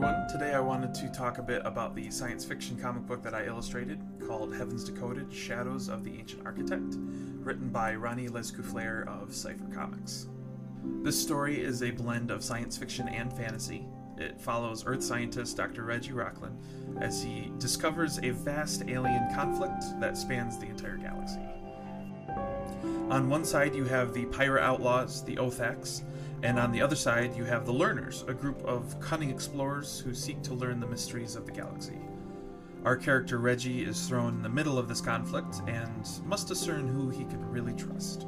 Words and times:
everyone. 0.00 0.28
Today 0.28 0.54
I 0.54 0.60
wanted 0.60 0.94
to 0.94 1.08
talk 1.08 1.38
a 1.38 1.42
bit 1.42 1.60
about 1.64 1.96
the 1.96 2.08
science 2.08 2.44
fiction 2.44 2.78
comic 2.78 3.04
book 3.04 3.20
that 3.24 3.34
I 3.34 3.46
illustrated 3.46 4.00
called 4.24 4.54
Heavens 4.54 4.84
Decoded 4.84 5.32
Shadows 5.34 5.88
of 5.88 6.04
the 6.04 6.12
Ancient 6.16 6.46
Architect, 6.46 6.94
written 7.40 7.68
by 7.70 7.96
Ronnie 7.96 8.28
Lescouflair 8.28 9.08
of 9.08 9.34
Cypher 9.34 9.66
Comics. 9.74 10.28
This 11.02 11.20
story 11.20 11.60
is 11.60 11.82
a 11.82 11.90
blend 11.90 12.30
of 12.30 12.44
science 12.44 12.76
fiction 12.76 13.08
and 13.08 13.32
fantasy. 13.32 13.88
It 14.16 14.40
follows 14.40 14.86
Earth 14.86 15.02
scientist 15.02 15.56
Dr. 15.56 15.82
Reggie 15.82 16.12
Rocklin 16.12 16.54
as 17.00 17.20
he 17.20 17.50
discovers 17.58 18.18
a 18.18 18.30
vast 18.30 18.84
alien 18.86 19.34
conflict 19.34 19.82
that 19.98 20.16
spans 20.16 20.58
the 20.58 20.66
entire 20.66 20.98
galaxy. 20.98 21.40
On 23.10 23.28
one 23.28 23.44
side, 23.44 23.74
you 23.74 23.82
have 23.86 24.14
the 24.14 24.26
pirate 24.26 24.62
outlaws, 24.62 25.24
the 25.24 25.34
Othacs, 25.34 26.02
and 26.42 26.58
on 26.58 26.70
the 26.70 26.80
other 26.80 26.96
side, 26.96 27.36
you 27.36 27.44
have 27.44 27.66
the 27.66 27.72
Learners, 27.72 28.24
a 28.28 28.34
group 28.34 28.62
of 28.64 28.98
cunning 29.00 29.30
explorers 29.30 29.98
who 29.98 30.14
seek 30.14 30.42
to 30.42 30.54
learn 30.54 30.78
the 30.78 30.86
mysteries 30.86 31.34
of 31.34 31.46
the 31.46 31.52
galaxy. 31.52 31.98
Our 32.84 32.96
character 32.96 33.38
Reggie 33.38 33.82
is 33.82 34.06
thrown 34.06 34.34
in 34.34 34.42
the 34.42 34.48
middle 34.48 34.78
of 34.78 34.88
this 34.88 35.00
conflict 35.00 35.62
and 35.66 36.08
must 36.24 36.46
discern 36.46 36.86
who 36.86 37.10
he 37.10 37.24
can 37.24 37.44
really 37.50 37.72
trust. 37.72 38.26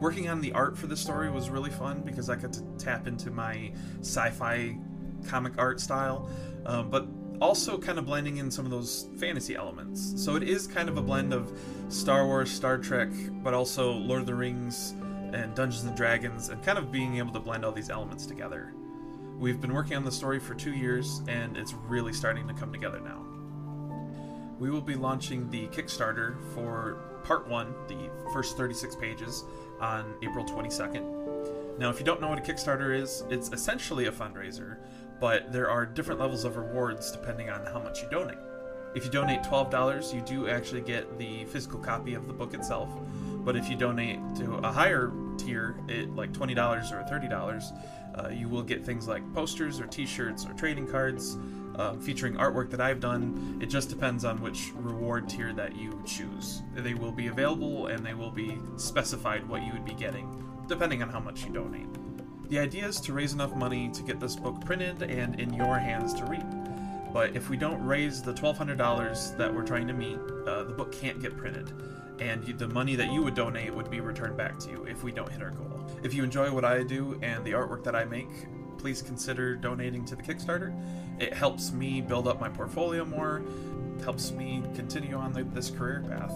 Working 0.00 0.28
on 0.28 0.40
the 0.40 0.52
art 0.52 0.78
for 0.78 0.86
this 0.86 1.00
story 1.00 1.30
was 1.30 1.50
really 1.50 1.70
fun 1.70 2.02
because 2.02 2.30
I 2.30 2.36
got 2.36 2.52
to 2.52 2.62
tap 2.78 3.08
into 3.08 3.32
my 3.32 3.72
sci 4.00 4.30
fi 4.30 4.78
comic 5.26 5.54
art 5.58 5.80
style, 5.80 6.30
um, 6.64 6.90
but 6.90 7.08
also 7.40 7.76
kind 7.76 7.98
of 7.98 8.06
blending 8.06 8.36
in 8.36 8.50
some 8.50 8.64
of 8.64 8.70
those 8.70 9.08
fantasy 9.18 9.56
elements. 9.56 10.14
So 10.22 10.36
it 10.36 10.44
is 10.44 10.68
kind 10.68 10.88
of 10.88 10.96
a 10.96 11.02
blend 11.02 11.32
of 11.32 11.52
Star 11.88 12.26
Wars, 12.26 12.50
Star 12.50 12.78
Trek, 12.78 13.10
but 13.42 13.54
also 13.54 13.92
Lord 13.92 14.20
of 14.20 14.26
the 14.26 14.34
Rings 14.34 14.94
and 15.34 15.54
Dungeons 15.54 15.84
and 15.84 15.96
Dragons, 15.96 16.48
and 16.48 16.62
kind 16.62 16.78
of 16.78 16.90
being 16.92 17.16
able 17.16 17.32
to 17.32 17.40
blend 17.40 17.64
all 17.64 17.72
these 17.72 17.90
elements 17.90 18.26
together. 18.26 18.72
We've 19.38 19.60
been 19.60 19.72
working 19.72 19.96
on 19.96 20.04
the 20.04 20.12
story 20.12 20.40
for 20.40 20.54
two 20.54 20.72
years, 20.72 21.22
and 21.28 21.56
it's 21.56 21.72
really 21.72 22.12
starting 22.12 22.48
to 22.48 22.54
come 22.54 22.72
together 22.72 23.00
now. 23.00 23.24
We 24.58 24.70
will 24.70 24.80
be 24.80 24.96
launching 24.96 25.48
the 25.50 25.68
Kickstarter 25.68 26.36
for 26.54 26.98
part 27.22 27.46
one, 27.48 27.72
the 27.86 28.10
first 28.32 28.56
36 28.56 28.96
pages, 28.96 29.44
on 29.80 30.14
April 30.22 30.44
22nd. 30.44 31.78
Now, 31.78 31.90
if 31.90 32.00
you 32.00 32.04
don't 32.04 32.20
know 32.20 32.28
what 32.28 32.38
a 32.38 32.42
Kickstarter 32.42 33.00
is, 33.00 33.22
it's 33.30 33.52
essentially 33.52 34.06
a 34.06 34.12
fundraiser, 34.12 34.78
but 35.20 35.52
there 35.52 35.70
are 35.70 35.86
different 35.86 36.18
levels 36.18 36.44
of 36.44 36.56
rewards 36.56 37.12
depending 37.12 37.50
on 37.50 37.64
how 37.66 37.78
much 37.78 38.02
you 38.02 38.08
donate. 38.10 38.38
If 38.96 39.04
you 39.04 39.10
donate 39.10 39.42
$12, 39.42 40.12
you 40.12 40.20
do 40.22 40.48
actually 40.48 40.80
get 40.80 41.18
the 41.18 41.44
physical 41.44 41.78
copy 41.78 42.14
of 42.14 42.26
the 42.26 42.32
book 42.32 42.54
itself. 42.54 42.90
But 43.48 43.56
if 43.56 43.70
you 43.70 43.76
donate 43.76 44.18
to 44.34 44.56
a 44.56 44.70
higher 44.70 45.10
tier, 45.38 45.74
it 45.88 46.14
like 46.14 46.32
$20 46.34 46.52
or 46.92 47.02
$30, 47.10 47.72
uh, 48.14 48.28
you 48.28 48.46
will 48.46 48.62
get 48.62 48.84
things 48.84 49.08
like 49.08 49.22
posters 49.32 49.80
or 49.80 49.86
t 49.86 50.04
shirts 50.04 50.44
or 50.44 50.52
trading 50.52 50.86
cards 50.86 51.38
um, 51.76 51.98
featuring 51.98 52.34
artwork 52.34 52.70
that 52.72 52.82
I've 52.82 53.00
done. 53.00 53.58
It 53.62 53.70
just 53.70 53.88
depends 53.88 54.26
on 54.26 54.42
which 54.42 54.72
reward 54.74 55.30
tier 55.30 55.54
that 55.54 55.74
you 55.74 55.98
choose. 56.04 56.60
They 56.74 56.92
will 56.92 57.10
be 57.10 57.28
available 57.28 57.86
and 57.86 58.04
they 58.04 58.12
will 58.12 58.30
be 58.30 58.58
specified 58.76 59.48
what 59.48 59.62
you 59.62 59.72
would 59.72 59.86
be 59.86 59.94
getting, 59.94 60.44
depending 60.68 61.02
on 61.02 61.08
how 61.08 61.20
much 61.20 61.46
you 61.46 61.50
donate. 61.50 61.88
The 62.50 62.58
idea 62.58 62.86
is 62.86 63.00
to 63.00 63.14
raise 63.14 63.32
enough 63.32 63.56
money 63.56 63.88
to 63.94 64.02
get 64.02 64.20
this 64.20 64.36
book 64.36 64.62
printed 64.62 65.00
and 65.00 65.40
in 65.40 65.54
your 65.54 65.78
hands 65.78 66.12
to 66.20 66.26
read. 66.26 66.44
But 67.14 67.34
if 67.34 67.48
we 67.48 67.56
don't 67.56 67.82
raise 67.82 68.20
the 68.20 68.34
$1,200 68.34 69.38
that 69.38 69.54
we're 69.54 69.64
trying 69.64 69.86
to 69.86 69.94
meet, 69.94 70.18
uh, 70.46 70.64
the 70.64 70.74
book 70.74 70.92
can't 70.92 71.18
get 71.18 71.34
printed, 71.34 71.72
and 72.20 72.44
the 72.58 72.68
money 72.68 72.96
that 72.96 73.12
you 73.12 73.22
would 73.22 73.34
donate 73.34 73.74
would 73.74 73.90
be 73.90 74.00
returned 74.00 74.36
back 74.36 74.58
to 74.60 74.70
you 74.70 74.84
if 74.84 75.02
we 75.02 75.12
don't 75.12 75.30
hit 75.30 75.42
our 75.42 75.50
goal. 75.50 75.86
If 76.02 76.14
you 76.14 76.24
enjoy 76.24 76.52
what 76.52 76.64
I 76.64 76.82
do 76.82 77.18
and 77.22 77.44
the 77.44 77.52
artwork 77.52 77.84
that 77.84 77.94
I 77.94 78.04
make, 78.04 78.28
please 78.78 79.02
consider 79.02 79.56
donating 79.56 80.04
to 80.06 80.16
the 80.16 80.22
Kickstarter. 80.22 80.72
It 81.18 81.34
helps 81.34 81.72
me 81.72 82.00
build 82.00 82.28
up 82.28 82.40
my 82.40 82.48
portfolio 82.48 83.04
more, 83.04 83.42
helps 84.04 84.30
me 84.30 84.62
continue 84.74 85.16
on 85.16 85.32
the, 85.32 85.42
this 85.44 85.70
career 85.70 86.04
path. 86.08 86.32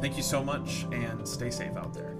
Thank 0.00 0.16
you 0.16 0.22
so 0.22 0.44
much, 0.44 0.86
and 0.92 1.26
stay 1.26 1.50
safe 1.50 1.76
out 1.76 1.94
there. 1.94 2.17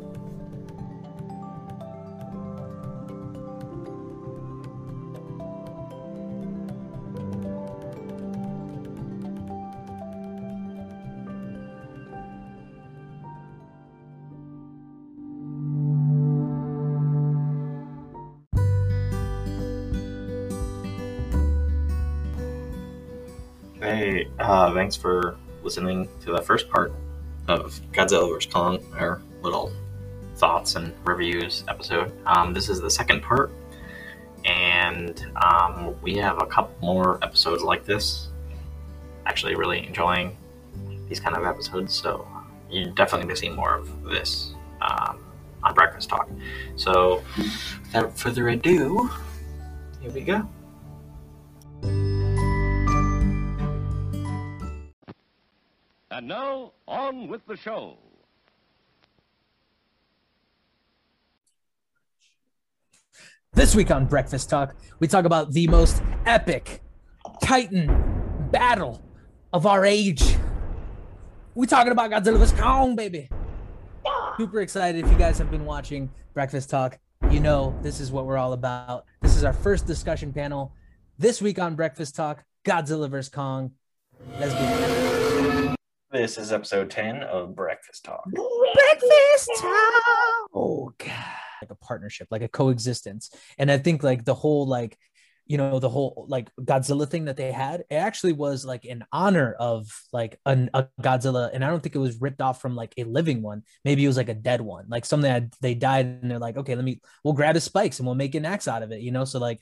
Uh, 24.59 24.75
thanks 24.75 24.97
for 24.97 25.37
listening 25.63 26.09
to 26.21 26.33
the 26.33 26.43
first 26.43 26.69
part 26.69 26.93
of 27.47 27.81
Godzilla 27.93 28.29
vs. 28.29 28.53
Kong, 28.53 28.85
our 28.99 29.23
little 29.43 29.73
thoughts 30.35 30.75
and 30.75 30.93
reviews 31.05 31.63
episode. 31.69 32.13
Um, 32.27 32.53
this 32.53 32.69
is 32.69 32.81
the 32.81 32.91
second 32.91 33.23
part, 33.23 33.53
and 34.45 35.25
um, 35.37 35.95
we 36.03 36.17
have 36.17 36.43
a 36.43 36.47
couple 36.47 36.75
more 36.85 37.21
episodes 37.23 37.63
like 37.63 37.85
this. 37.85 38.31
Actually, 39.27 39.55
really 39.55 39.87
enjoying 39.87 40.37
these 41.09 41.21
kind 41.21 41.37
of 41.37 41.45
episodes, 41.45 41.95
so 41.95 42.27
you're 42.69 42.91
definitely 42.91 43.27
going 43.27 43.37
to 43.37 43.41
see 43.41 43.51
more 43.51 43.77
of 43.77 44.03
this 44.03 44.55
um, 44.83 45.21
on 45.63 45.73
Breakfast 45.73 46.09
Talk. 46.09 46.29
So, 46.75 47.23
without 47.85 48.19
further 48.19 48.49
ado, 48.49 49.09
here 50.01 50.11
we 50.11 50.23
go. 50.23 50.49
Now, 56.29 56.73
on 56.87 57.29
with 57.29 57.47
the 57.47 57.57
show. 57.57 57.97
This 63.55 63.75
week 63.75 63.91
on 63.91 64.05
Breakfast 64.05 64.51
Talk, 64.51 64.77
we 65.01 65.09
talk 65.09 65.25
about 65.25 65.53
the 65.53 65.67
most 65.69 66.03
epic 66.27 66.83
Titan 67.43 67.87
battle 68.51 69.03
of 69.55 69.65
our 69.65 69.87
age. 69.87 70.37
we 71.55 71.67
talking 71.67 71.93
about 71.93 72.11
Godzilla 72.11 72.37
vs. 72.37 72.61
Kong, 72.61 72.95
baby. 72.95 73.31
Super 74.37 74.61
excited. 74.61 75.07
If 75.07 75.11
you 75.11 75.17
guys 75.17 75.39
have 75.39 75.51
been 75.51 75.65
watching 75.65 76.11
Breakfast 76.35 76.69
Talk, 76.69 76.99
you 77.31 77.41
know 77.41 77.75
this 77.81 78.01
is 78.01 78.13
what 78.13 78.27
we're 78.27 78.37
all 78.37 78.53
about. 78.53 79.07
This 79.23 79.35
is 79.35 79.45
our 79.45 79.55
first 79.55 79.87
discussion 79.87 80.35
panel. 80.35 80.75
This 81.17 81.41
week 81.41 81.59
on 81.59 81.75
Breakfast 81.75 82.15
Talk, 82.15 82.45
Godzilla 82.67 83.09
vs. 83.09 83.31
Kong. 83.31 83.73
Let's 84.39 84.53
begin. 84.53 85.18
This 86.11 86.39
is 86.39 86.53
episode 86.53 86.89
10 86.89 87.23
of 87.23 87.55
Breakfast 87.55 88.03
Talk. 88.03 88.25
Breakfast 88.33 89.51
Talk. 89.59 90.49
Oh, 90.55 90.91
God. 90.97 91.13
Like 91.61 91.71
a 91.71 91.75
partnership, 91.75 92.29
like 92.31 92.41
a 92.41 92.49
coexistence. 92.49 93.31
And 93.59 93.71
I 93.71 93.77
think 93.77 94.03
like 94.03 94.25
the 94.25 94.33
whole 94.33 94.67
like 94.67 94.97
you 95.49 95.57
know 95.57 95.79
the 95.79 95.89
whole 95.89 96.27
like 96.29 96.51
Godzilla 96.61 97.09
thing 97.09 97.25
that 97.25 97.37
they 97.37 97.51
had 97.51 97.81
it 97.91 97.95
actually 97.95 98.35
was 98.35 98.65
like 98.65 98.85
in 98.85 99.03
honor 99.13 99.55
of 99.59 99.89
like 100.13 100.39
an, 100.47 100.71
a 100.75 100.87
Godzilla 101.01 101.51
and 101.53 101.65
I 101.65 101.69
don't 101.71 101.83
think 101.83 101.95
it 101.97 101.99
was 101.99 102.21
ripped 102.21 102.41
off 102.41 102.61
from 102.61 102.77
like 102.77 102.93
a 102.99 103.05
living 103.05 103.43
one. 103.43 103.63
Maybe 103.85 104.05
it 104.05 104.07
was 104.09 104.17
like 104.17 104.29
a 104.29 104.35
dead 104.35 104.61
one 104.61 104.85
like 104.89 105.05
something 105.05 105.31
that 105.33 105.53
they 105.61 105.75
died 105.75 106.07
and 106.07 106.31
they're 106.31 106.39
like 106.39 106.57
okay 106.59 106.75
let 106.75 106.85
me 106.85 107.01
we'll 107.25 107.35
grab 107.35 107.55
his 107.55 107.65
spikes 107.65 107.99
and 107.99 108.07
we'll 108.07 108.15
make 108.15 108.35
an 108.35 108.45
axe 108.45 108.69
out 108.69 108.83
of 108.83 108.93
it 108.93 109.01
you 109.01 109.11
know 109.11 109.25
so 109.25 109.39
like 109.39 109.61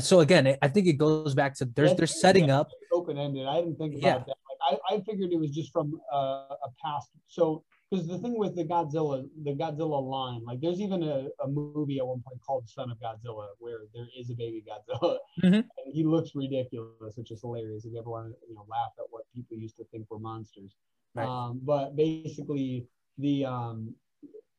so 0.00 0.20
again 0.20 0.56
I 0.62 0.68
think 0.68 0.86
it 0.86 0.94
goes 0.94 1.34
back 1.34 1.54
to 1.56 1.64
there's 1.64 1.94
they're 1.94 2.06
setting 2.06 2.50
up 2.50 2.70
open 2.92 3.18
ended 3.18 3.46
I 3.46 3.56
didn't 3.60 3.76
think 3.76 3.94
about 3.96 4.02
Yeah. 4.06 4.18
that. 4.18 4.36
Like 4.48 4.80
I, 4.90 4.94
I 4.94 5.00
figured 5.00 5.32
it 5.32 5.38
was 5.38 5.50
just 5.50 5.72
from 5.72 6.00
uh, 6.12 6.54
a 6.66 6.68
past 6.82 7.10
so 7.28 7.64
because 7.90 8.06
the 8.08 8.18
thing 8.18 8.36
with 8.38 8.56
the 8.56 8.64
Godzilla, 8.64 9.28
the 9.44 9.52
Godzilla 9.54 10.00
line, 10.02 10.42
like 10.44 10.60
there's 10.60 10.80
even 10.80 11.02
a, 11.02 11.28
a 11.44 11.48
movie 11.48 11.98
at 11.98 12.06
one 12.06 12.22
point 12.26 12.40
called 12.44 12.68
Son 12.68 12.90
of 12.90 12.98
Godzilla 12.98 13.46
where 13.58 13.80
there 13.94 14.08
is 14.18 14.30
a 14.30 14.34
baby 14.34 14.62
Godzilla 14.68 15.18
Mhm. 15.42 15.54
and 15.78 15.92
he 15.92 16.02
looks 16.04 16.30
ridiculous, 16.34 17.16
which 17.16 17.30
is 17.30 17.40
hilarious 17.42 17.84
if 17.84 17.92
you 17.92 17.98
ever 17.98 18.10
want 18.10 18.26
to 18.28 18.34
you 18.48 18.54
know 18.54 18.66
laugh 18.68 18.92
at 18.98 19.04
what 19.10 19.22
people 19.34 19.56
used 19.56 19.76
to 19.76 19.84
think 19.92 20.10
were 20.10 20.18
monsters. 20.18 20.74
Right. 21.14 21.26
Um, 21.28 21.60
but 21.64 21.96
basically, 21.96 22.86
the 23.18 23.44
um, 23.46 23.94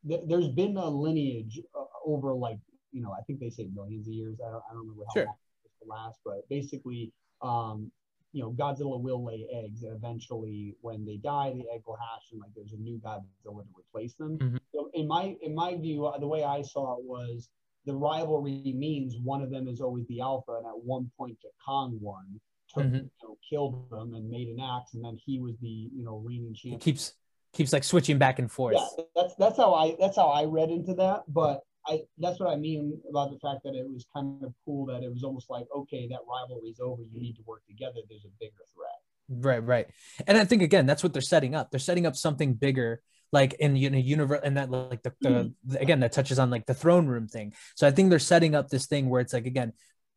th- 0.08 0.22
there's 0.28 0.50
been 0.50 0.78
a 0.78 0.90
lineage 0.90 1.60
uh, 1.76 1.84
over 2.06 2.34
like 2.34 2.60
you 2.92 3.02
know 3.02 3.12
I 3.12 3.22
think 3.24 3.40
they 3.40 3.50
say 3.50 3.68
millions 3.74 4.08
of 4.08 4.14
years. 4.14 4.38
I 4.46 4.50
don't, 4.52 4.64
I 4.70 4.74
don't 4.74 4.88
remember 4.88 5.04
how 5.10 5.14
Sure. 5.14 5.26
long 5.26 5.36
this 5.64 5.74
will 5.82 5.90
last, 5.96 6.20
but 6.26 6.48
basically, 6.50 7.12
um, 7.42 7.92
you 8.34 8.44
know, 8.44 8.52
Godzilla 8.52 9.00
will 9.02 9.24
lay 9.24 9.48
eggs, 9.54 9.84
and 9.84 9.96
eventually, 9.96 10.76
when 10.82 11.06
they 11.06 11.18
die, 11.18 11.54
the 11.54 11.66
egg 11.74 11.82
will 11.88 11.96
hatch, 11.98 12.26
and 12.32 12.42
like 12.42 12.52
there's 12.56 12.74
a 12.74 12.78
new 12.78 13.00
Godzilla 13.00 13.24
to 13.44 13.64
replace 13.78 14.14
them. 14.16 14.38
Mhm. 14.38 14.60
So, 14.74 14.90
in 14.94 15.08
my 15.08 15.36
in 15.42 15.56
my 15.56 15.76
view, 15.76 16.06
uh, 16.06 16.18
the 16.18 16.28
way 16.28 16.44
I 16.44 16.62
saw 16.62 16.98
it 16.98 17.04
was 17.04 17.50
the 17.86 17.96
rivalry 17.96 18.74
means 18.76 19.16
one 19.24 19.42
of 19.42 19.50
them 19.50 19.68
is 19.68 19.80
always 19.82 20.06
the 20.08 20.20
alpha, 20.22 20.54
and 20.58 20.66
at 20.66 20.78
one 20.84 21.10
point, 21.18 21.38
the 21.42 21.50
Kong 21.66 21.98
one 22.02 22.40
took 22.74 22.84
Mhm. 22.86 23.04
you 23.04 23.10
know, 23.24 23.38
killed 23.50 23.90
them 23.90 24.14
and 24.14 24.30
made 24.30 24.50
an 24.50 24.60
axe, 24.60 24.94
and 24.94 25.04
then 25.06 25.16
he 25.26 25.40
was 25.40 25.58
the 25.60 25.90
you 25.94 26.04
know 26.04 26.18
reigning 26.18 26.54
champion. 26.54 26.76
it 26.76 26.82
keeps 26.84 27.14
keeps 27.54 27.72
like 27.74 27.84
switching 27.84 28.18
back 28.20 28.40
and 28.40 28.52
forth 28.52 28.76
Yeah, 28.76 29.04
that's 29.16 29.36
that's 29.36 29.58
how 29.58 29.74
I 29.74 29.96
that's 30.00 30.18
how 30.18 30.28
I 30.28 30.44
read 30.46 30.70
into 30.70 30.94
that. 30.96 31.24
But 31.34 31.64
I 31.88 32.02
that's 32.18 32.40
what 32.40 32.50
I 32.50 32.56
mean 32.56 33.00
about 33.10 33.32
the 33.32 33.40
fact 33.40 33.64
that 33.64 33.76
it 33.76 33.90
was 33.90 34.06
kind 34.14 34.44
of 34.44 34.54
cool 34.66 34.86
that 34.88 35.04
it 35.04 35.12
was 35.12 35.24
almost 35.24 35.50
like 35.50 35.66
okay, 35.76 36.08
that 36.10 36.20
rivalry's 36.30 36.80
over. 36.80 37.02
You 37.04 37.22
need 37.22 37.36
to 37.38 37.44
work 37.46 37.66
together. 37.68 38.00
There's 38.10 38.26
a 38.26 38.34
bigger 38.40 38.64
threat. 38.74 39.00
Right, 39.30 39.64
right. 39.64 39.88
And 40.26 40.38
I 40.38 40.46
think 40.46 40.62
again, 40.62 40.86
that's 40.86 41.04
what 41.04 41.14
they're 41.14 41.22
setting 41.22 41.56
up. 41.56 41.72
They're 41.72 41.80
setting 41.80 42.06
up 42.06 42.16
something 42.16 42.54
bigger, 42.54 43.02
like 43.32 43.54
in 43.56 43.76
you 43.76 43.90
know 43.90 43.98
universe, 43.98 44.42
and 44.44 44.58
that 44.58 44.72
like 44.72 45.04
the, 45.04 45.14
the, 45.22 45.30
mm-hmm. 45.30 45.72
the 45.72 45.82
again 45.82 46.00
that 46.02 46.14
touches 46.14 46.40
on 46.40 46.50
like 46.50 46.66
the 46.66 46.74
throne 46.74 47.08
room 47.08 47.28
thing. 47.28 47.54
So 47.76 47.88
I 47.88 47.92
think 47.92 48.10
they're 48.10 48.20
setting 48.20 48.56
up 48.56 48.70
this 48.70 48.88
thing 48.88 49.10
where 49.10 49.22
it's 49.22 49.34
like 49.34 49.46
again, 49.46 49.74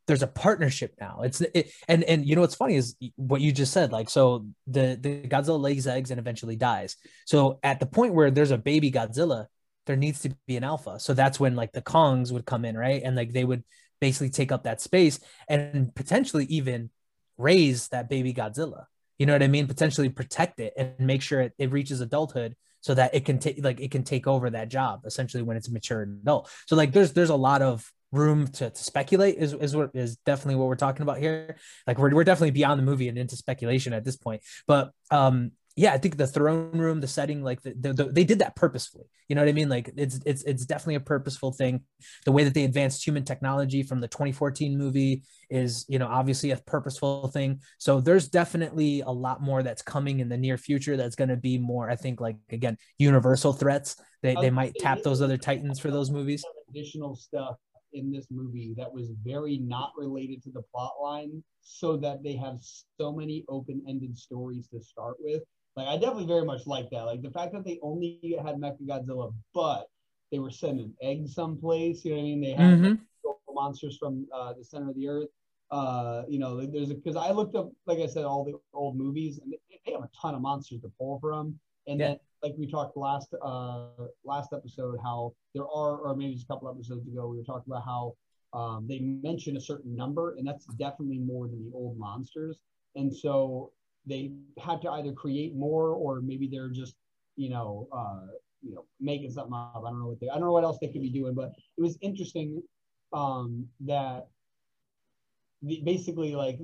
there's 0.07 0.23
a 0.23 0.29
partnership 0.29 0.95
now. 1.01 1.21
It's 1.23 1.41
it, 1.41 1.73
and 1.89 2.05
and 2.05 2.27
you 2.27 2.35
know 2.35 2.41
what's 2.43 2.55
funny 2.55 2.77
is 2.77 2.97
what 3.17 3.41
you 3.41 3.53
just 3.53 3.73
said. 3.73 3.93
Like 3.93 4.09
so, 4.11 4.47
the 4.67 4.99
the 5.01 5.23
Godzilla 5.29 5.61
lays 5.61 5.87
eggs 5.87 6.11
and 6.11 6.21
eventually 6.21 6.57
dies. 6.57 6.97
So 7.27 7.59
at 7.63 7.81
the 7.81 7.87
point 7.87 8.15
where 8.15 8.31
there's 8.31 8.51
a 8.51 8.59
baby 8.59 8.91
Godzilla, 8.93 9.47
there 9.87 9.97
needs 9.97 10.21
to 10.21 10.37
be 10.47 10.57
an 10.57 10.65
alpha. 10.65 11.01
So 11.01 11.15
that's 11.15 11.41
when 11.41 11.57
like 11.57 11.73
the 11.73 11.83
Kongs 11.83 12.33
would 12.33 12.47
come 12.47 12.65
in, 12.65 12.77
right? 12.77 13.03
And 13.03 13.17
like 13.17 13.33
they 13.33 13.45
would 13.45 13.65
basically 14.01 14.31
take 14.31 14.53
up 14.53 14.65
that 14.65 14.81
space 14.81 15.21
and 15.49 15.95
potentially 15.95 16.45
even 16.47 16.91
raise 17.39 17.89
that 17.89 18.09
baby 18.09 18.33
Godzilla. 18.33 18.85
You 19.19 19.27
know 19.27 19.33
what 19.35 19.43
I 19.43 19.49
mean? 19.49 19.67
Potentially 19.67 20.09
protect 20.09 20.61
it 20.61 20.73
and 20.77 20.95
make 20.99 21.23
sure 21.23 21.41
it, 21.43 21.53
it 21.59 21.71
reaches 21.71 22.01
adulthood 22.01 22.57
so 22.81 22.95
that 22.95 23.15
it 23.15 23.25
can 23.25 23.39
take 23.39 23.63
like 23.63 23.81
it 23.81 23.91
can 23.91 24.03
take 24.03 24.27
over 24.27 24.49
that 24.51 24.71
job 24.71 25.03
essentially 25.05 25.43
when 25.43 25.57
it's 25.57 25.69
a 25.69 25.73
mature 25.73 26.03
adult. 26.03 26.51
So 26.67 26.77
like 26.77 26.93
there's 26.93 27.13
there's 27.13 27.31
a 27.31 27.37
lot 27.37 27.61
of 27.61 27.91
room 28.13 28.49
to, 28.49 28.71
to 28.71 28.85
speculate 28.85 29.37
is, 29.37 29.53
is 29.53 29.77
what 29.77 29.91
is 29.95 30.17
definitely 30.27 30.57
what 30.57 30.67
we're 30.67 30.75
talking 30.75 31.03
about 31.03 31.19
here. 31.19 31.57
Like 31.87 31.99
we're, 31.99 32.13
we're 32.13 32.25
definitely 32.25 32.51
beyond 32.51 32.81
the 32.81 32.85
movie 32.85 33.09
and 33.09 33.17
into 33.17 33.37
speculation 33.37 33.93
at 33.93 34.05
this 34.05 34.17
point. 34.17 34.43
But 34.67 34.93
um 35.11 35.53
yeah, 35.77 35.93
I 35.93 35.99
think 35.99 36.17
the 36.17 36.27
throne 36.27 36.77
room, 36.77 37.01
the 37.01 37.07
setting, 37.07 37.43
like 37.43 37.63
the, 37.63 37.75
the, 37.79 37.93
the, 37.93 38.05
they 38.05 38.25
did 38.25 38.41
that 38.41 38.57
purposefully. 38.57 39.07
You 39.29 39.37
know 39.37 39.43
what 39.43 39.49
I 39.49 39.53
mean? 39.53 39.69
Like 39.69 39.93
it's 39.97 40.19
it's 40.27 40.43
it's 40.43 40.67
definitely 40.67 40.97
a 40.97 41.01
purposeful 41.01 41.53
thing. 41.53 41.83
The 42.25 42.33
way 42.33 42.43
that 42.43 42.53
they 42.53 42.65
advanced 42.65 43.07
human 43.07 43.25
technology 43.25 43.85
from 43.85 44.01
the 44.01 44.09
2014 44.09 44.77
movie 44.77 45.23
is, 45.49 45.87
you 45.89 46.01
know, 46.01 46.09
obviously 46.09 46.51
a 46.51 46.57
purposeful 46.57 47.29
thing. 47.29 47.61
So 47.79 48.01
there's 48.01 48.29
definitely 48.29 49.03
a 49.03 49.11
lot 49.11 49.41
more 49.41 49.63
that's 49.63 49.83
coming 49.83 50.19
in 50.19 50.29
the 50.29 50.37
near 50.37 50.59
future. 50.59 50.97
That's 50.97 51.15
going 51.15 51.29
to 51.29 51.37
be 51.37 51.59
more, 51.59 51.89
I 51.89 51.97
think, 51.97 52.21
like 52.21 52.37
again, 52.51 52.77
universal 52.99 53.53
threats. 53.53 53.97
They 54.23 54.35
they 54.35 54.51
might 54.51 54.75
tap 54.75 55.03
those 55.03 55.23
other 55.23 55.39
titans 55.39 55.79
for 55.79 55.91
those 55.93 56.11
movies. 56.11 56.45
Additional 56.69 57.15
stuff 57.15 57.57
in 57.93 58.11
this 58.11 58.27
movie 58.31 58.75
that 58.77 58.93
was 58.93 59.11
very 59.25 59.59
not 59.59 59.93
related 59.97 60.43
to 60.43 60.51
the 60.51 60.63
plot 60.73 60.93
line 61.01 61.43
so 61.63 61.97
that 61.97 62.23
they 62.23 62.35
have 62.35 62.59
so 62.99 63.13
many 63.13 63.45
open-ended 63.49 64.17
stories 64.17 64.69
to 64.69 64.81
start 64.81 65.17
with 65.21 65.43
like 65.81 65.89
i 65.89 66.01
definitely 66.01 66.27
very 66.27 66.45
much 66.47 66.67
like 66.67 66.91
that. 66.91 67.03
Like 67.05 67.23
the 67.23 67.31
fact 67.31 67.53
that 67.55 67.65
they 67.65 67.81
only 67.83 68.37
had 68.45 68.57
mecha 68.57 68.87
godzilla 68.87 69.35
but 69.55 69.89
they 70.33 70.39
were 70.39 70.51
sending 70.51 70.95
eggs 71.03 71.35
someplace 71.35 72.05
you 72.05 72.13
know 72.13 72.17
what 72.19 72.23
i 72.23 72.25
mean? 72.25 72.41
They 72.41 72.53
had 72.53 72.79
Mhm. 72.81 72.99
monsters 73.55 73.97
from 73.99 74.27
uh, 74.35 74.55
the 74.55 74.65
center 74.65 74.91
of 74.91 74.97
the 74.97 75.09
earth. 75.09 75.29
Uh 75.71 76.23
you 76.29 76.39
know 76.39 76.67
there's 76.67 76.91
a 76.91 76.95
because 76.95 77.17
i 77.17 77.31
looked 77.31 77.55
up 77.57 77.71
like 77.87 77.99
i 77.99 78.07
said 78.07 78.25
all 78.25 78.45
the 78.45 78.55
old 78.75 78.97
movies 78.97 79.39
and 79.43 79.53
they, 79.53 79.59
they 79.87 79.93
have 79.93 80.03
a 80.03 80.11
ton 80.21 80.35
of 80.35 80.41
monsters 80.43 80.81
to 80.81 80.91
pull 80.99 81.19
from. 81.21 81.59
And 81.87 82.01
Yeah. 82.01 82.09
then 82.09 82.19
like 82.43 82.55
we 82.59 82.67
talked 82.67 82.97
last 82.97 83.35
uh 83.45 83.87
last 84.25 84.53
episode 84.53 84.99
how 85.03 85.33
there 85.55 85.65
are 85.65 85.97
or 85.99 86.17
maybe 86.17 86.35
just 86.35 86.45
a 86.45 86.49
couple 86.49 86.69
episodes 86.69 87.07
ago 87.07 87.29
we 87.29 87.39
were 87.39 87.45
talking 87.45 87.73
about 87.73 87.85
how 87.85 88.15
um, 88.53 88.87
they 88.89 88.99
mention 89.01 89.57
a 89.57 89.61
certain 89.61 89.95
number 89.95 90.35
and 90.37 90.47
that's 90.47 90.67
definitely 90.79 91.19
more 91.19 91.47
than 91.49 91.65
the 91.65 91.71
old 91.75 91.97
monsters. 91.99 92.59
And 92.97 93.15
so 93.15 93.71
they 94.07 94.33
had 94.59 94.81
to 94.83 94.91
either 94.91 95.13
create 95.13 95.55
more 95.55 95.91
or 95.91 96.21
maybe 96.21 96.49
they're 96.49 96.71
just 96.71 96.95
you 97.37 97.49
know 97.49 97.89
uh 97.93 98.27
you 98.63 98.75
know 98.75 98.85
making 99.01 99.31
something 99.31 99.55
up. 99.55 99.83
I 99.87 99.91
don't 99.91 100.01
know 100.01 100.09
what 100.09 100.21
they 100.21 100.29
i 100.29 100.35
don't 100.35 100.45
know 100.45 100.53
what 100.53 100.65
else 100.65 100.79
they 100.81 100.89
could 100.89 101.03
be 101.03 101.11
doing 101.11 101.35
but 101.35 101.53
it 101.77 101.81
was 101.81 101.97
interesting 102.01 102.63
um 103.13 103.67
that 103.81 104.27
the, 105.63 105.83
basically 105.85 106.35
like 106.35 106.59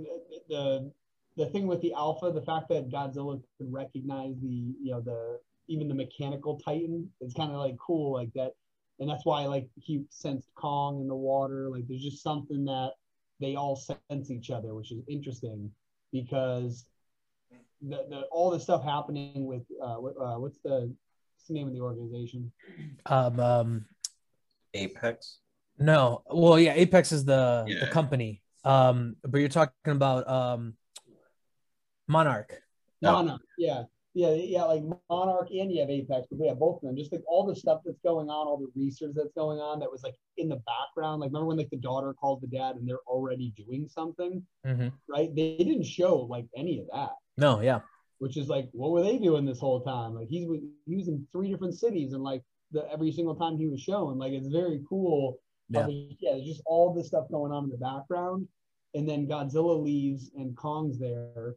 the 0.48 0.90
the 1.36 1.46
thing 1.46 1.66
with 1.66 1.80
the 1.80 1.92
alpha 1.92 2.30
the 2.30 2.42
fact 2.42 2.68
that 2.68 2.90
godzilla 2.90 3.40
could 3.58 3.72
recognize 3.72 4.34
the 4.40 4.74
you 4.82 4.90
know 4.90 5.00
the 5.00 5.38
even 5.68 5.88
the 5.88 5.94
mechanical 5.94 6.58
titan 6.64 7.08
is 7.20 7.34
kind 7.34 7.50
of 7.50 7.58
like 7.58 7.76
cool 7.78 8.12
like 8.12 8.32
that 8.34 8.52
and 9.00 9.08
that's 9.08 9.24
why 9.24 9.44
like 9.44 9.68
he 9.76 10.02
sensed 10.10 10.48
kong 10.54 11.00
in 11.00 11.08
the 11.08 11.14
water 11.14 11.68
like 11.70 11.86
there's 11.88 12.02
just 12.02 12.22
something 12.22 12.64
that 12.64 12.92
they 13.40 13.54
all 13.54 13.76
sense 13.76 14.30
each 14.30 14.50
other 14.50 14.74
which 14.74 14.92
is 14.92 15.02
interesting 15.08 15.70
because 16.12 16.84
the, 17.82 18.06
the 18.08 18.22
all 18.32 18.50
the 18.50 18.60
stuff 18.60 18.82
happening 18.84 19.44
with 19.46 19.62
uh, 19.82 19.96
what, 19.96 20.14
uh 20.20 20.38
what's 20.38 20.58
the 20.64 20.92
what's 21.36 21.46
the 21.48 21.54
name 21.54 21.68
of 21.68 21.74
the 21.74 21.80
organization 21.80 22.50
Um, 23.06 23.38
um 23.40 23.84
Apex. 24.74 25.38
no, 25.78 26.22
well, 26.30 26.58
yeah, 26.58 26.74
Apex 26.74 27.12
is 27.12 27.24
the 27.24 27.64
the 27.80 27.86
company. 27.88 28.42
Um, 28.64 29.16
but 29.22 29.38
you're 29.38 29.48
talking 29.48 29.72
about 29.86 30.28
um 30.28 30.74
Monarch. 32.08 32.60
No. 33.02 33.12
Monarch, 33.12 33.40
yeah. 33.58 33.84
Yeah, 34.14 34.32
yeah, 34.32 34.62
like 34.64 34.82
Monarch 35.10 35.50
and 35.50 35.70
you 35.70 35.80
have 35.80 35.90
Apex, 35.90 36.26
but 36.30 36.38
we 36.40 36.48
have 36.48 36.58
both 36.58 36.76
of 36.76 36.82
them. 36.88 36.96
Just 36.96 37.12
like 37.12 37.22
all 37.28 37.44
the 37.44 37.54
stuff 37.54 37.82
that's 37.84 37.98
going 38.00 38.30
on, 38.30 38.46
all 38.46 38.56
the 38.56 38.70
research 38.74 39.12
that's 39.14 39.32
going 39.34 39.58
on 39.58 39.78
that 39.80 39.90
was 39.92 40.02
like 40.02 40.14
in 40.38 40.48
the 40.48 40.56
background. 40.64 41.20
Like 41.20 41.28
remember 41.28 41.48
when 41.48 41.58
like 41.58 41.68
the 41.68 41.76
daughter 41.76 42.14
calls 42.14 42.40
the 42.40 42.46
dad 42.46 42.76
and 42.76 42.88
they're 42.88 43.04
already 43.06 43.52
doing 43.58 43.86
something, 43.88 44.42
Mhm. 44.66 44.90
right? 45.06 45.34
They 45.34 45.58
didn't 45.58 45.82
show 45.84 46.16
like 46.22 46.46
any 46.56 46.78
of 46.78 46.86
that, 46.94 47.12
No, 47.36 47.60
yeah, 47.60 47.80
which 48.18 48.36
is 48.36 48.48
like, 48.48 48.68
what 48.72 48.90
were 48.92 49.02
they 49.02 49.18
doing 49.18 49.44
this 49.44 49.60
whole 49.60 49.80
time? 49.82 50.14
Like 50.14 50.28
he's 50.28 50.46
he 50.86 50.96
was 50.96 51.08
in 51.08 51.26
three 51.32 51.50
different 51.50 51.74
cities 51.74 52.12
and 52.12 52.22
like 52.22 52.42
the 52.72 52.90
every 52.90 53.12
single 53.12 53.34
time 53.34 53.56
he 53.58 53.68
was 53.68 53.80
shown, 53.80 54.18
like 54.18 54.32
it's 54.32 54.48
very 54.48 54.80
cool. 54.88 55.38
Yeah. 55.68 55.82
there's- 55.82 56.16
yeah, 56.20 56.32
there's 56.32 56.46
just 56.46 56.62
all 56.66 56.94
this 56.94 57.08
stuff 57.08 57.26
going 57.30 57.52
on 57.52 57.64
in 57.64 57.70
the 57.70 57.76
background, 57.76 58.46
and 58.94 59.08
then 59.08 59.26
Godzilla 59.26 59.82
leaves 59.82 60.30
and 60.36 60.56
Kong's 60.56 60.98
there. 60.98 61.54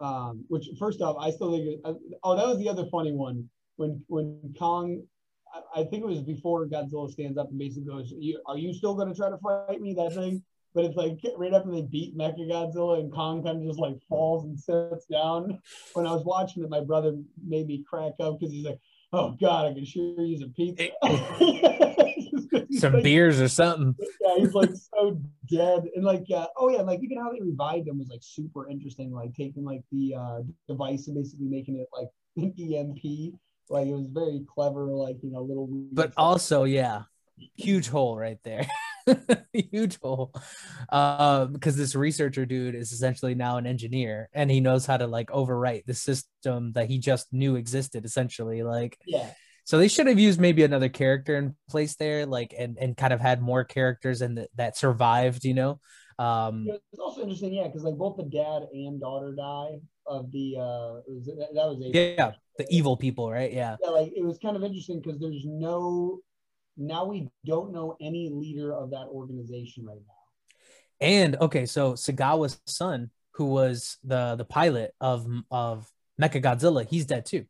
Um, 0.00 0.44
which 0.48 0.68
first 0.78 1.00
off, 1.02 1.16
I 1.18 1.30
still 1.30 1.50
think. 1.52 1.66
it- 1.66 1.80
uh, 1.84 1.94
oh, 2.22 2.36
that 2.36 2.46
was 2.46 2.58
the 2.58 2.68
other 2.68 2.86
funny 2.86 3.12
one 3.12 3.48
when 3.76 4.02
when 4.08 4.54
Kong. 4.58 5.02
I, 5.74 5.82
think 5.84 6.02
it 6.02 6.06
was 6.06 6.20
before 6.20 6.66
Godzilla 6.66 7.10
stands 7.10 7.38
up 7.38 7.48
and 7.48 7.58
basically 7.58 7.86
goes, 7.86 8.12
you, 8.18 8.38
"Are 8.46 8.58
you 8.58 8.74
still 8.74 8.94
going 8.94 9.08
to 9.08 9.14
try 9.14 9.30
to 9.30 9.38
fight 9.38 9.80
me?" 9.80 9.94
That 9.94 10.12
thing. 10.12 10.42
But 10.74 10.84
it's 10.84 10.96
like 10.96 11.18
right 11.36 11.52
after 11.54 11.70
they 11.70 11.82
beat 11.82 12.16
Mecha 12.16 12.40
Godzilla 12.48 13.00
and 13.00 13.12
Kong 13.12 13.42
kind 13.42 13.58
of 13.62 13.66
just 13.66 13.78
like 13.78 13.96
falls 14.08 14.44
and 14.44 14.58
sits 14.58 15.06
down. 15.06 15.58
When 15.94 16.06
I 16.06 16.12
was 16.12 16.24
watching 16.24 16.62
it, 16.62 16.70
my 16.70 16.80
brother 16.80 17.16
made 17.44 17.66
me 17.66 17.84
crack 17.88 18.12
up 18.20 18.38
because 18.38 18.52
he's 18.52 18.66
like, 18.66 18.78
"Oh 19.12 19.36
God, 19.40 19.66
I 19.66 19.74
can 19.74 19.84
sure 19.84 20.20
use 20.24 20.42
a 20.42 20.48
pizza." 20.48 20.88
Some 22.78 22.94
like, 22.94 23.02
beers 23.02 23.40
or 23.40 23.48
something. 23.48 23.94
yeah, 24.20 24.36
he's 24.36 24.54
like 24.54 24.70
so 24.74 25.20
dead. 25.50 25.84
And 25.94 26.04
like, 26.04 26.24
uh, 26.34 26.46
oh 26.56 26.68
yeah, 26.68 26.82
like 26.82 27.00
even 27.02 27.18
how 27.18 27.32
they 27.32 27.40
revived 27.40 27.88
him 27.88 27.98
was 27.98 28.08
like 28.08 28.22
super 28.22 28.68
interesting. 28.68 29.12
Like 29.12 29.34
taking 29.34 29.64
like 29.64 29.82
the 29.90 30.14
uh, 30.14 30.40
device 30.68 31.08
and 31.08 31.16
basically 31.16 31.46
making 31.46 31.78
it 31.78 31.88
like 31.92 32.08
an 32.36 32.54
EMP. 32.58 33.34
Like 33.70 33.86
it 33.88 33.94
was 33.94 34.06
very 34.08 34.44
clever. 34.54 34.86
Like 34.86 35.16
you 35.22 35.30
know, 35.32 35.42
little. 35.42 35.66
weird 35.66 35.94
But 35.94 36.12
stuff. 36.12 36.24
also, 36.24 36.64
yeah, 36.64 37.02
huge 37.56 37.88
hole 37.88 38.16
right 38.16 38.38
there. 38.44 38.66
huge 39.52 39.98
hole. 40.00 40.32
Uh, 40.90 41.46
because 41.46 41.76
this 41.76 41.94
researcher 41.94 42.46
dude 42.46 42.74
is 42.74 42.92
essentially 42.92 43.34
now 43.34 43.56
an 43.56 43.66
engineer 43.66 44.28
and 44.32 44.50
he 44.50 44.60
knows 44.60 44.86
how 44.86 44.96
to 44.96 45.06
like 45.06 45.28
overwrite 45.30 45.84
the 45.86 45.94
system 45.94 46.72
that 46.72 46.88
he 46.88 46.98
just 46.98 47.32
knew 47.32 47.56
existed 47.56 48.04
essentially. 48.04 48.62
Like 48.62 48.98
yeah, 49.06 49.30
So 49.64 49.78
they 49.78 49.88
should 49.88 50.06
have 50.06 50.18
used 50.18 50.40
maybe 50.40 50.64
another 50.64 50.88
character 50.88 51.36
in 51.36 51.54
place 51.68 51.96
there, 51.96 52.26
like 52.26 52.54
and 52.58 52.78
and 52.78 52.96
kind 52.96 53.12
of 53.12 53.20
had 53.20 53.42
more 53.42 53.64
characters 53.64 54.22
and 54.22 54.38
that 54.38 54.50
that 54.56 54.76
survived, 54.76 55.44
you 55.44 55.54
know. 55.54 55.80
Um, 56.18 56.66
it's 56.92 56.98
also 57.00 57.22
interesting. 57.22 57.54
Yeah, 57.54 57.64
because 57.68 57.84
like 57.84 57.96
both 57.96 58.16
the 58.16 58.24
dad 58.24 58.62
and 58.72 59.00
daughter 59.00 59.34
die 59.36 59.78
of 60.06 60.30
the. 60.32 60.56
uh 60.56 61.00
was 61.06 61.26
that 61.26 61.52
was 61.54 61.80
a 61.82 61.90
yeah, 61.96 62.32
the 62.56 62.66
evil 62.70 62.96
people, 62.96 63.30
right? 63.30 63.52
Yeah, 63.52 63.76
yeah, 63.82 63.90
like 63.90 64.12
it 64.16 64.24
was 64.24 64.38
kind 64.38 64.56
of 64.56 64.64
interesting 64.64 65.00
because 65.00 65.20
there's 65.20 65.44
no. 65.46 66.20
Now 66.78 67.04
we 67.06 67.28
don't 67.44 67.72
know 67.72 67.96
any 68.00 68.30
leader 68.30 68.72
of 68.72 68.90
that 68.90 69.08
organization 69.08 69.84
right 69.84 69.96
now. 70.06 70.14
and 71.00 71.36
okay, 71.36 71.66
so 71.66 71.92
Serizawa's 71.92 72.60
son, 72.66 73.10
who 73.32 73.46
was 73.46 73.98
the 74.04 74.36
the 74.36 74.44
pilot 74.44 74.94
of 75.00 75.26
of 75.50 75.90
Mecha 76.20 76.42
Godzilla, 76.42 76.88
he's 76.88 77.04
dead 77.06 77.26
too. 77.26 77.44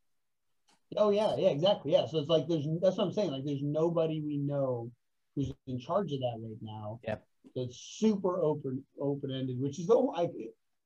Oh 0.97 1.11
yeah, 1.11 1.35
yeah, 1.37 1.51
exactly. 1.51 1.93
Yeah. 1.93 2.07
So 2.07 2.19
it's 2.19 2.29
like 2.29 2.49
there's 2.49 2.67
that's 2.81 2.97
what 2.97 3.05
I'm 3.05 3.13
saying. 3.13 3.31
Like 3.31 3.45
there's 3.45 3.63
nobody 3.63 4.21
we 4.21 4.39
know 4.39 4.91
who's 5.35 5.53
in 5.67 5.79
charge 5.79 6.13
of 6.13 6.21
that 6.21 6.39
right 6.41 6.57
now. 6.63 7.01
Yeah. 7.05 7.17
So 7.55 7.63
it's 7.63 7.79
super 7.79 8.41
open 8.41 8.85
open 9.01 9.31
ended, 9.31 9.61
which 9.61 9.79
is 9.79 9.87
the 9.87 10.13
I 10.17 10.29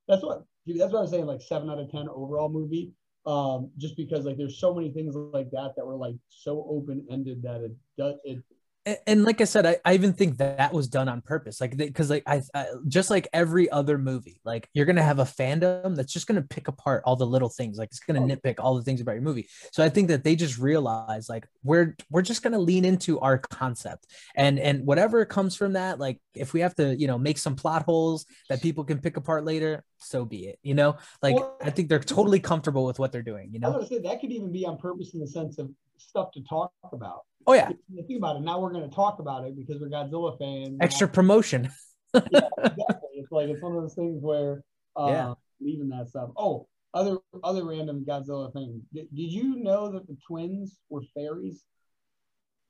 that's 0.08 0.22
what 0.22 0.44
dude, 0.66 0.80
that's 0.80 0.92
what 0.92 1.02
I'm 1.02 1.08
saying, 1.08 1.26
like 1.26 1.40
seven 1.40 1.70
out 1.70 1.78
of 1.78 1.90
ten 1.90 2.08
overall 2.08 2.48
movie. 2.48 2.92
Um, 3.24 3.70
just 3.78 3.96
because 3.96 4.24
like 4.24 4.36
there's 4.36 4.58
so 4.58 4.74
many 4.74 4.90
things 4.90 5.14
like 5.14 5.50
that 5.52 5.74
that 5.76 5.86
were 5.86 5.94
like 5.94 6.16
so 6.28 6.66
open 6.68 7.06
ended 7.08 7.40
that 7.42 7.60
it 7.60 7.72
does 7.96 8.16
it 8.24 8.42
and, 8.84 8.98
and 9.06 9.24
like 9.24 9.40
I 9.40 9.44
said, 9.44 9.64
I, 9.66 9.76
I 9.84 9.94
even 9.94 10.12
think 10.12 10.38
that 10.38 10.58
that 10.58 10.72
was 10.72 10.88
done 10.88 11.08
on 11.08 11.20
purpose. 11.20 11.60
Like, 11.60 11.76
because 11.76 12.10
like 12.10 12.22
I, 12.26 12.42
I 12.54 12.66
just 12.88 13.10
like 13.10 13.28
every 13.32 13.70
other 13.70 13.98
movie, 13.98 14.40
like 14.44 14.68
you're 14.74 14.86
gonna 14.86 15.02
have 15.02 15.18
a 15.18 15.24
fandom 15.24 15.94
that's 15.96 16.12
just 16.12 16.26
gonna 16.26 16.42
pick 16.42 16.68
apart 16.68 17.02
all 17.04 17.16
the 17.16 17.26
little 17.26 17.48
things. 17.48 17.78
Like 17.78 17.88
it's 17.90 18.00
gonna 18.00 18.22
Oh. 18.22 18.26
nitpick 18.26 18.56
all 18.58 18.74
the 18.74 18.82
things 18.82 19.00
about 19.00 19.12
your 19.12 19.22
movie. 19.22 19.48
So 19.72 19.84
I 19.84 19.88
think 19.88 20.08
that 20.08 20.24
they 20.24 20.34
just 20.36 20.58
realize 20.58 21.28
like 21.28 21.46
we're 21.62 21.96
we're 22.10 22.22
just 22.22 22.42
gonna 22.42 22.58
lean 22.58 22.84
into 22.84 23.20
our 23.20 23.38
concept 23.38 24.06
and 24.34 24.58
and 24.58 24.84
whatever 24.86 25.24
comes 25.24 25.54
from 25.56 25.74
that. 25.74 25.98
Like 25.98 26.20
if 26.34 26.52
we 26.52 26.60
have 26.60 26.74
to, 26.76 26.94
you 26.96 27.06
know, 27.06 27.18
make 27.18 27.38
some 27.38 27.54
plot 27.56 27.84
holes 27.84 28.26
that 28.48 28.62
people 28.62 28.84
can 28.84 28.98
pick 29.00 29.16
apart 29.16 29.44
later, 29.44 29.84
so 29.98 30.24
be 30.24 30.46
it. 30.46 30.58
You 30.62 30.74
know, 30.74 30.96
like 31.22 31.36
Well- 31.36 31.56
I 31.62 31.70
think 31.70 31.88
they're 31.88 32.00
totally 32.00 32.40
comfortable 32.40 32.84
with 32.84 32.98
what 32.98 33.12
they're 33.12 33.22
doing. 33.22 33.50
You 33.52 33.60
I 33.62 33.68
was 33.68 33.72
know. 33.74 33.78
gonna 33.78 33.86
say 33.88 33.98
that 34.10 34.20
could 34.20 34.32
even 34.32 34.50
be 34.50 34.66
on 34.66 34.76
purpose 34.78 35.14
in 35.14 35.20
the 35.20 35.26
sense 35.26 35.58
of 35.58 35.70
stuff 35.98 36.32
to 36.32 36.42
talk 36.42 36.72
about. 36.92 37.22
Oh 37.46 37.54
yeah, 37.54 37.68
think 37.68 38.18
about 38.18 38.36
it, 38.36 38.40
now 38.42 38.60
we're 38.60 38.72
going 38.72 38.88
to 38.88 38.94
talk 38.94 39.18
about 39.18 39.44
it 39.44 39.56
because 39.56 39.80
we're 39.80 39.88
Godzilla 39.88 40.38
fans. 40.38 40.76
extra 40.80 41.08
promotion. 41.08 41.70
yeah, 42.14 42.20
exactly. 42.58 43.08
It's 43.14 43.32
like 43.32 43.48
it's 43.48 43.62
one 43.62 43.76
of 43.76 43.82
those 43.82 43.94
things 43.94 44.22
where 44.22 44.62
uh, 44.96 45.08
Yeah. 45.08 45.34
leaving 45.60 45.88
that 45.90 46.08
stuff. 46.08 46.30
Oh, 46.36 46.68
other 46.94 47.18
other 47.42 47.64
random 47.64 48.04
Godzilla 48.06 48.52
thing. 48.52 48.82
Did, 48.92 49.08
did 49.14 49.32
you 49.32 49.56
know 49.56 49.92
that 49.92 50.06
the 50.06 50.16
twins 50.26 50.78
were 50.88 51.02
fairies? 51.14 51.64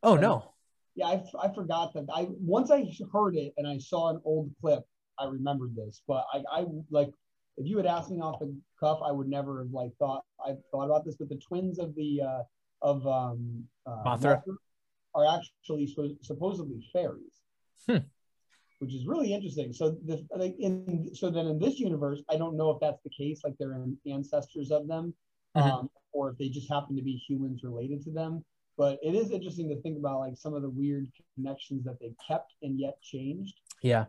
Oh 0.02 0.17
no. 0.17 0.55
Yeah, 0.95 1.07
I, 1.07 1.23
I 1.43 1.55
forgot 1.55 1.95
that. 1.95 2.07
I 2.14 2.29
once 2.41 2.71
I 2.71 2.85
heard 3.12 3.35
it 3.37 3.55
and 3.57 3.67
I 3.67 3.79
saw 3.79 4.11
an 4.11 4.21
old 4.25 4.50
clip, 4.61 4.85
I 5.19 5.26
remembered 5.26 5.75
this. 5.75 6.02
But 6.07 6.25
I, 6.33 6.43
I 6.50 6.67
like 6.91 7.11
if 7.57 7.67
you 7.67 7.76
had 7.76 7.87
asked 7.87 8.11
me 8.11 8.21
off 8.21 8.41
the 8.41 8.55
cuff, 8.79 9.00
I 9.05 9.11
would 9.12 9.29
never 9.29 9.59
have 9.62 9.73
like 9.73 9.93
thought 9.99 10.25
I 10.45 10.55
thought 10.71 10.85
about 10.87 11.05
this. 11.05 11.17
But 11.17 11.29
the 11.29 11.41
twins 11.47 11.79
of 11.79 11.95
the 11.95 12.21
uh, 12.23 12.43
of 12.83 13.07
um, 13.07 13.65
uh, 13.87 14.03
Mothra? 14.05 14.43
are 15.15 15.27
actually 15.39 15.87
suppo- 15.95 16.17
supposedly 16.25 16.81
fairies, 16.93 17.43
Hmm. 17.87 17.99
which 18.79 18.95
is 18.95 19.07
really 19.07 19.33
interesting. 19.35 19.73
So 19.73 19.91
the 20.05 20.27
like 20.37 20.57
in 20.59 21.15
so 21.15 21.31
then 21.31 21.47
in 21.47 21.59
this 21.59 21.79
universe, 21.79 22.23
I 22.29 22.37
don't 22.37 22.57
know 22.57 22.71
if 22.71 22.81
that's 22.81 23.03
the 23.03 23.11
case, 23.11 23.43
like 23.45 23.55
they're 23.59 23.79
ancestors 24.07 24.71
of 24.71 24.89
them, 24.89 25.15
Mhm. 25.57 25.62
um, 25.62 25.91
or 26.12 26.31
if 26.31 26.39
they 26.39 26.49
just 26.49 26.69
happen 26.71 26.97
to 26.97 27.03
be 27.03 27.17
humans 27.29 27.62
related 27.62 28.03
to 28.05 28.11
them. 28.11 28.45
But 28.79 28.99
it 29.03 29.15
is 29.15 29.31
interesting 29.31 29.69
to 29.69 29.81
think 29.83 29.99
about 29.99 30.21
like 30.21 30.37
some 30.37 30.55
of 30.55 30.62
the 30.62 30.71
weird 30.71 31.12
connections 31.37 31.85
that 31.85 32.01
they 32.01 32.15
kept 32.27 32.55
and 32.62 32.81
yet 32.81 33.01
changed. 33.03 33.61
Yeah. 33.83 34.07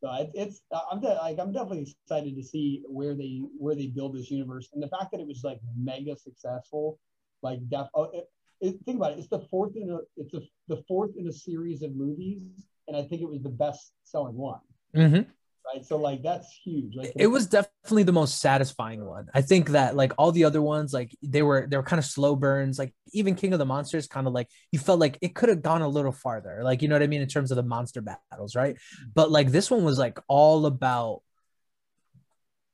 So 0.00 0.10
it, 0.14 0.30
it's 0.34 0.62
I'm 0.90 1.00
de- 1.00 1.14
like 1.26 1.38
I'm 1.38 1.52
definitely 1.52 1.82
excited 2.02 2.34
to 2.34 2.42
see 2.42 2.82
where 2.88 3.14
they 3.14 3.42
where 3.58 3.74
they 3.74 3.88
build 3.88 4.14
this 4.14 4.30
universe 4.30 4.70
and 4.72 4.82
the 4.82 4.88
fact 4.88 5.10
that 5.12 5.20
it 5.20 5.26
was 5.26 5.44
like 5.44 5.60
mega 5.76 6.16
successful, 6.16 6.98
like 7.46 7.68
def- 7.68 7.88
oh, 7.94 8.04
it, 8.12 8.24
it, 8.60 8.76
think 8.84 8.96
about 8.98 9.12
it. 9.12 9.18
It's 9.18 9.28
the 9.28 9.46
fourth 9.50 9.76
in 9.76 9.90
a 9.90 9.98
it's 10.16 10.34
a, 10.34 10.40
the 10.68 10.82
fourth 10.88 11.12
in 11.16 11.28
a 11.28 11.32
series 11.32 11.82
of 11.82 11.94
movies, 11.94 12.42
and 12.88 12.96
I 12.96 13.02
think 13.02 13.22
it 13.22 13.28
was 13.28 13.42
the 13.42 13.50
best 13.50 13.92
selling 14.04 14.36
one. 14.36 14.60
Mm-hmm. 14.94 15.30
Right, 15.66 15.84
so 15.84 15.96
like 15.96 16.22
that's 16.22 16.52
huge. 16.64 16.94
Like 16.94 17.12
it 17.16 17.26
was 17.26 17.46
definitely 17.46 18.04
the 18.04 18.12
most 18.12 18.40
satisfying 18.40 19.04
one. 19.04 19.26
I 19.34 19.42
think 19.42 19.70
that 19.70 19.96
like 19.96 20.12
all 20.16 20.30
the 20.30 20.44
other 20.44 20.62
ones, 20.62 20.92
like 20.92 21.16
they 21.22 21.42
were 21.42 21.66
they 21.68 21.76
were 21.76 21.82
kind 21.82 21.98
of 21.98 22.04
slow 22.04 22.36
burns. 22.36 22.78
Like 22.78 22.94
even 23.12 23.34
King 23.34 23.52
of 23.52 23.58
the 23.58 23.66
Monsters, 23.66 24.06
kind 24.06 24.28
of 24.28 24.32
like 24.32 24.48
you 24.70 24.78
felt 24.78 25.00
like 25.00 25.18
it 25.22 25.34
could 25.34 25.48
have 25.48 25.62
gone 25.62 25.82
a 25.82 25.88
little 25.88 26.12
farther. 26.12 26.60
Like 26.62 26.82
you 26.82 26.88
know 26.88 26.94
what 26.94 27.02
I 27.02 27.08
mean 27.08 27.20
in 27.20 27.28
terms 27.28 27.50
of 27.50 27.56
the 27.56 27.64
monster 27.64 28.00
battles, 28.00 28.54
right? 28.54 28.76
But 29.12 29.32
like 29.32 29.50
this 29.50 29.68
one 29.68 29.82
was 29.82 29.98
like 29.98 30.18
all 30.28 30.66
about 30.66 31.22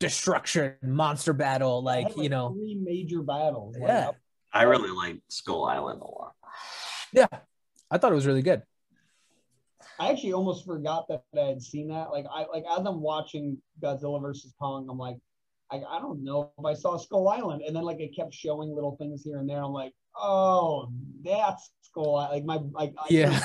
destruction, 0.02 0.74
monster 0.82 1.32
battle. 1.32 1.82
Like 1.82 2.08
had, 2.08 2.22
you 2.22 2.28
know, 2.28 2.50
three 2.52 2.78
major 2.82 3.22
battles. 3.22 3.76
Like, 3.78 3.88
yeah, 3.88 4.10
I 4.52 4.62
really 4.64 4.90
like 4.90 5.20
Skull 5.28 5.64
Island 5.64 6.00
a 6.02 6.04
lot. 6.04 6.34
yeah. 7.12 7.26
I 7.90 7.98
thought 7.98 8.12
it 8.12 8.14
was 8.16 8.26
really 8.26 8.42
good. 8.42 8.62
I 9.98 10.10
actually 10.10 10.32
almost 10.32 10.64
forgot 10.64 11.06
that 11.08 11.22
I 11.36 11.40
had 11.48 11.62
seen 11.62 11.88
that. 11.88 12.10
Like 12.10 12.24
I 12.32 12.46
like 12.52 12.64
as 12.70 12.84
I'm 12.86 13.00
watching 13.00 13.58
Godzilla 13.82 14.20
versus 14.20 14.54
Kong, 14.58 14.88
I'm 14.90 14.98
like, 14.98 15.16
I, 15.70 15.76
I 15.88 16.00
don't 16.00 16.24
know 16.24 16.52
if 16.58 16.64
I 16.64 16.74
saw 16.74 16.96
Skull 16.96 17.28
Island, 17.28 17.62
and 17.66 17.74
then 17.76 17.82
like 17.82 18.00
it 18.00 18.14
kept 18.16 18.32
showing 18.34 18.74
little 18.74 18.96
things 18.96 19.22
here 19.22 19.38
and 19.38 19.48
there. 19.48 19.62
I'm 19.62 19.72
like, 19.72 19.92
oh, 20.16 20.88
that's 21.24 21.70
Skull 21.82 22.16
Island. 22.16 22.46
Like 22.46 22.62
my 22.62 22.68
like 22.72 22.94
I- 22.98 23.06
Yeah. 23.10 23.38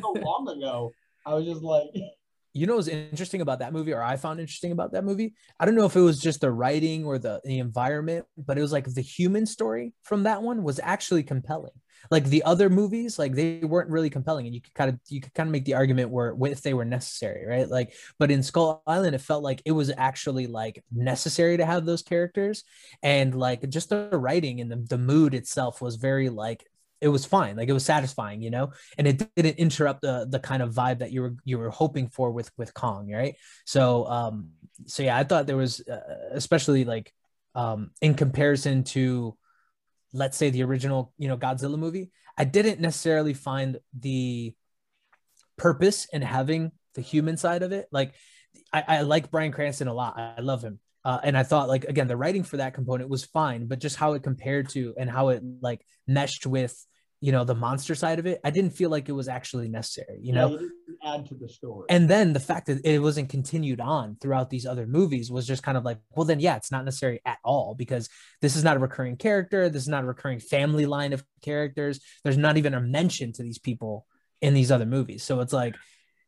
so 0.00 0.12
long 0.12 0.48
ago. 0.48 0.92
I 1.26 1.34
was 1.34 1.46
just 1.46 1.62
like, 1.62 1.84
you 2.54 2.66
know 2.66 2.76
what's 2.76 2.88
interesting 2.88 3.40
about 3.40 3.58
that 3.58 3.72
movie 3.72 3.92
or 3.92 4.02
i 4.02 4.16
found 4.16 4.40
interesting 4.40 4.72
about 4.72 4.92
that 4.92 5.04
movie? 5.04 5.34
I 5.58 5.64
don't 5.64 5.74
know 5.74 5.86
if 5.86 5.96
it 5.96 6.00
was 6.00 6.20
just 6.20 6.40
the 6.40 6.50
writing 6.50 7.04
or 7.04 7.18
the, 7.18 7.40
the 7.44 7.58
environment 7.58 8.24
but 8.38 8.56
it 8.56 8.62
was 8.62 8.72
like 8.72 8.86
the 8.86 9.02
human 9.02 9.44
story 9.44 9.92
from 10.02 10.22
that 10.22 10.42
one 10.42 10.62
was 10.62 10.80
actually 10.82 11.24
compelling. 11.24 11.72
Like 12.10 12.26
the 12.26 12.42
other 12.44 12.68
movies 12.70 13.18
like 13.18 13.32
they 13.32 13.60
weren't 13.60 13.90
really 13.90 14.10
compelling 14.10 14.46
and 14.46 14.54
you 14.54 14.60
could 14.60 14.74
kind 14.74 14.90
of 14.90 15.00
you 15.08 15.20
could 15.20 15.34
kind 15.34 15.48
of 15.48 15.52
make 15.52 15.64
the 15.64 15.74
argument 15.74 16.10
where 16.10 16.36
if 16.44 16.62
they 16.62 16.74
were 16.74 16.84
necessary 16.84 17.46
right? 17.46 17.68
Like 17.68 17.94
but 18.18 18.30
in 18.30 18.42
skull 18.42 18.82
island 18.86 19.14
it 19.14 19.20
felt 19.20 19.42
like 19.42 19.62
it 19.64 19.72
was 19.72 19.90
actually 19.96 20.46
like 20.46 20.84
necessary 20.92 21.56
to 21.56 21.66
have 21.66 21.86
those 21.86 22.02
characters 22.02 22.62
and 23.02 23.34
like 23.34 23.68
just 23.68 23.88
the 23.88 24.10
writing 24.12 24.60
and 24.60 24.70
the, 24.70 24.76
the 24.76 24.98
mood 24.98 25.34
itself 25.34 25.80
was 25.80 25.96
very 25.96 26.28
like 26.28 26.64
it 27.04 27.08
was 27.08 27.24
fine 27.24 27.56
like 27.56 27.68
it 27.68 27.72
was 27.72 27.84
satisfying 27.84 28.42
you 28.42 28.50
know? 28.50 28.72
And 28.98 29.06
it 29.06 29.16
didn't 29.36 29.58
interrupt 29.58 30.00
the 30.02 30.26
the 30.28 30.40
kind 30.40 30.62
of 30.62 30.74
vibe 30.74 30.98
that 30.98 31.12
you 31.12 31.22
were 31.22 31.34
you 31.44 31.58
were 31.58 31.70
hoping 31.70 32.08
for 32.08 32.30
with 32.30 32.50
with 32.56 32.74
kong 32.74 33.10
right? 33.12 33.36
So 33.64 34.06
um 34.06 34.50
so 34.86 35.04
yeah 35.04 35.16
i 35.16 35.22
thought 35.22 35.46
there 35.46 35.56
was 35.56 35.80
uh, 35.86 36.00
especially 36.32 36.84
like 36.84 37.12
um 37.54 37.90
in 38.00 38.14
comparison 38.14 38.82
to 38.82 39.36
let's 40.12 40.36
say 40.36 40.50
the 40.50 40.64
original 40.64 41.12
you 41.16 41.28
know 41.28 41.36
godzilla 41.36 41.78
movie 41.78 42.10
i 42.36 42.44
didn't 42.44 42.80
necessarily 42.80 43.34
find 43.34 43.78
the 44.00 44.52
purpose 45.56 46.06
in 46.12 46.22
having 46.22 46.72
the 46.94 47.00
human 47.00 47.36
side 47.36 47.62
of 47.62 47.72
it. 47.72 47.86
Like 47.90 48.14
i, 48.72 48.84
I 48.86 49.00
like 49.02 49.30
bryan 49.30 49.52
cranston 49.52 49.88
a 49.88 49.94
lot. 49.94 50.18
I 50.18 50.40
love 50.40 50.62
him. 50.62 50.80
Uh, 51.04 51.20
and 51.22 51.36
I 51.36 51.42
thought 51.42 51.68
like 51.68 51.84
again 51.84 52.08
the 52.08 52.16
writing 52.16 52.44
for 52.44 52.56
that 52.58 52.74
component 52.74 53.10
was 53.10 53.24
fine, 53.24 53.66
but 53.66 53.78
just 53.78 53.96
how 53.96 54.14
it 54.14 54.22
compared 54.22 54.70
to 54.70 54.94
and 54.98 55.10
how 55.10 55.28
it 55.28 55.42
like 55.60 55.84
meshed 56.06 56.46
with 56.46 56.74
you 57.24 57.32
know 57.32 57.42
the 57.42 57.54
monster 57.54 57.94
side 57.94 58.18
of 58.18 58.26
it, 58.26 58.38
I 58.44 58.50
didn't 58.50 58.72
feel 58.72 58.90
like 58.90 59.08
it 59.08 59.12
was 59.12 59.28
actually 59.28 59.66
necessary. 59.70 60.18
You 60.20 60.34
know, 60.34 60.58
yeah, 60.60 61.14
add 61.14 61.26
to 61.28 61.34
the 61.34 61.48
story. 61.48 61.86
and 61.88 62.06
then 62.06 62.34
the 62.34 62.40
fact 62.40 62.66
that 62.66 62.84
it 62.84 62.98
wasn't 62.98 63.30
continued 63.30 63.80
on 63.80 64.18
throughout 64.20 64.50
these 64.50 64.66
other 64.66 64.86
movies 64.86 65.30
was 65.30 65.46
just 65.46 65.62
kind 65.62 65.78
of 65.78 65.86
like, 65.86 65.96
well, 66.10 66.26
then 66.26 66.38
yeah, 66.38 66.56
it's 66.56 66.70
not 66.70 66.84
necessary 66.84 67.22
at 67.24 67.38
all 67.42 67.74
because 67.74 68.10
this 68.42 68.56
is 68.56 68.62
not 68.62 68.76
a 68.76 68.78
recurring 68.78 69.16
character. 69.16 69.70
This 69.70 69.84
is 69.84 69.88
not 69.88 70.04
a 70.04 70.06
recurring 70.06 70.38
family 70.38 70.84
line 70.84 71.14
of 71.14 71.24
characters. 71.40 71.98
There's 72.24 72.36
not 72.36 72.58
even 72.58 72.74
a 72.74 72.80
mention 72.82 73.32
to 73.32 73.42
these 73.42 73.58
people 73.58 74.04
in 74.42 74.52
these 74.52 74.70
other 74.70 74.84
movies. 74.84 75.22
So 75.22 75.40
it's 75.40 75.54
like 75.54 75.76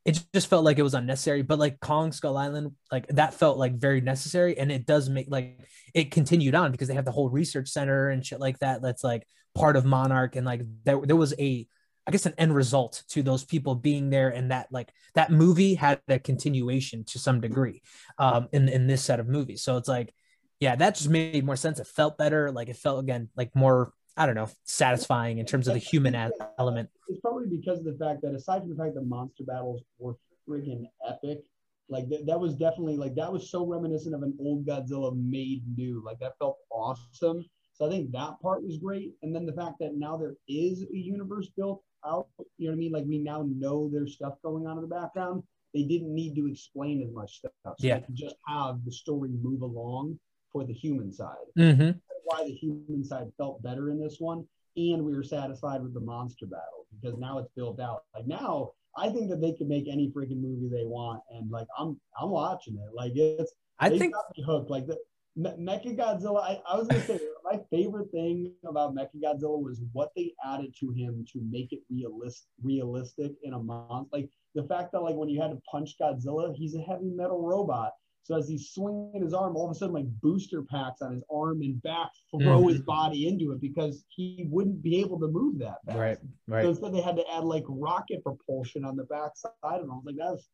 it 0.06 0.24
just 0.32 0.48
felt 0.48 0.64
like 0.64 0.78
it 0.78 0.82
was 0.82 0.94
unnecessary. 0.94 1.42
But 1.42 1.58
like 1.58 1.78
Kong 1.78 2.10
Skull 2.10 2.38
Island, 2.38 2.72
like 2.90 3.06
that 3.08 3.34
felt 3.34 3.58
like 3.58 3.74
very 3.74 4.00
necessary, 4.00 4.56
and 4.56 4.72
it 4.72 4.86
does 4.86 5.10
make 5.10 5.26
like 5.28 5.60
it 5.92 6.10
continued 6.10 6.54
on 6.54 6.72
because 6.72 6.88
they 6.88 6.94
have 6.94 7.04
the 7.04 7.12
whole 7.12 7.28
research 7.28 7.68
center 7.68 8.08
and 8.08 8.24
shit 8.24 8.40
like 8.40 8.58
that. 8.60 8.80
That's 8.80 9.04
like 9.04 9.26
part 9.56 9.76
of 9.76 9.84
Monarch, 9.84 10.36
and 10.36 10.46
like 10.46 10.62
there 10.84 11.00
there 11.04 11.16
was 11.16 11.34
a 11.38 11.66
I 12.06 12.12
guess 12.12 12.26
an 12.26 12.34
end 12.38 12.54
result 12.54 13.02
to 13.08 13.22
those 13.22 13.44
people 13.44 13.74
being 13.74 14.10
there, 14.10 14.28
and 14.28 14.52
that 14.52 14.68
like 14.70 14.92
that 15.14 15.32
movie 15.32 15.74
had 15.74 16.00
a 16.08 16.18
continuation 16.18 17.04
to 17.04 17.18
some 17.18 17.40
degree 17.40 17.82
um, 18.18 18.48
in 18.52 18.68
in 18.68 18.86
this 18.86 19.02
set 19.02 19.18
of 19.18 19.26
movies. 19.26 19.62
So 19.62 19.76
it's 19.76 19.88
like, 19.88 20.14
yeah, 20.60 20.76
that 20.76 20.94
just 20.94 21.08
made 21.08 21.44
more 21.44 21.56
sense. 21.56 21.80
It 21.80 21.86
felt 21.86 22.16
better. 22.16 22.52
Like 22.52 22.68
it 22.68 22.76
felt 22.76 23.02
again 23.02 23.28
like 23.36 23.56
more 23.56 23.92
I 24.16 24.26
don't 24.26 24.34
know 24.34 24.48
satisfying 24.64 25.38
in 25.38 25.46
terms 25.46 25.68
of 25.68 25.74
the 25.74 25.80
human 25.80 26.14
element. 26.58 26.90
It's 27.08 27.20
probably 27.20 27.48
because 27.48 27.80
of 27.80 27.84
the 27.84 27.96
fact 27.98 28.22
that 28.22 28.34
aside 28.34 28.60
from 28.60 28.70
the 28.70 28.76
fact 28.76 28.94
that 28.94 29.02
monster 29.06 29.44
battles 29.44 29.82
were 29.98 30.14
friggin' 30.48 30.84
epic, 31.08 31.40
like 31.88 32.08
that, 32.08 32.26
that 32.26 32.38
was 32.38 32.54
definitely 32.54 32.96
like 32.96 33.14
that 33.16 33.32
was 33.32 33.50
so 33.50 33.66
reminiscent 33.66 34.14
of 34.14 34.22
an 34.22 34.36
old 34.40 34.66
Godzilla 34.66 35.14
made 35.16 35.62
new. 35.76 36.02
Like 36.04 36.18
that 36.20 36.38
felt 36.38 36.56
awesome. 36.70 37.44
So 37.76 37.86
I 37.86 37.90
think 37.90 38.10
that 38.12 38.40
part 38.40 38.64
was 38.64 38.78
great. 38.78 39.12
And 39.22 39.34
then 39.34 39.44
the 39.44 39.52
fact 39.52 39.78
that 39.80 39.96
now 39.96 40.16
there 40.16 40.36
is 40.48 40.82
a 40.82 40.96
universe 40.96 41.48
built 41.56 41.82
out, 42.06 42.26
you 42.56 42.68
know 42.68 42.72
what 42.72 42.76
I 42.76 42.78
mean? 42.78 42.92
Like 42.92 43.04
we 43.06 43.18
now 43.18 43.46
know 43.54 43.90
there's 43.92 44.14
stuff 44.14 44.34
going 44.42 44.66
on 44.66 44.76
in 44.78 44.82
the 44.82 44.88
background. 44.88 45.42
They 45.74 45.82
didn't 45.82 46.14
need 46.14 46.34
to 46.36 46.46
explain 46.48 47.02
as 47.02 47.12
much 47.12 47.36
stuff. 47.38 47.52
So 47.64 47.86
Yeah. 47.86 48.00
just 48.14 48.36
have 48.46 48.82
the 48.84 48.92
story 48.92 49.30
move 49.42 49.60
along 49.60 50.18
for 50.52 50.64
the 50.64 50.72
human 50.72 51.12
side 51.12 51.46
Mm-hmm. 51.58 51.98
why 52.24 52.44
the 52.44 52.52
human 52.52 53.04
side 53.04 53.30
felt 53.36 53.62
better 53.62 53.90
in 53.90 54.00
this 54.00 54.16
one, 54.20 54.46
and 54.76 55.04
we 55.04 55.14
were 55.14 55.22
satisfied 55.22 55.82
with 55.82 55.92
the 55.94 56.00
monster 56.00 56.46
battle 56.46 56.86
because 56.98 57.18
now 57.18 57.38
it's 57.38 57.50
built 57.54 57.78
out. 57.78 58.04
Like 58.14 58.26
now, 58.26 58.72
I 58.96 59.10
think 59.10 59.28
that 59.30 59.40
they 59.40 59.52
can 59.52 59.68
make 59.68 59.86
any 59.86 60.10
freaking 60.10 60.40
movie 60.40 60.68
they 60.68 60.86
want, 60.86 61.20
and 61.30 61.50
like 61.50 61.66
I'm 61.78 62.00
I'm 62.20 62.30
watching 62.30 62.74
it. 62.76 62.94
Like 62.94 63.12
it's 63.16 63.52
I 63.78 63.90
think 63.90 64.14
hooked. 64.44 64.70
Like 64.70 64.86
the 64.86 64.98
Me- 65.36 65.50
Mecha 65.58 65.96
Godzilla. 65.96 66.40
I, 66.42 66.60
I 66.68 66.76
was 66.78 66.88
gonna 66.88 67.02
say 67.02 67.20
my 67.44 67.60
favorite 67.70 68.10
thing 68.10 68.52
about 68.66 68.94
Mecha 68.94 69.20
Godzilla 69.22 69.60
was 69.62 69.80
what 69.92 70.10
they 70.16 70.32
added 70.44 70.74
to 70.80 70.90
him 70.92 71.24
to 71.32 71.40
make 71.50 71.72
it 71.72 71.80
realist 71.90 72.46
realistic 72.62 73.32
in 73.42 73.52
a 73.52 73.58
month. 73.58 74.08
Like 74.12 74.30
the 74.54 74.64
fact 74.64 74.92
that 74.92 75.00
like 75.00 75.14
when 75.16 75.28
you 75.28 75.40
had 75.40 75.50
to 75.50 75.60
punch 75.70 75.94
Godzilla, 76.00 76.54
he's 76.54 76.74
a 76.74 76.80
heavy 76.80 77.10
metal 77.10 77.42
robot. 77.42 77.92
So 78.22 78.34
as 78.36 78.48
he's 78.48 78.70
swinging 78.70 79.22
his 79.22 79.32
arm, 79.32 79.54
all 79.54 79.66
of 79.66 79.70
a 79.70 79.78
sudden, 79.78 79.94
like 79.94 80.10
booster 80.20 80.62
packs 80.62 81.00
on 81.00 81.12
his 81.12 81.22
arm 81.32 81.60
and 81.62 81.80
back 81.82 82.08
throw 82.32 82.62
Mm. 82.62 82.72
his 82.72 82.80
body 82.82 83.28
into 83.28 83.52
it 83.52 83.60
because 83.60 84.04
he 84.08 84.48
wouldn't 84.50 84.82
be 84.82 84.98
able 84.98 85.20
to 85.20 85.28
move 85.28 85.60
that 85.60 85.76
fast. 85.86 85.96
Right, 85.98 86.18
So 86.18 86.28
right. 86.48 86.64
instead, 86.64 86.92
they 86.92 87.00
had 87.02 87.14
to 87.18 87.24
add 87.32 87.44
like 87.44 87.62
rocket 87.68 88.24
propulsion 88.24 88.84
on 88.84 88.96
the 88.96 89.04
back 89.04 89.36
side 89.36 89.52
of 89.64 89.82
him. 89.84 89.92
I 89.92 89.94
was 89.94 90.04
like, 90.06 90.16
that 90.16 90.32
was 90.32 90.48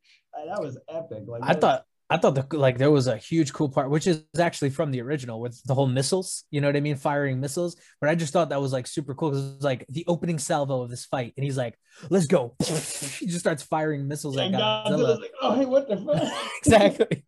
that 0.49 0.61
was 0.63 0.79
epic. 0.91 1.23
Like 1.27 1.43
I 1.45 1.47
that 1.47 1.55
was- 1.57 1.61
thought 1.63 1.87
I 2.13 2.19
thought 2.19 2.35
the 2.35 2.59
like 2.59 2.77
there 2.77 2.91
was 2.91 3.07
a 3.07 3.17
huge 3.17 3.55
cool 3.55 3.71
part, 3.71 3.89
which 3.89 4.07
is 4.07 4.23
actually 4.39 4.69
from 4.69 4.91
the 4.91 5.01
original 5.01 5.41
with 5.41 5.63
the 5.65 5.75
whole 5.75 5.87
missiles. 5.87 6.45
You 6.51 6.61
know 6.61 6.69
what 6.69 6.77
I 6.77 6.81
mean? 6.81 6.97
Firing 6.97 7.41
missiles. 7.41 7.75
But 8.03 8.11
I 8.11 8.15
just 8.15 8.35
thought 8.35 8.51
that 8.51 8.61
was 8.61 8.71
like 8.71 8.87
super 8.87 9.15
cool 9.15 9.31
because 9.31 9.45
it 9.47 9.55
was 9.57 9.65
like 9.65 9.87
the 9.89 10.05
opening 10.07 10.39
salvo 10.39 10.83
of 10.83 10.91
this 10.91 11.07
fight, 11.07 11.33
and 11.39 11.45
he's 11.45 11.57
like, 11.57 11.79
"Let's 12.11 12.27
go!" 12.27 12.55
he 12.61 13.27
just 13.27 13.41
starts 13.41 13.63
firing 13.63 14.09
missiles 14.09 14.37
at 14.37 14.53
Godzilla. 14.53 14.87
Godzilla's 14.87 15.21
like, 15.21 15.33
oh 15.41 15.55
hey, 15.55 15.65
what 15.65 15.89
the 15.89 15.97
fuck? 15.97 16.33
exactly. 16.59 17.25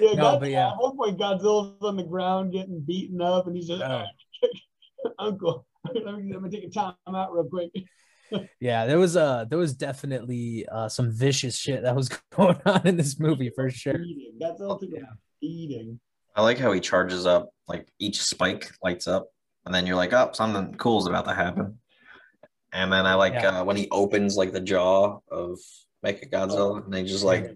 Yeah, 0.00 0.14
No, 0.14 0.16
God- 0.16 0.40
but 0.40 0.50
yeah. 0.50 0.68
At 0.70 0.78
one 0.78 0.96
point, 0.96 1.18
Godzilla's 1.18 1.82
on 1.82 1.96
the 1.96 2.04
ground 2.04 2.52
getting 2.52 2.80
beaten 2.80 3.20
up, 3.20 3.46
and 3.46 3.54
he's 3.54 3.68
just, 3.68 3.82
Oh. 3.82 4.04
Uncle, 5.18 5.66
let 5.92 6.16
me, 6.16 6.32
let 6.32 6.40
me 6.40 6.48
take 6.48 6.64
a 6.64 6.70
time 6.70 6.94
out 7.06 7.34
real 7.34 7.44
quick. 7.44 7.70
Yeah, 8.60 8.86
there 8.86 8.98
was 8.98 9.16
uh 9.16 9.44
there 9.48 9.58
was 9.58 9.74
definitely 9.74 10.66
uh 10.70 10.88
some 10.88 11.10
vicious 11.12 11.56
shit 11.56 11.82
that 11.82 11.94
was 11.94 12.08
going 12.36 12.56
on 12.66 12.86
in 12.86 12.96
this 12.96 13.18
movie 13.18 13.50
for 13.54 13.70
sure. 13.70 14.00
Eating. 14.00 14.38
Godzilla 14.40 14.78
took 14.80 14.90
a 14.90 15.06
eating. 15.40 16.00
I 16.36 16.42
like 16.42 16.58
how 16.58 16.72
he 16.72 16.80
charges 16.80 17.26
up, 17.26 17.50
like 17.68 17.86
each 17.98 18.20
spike 18.22 18.72
lights 18.82 19.06
up, 19.06 19.28
and 19.66 19.74
then 19.74 19.86
you're 19.86 19.96
like, 19.96 20.12
oh, 20.12 20.30
something 20.32 20.74
cool 20.74 20.98
is 20.98 21.06
about 21.06 21.26
to 21.26 21.34
happen. 21.34 21.78
And 22.72 22.92
then 22.92 23.06
I 23.06 23.14
like 23.14 23.34
Yeah. 23.34 23.60
uh, 23.60 23.64
when 23.64 23.76
he 23.76 23.88
opens 23.90 24.36
like 24.36 24.52
the 24.52 24.60
jaw 24.60 25.20
of 25.30 25.58
Mecha 26.04 26.28
Godzilla, 26.30 26.84
and 26.84 26.92
they 26.92 27.04
just 27.04 27.24
like, 27.24 27.54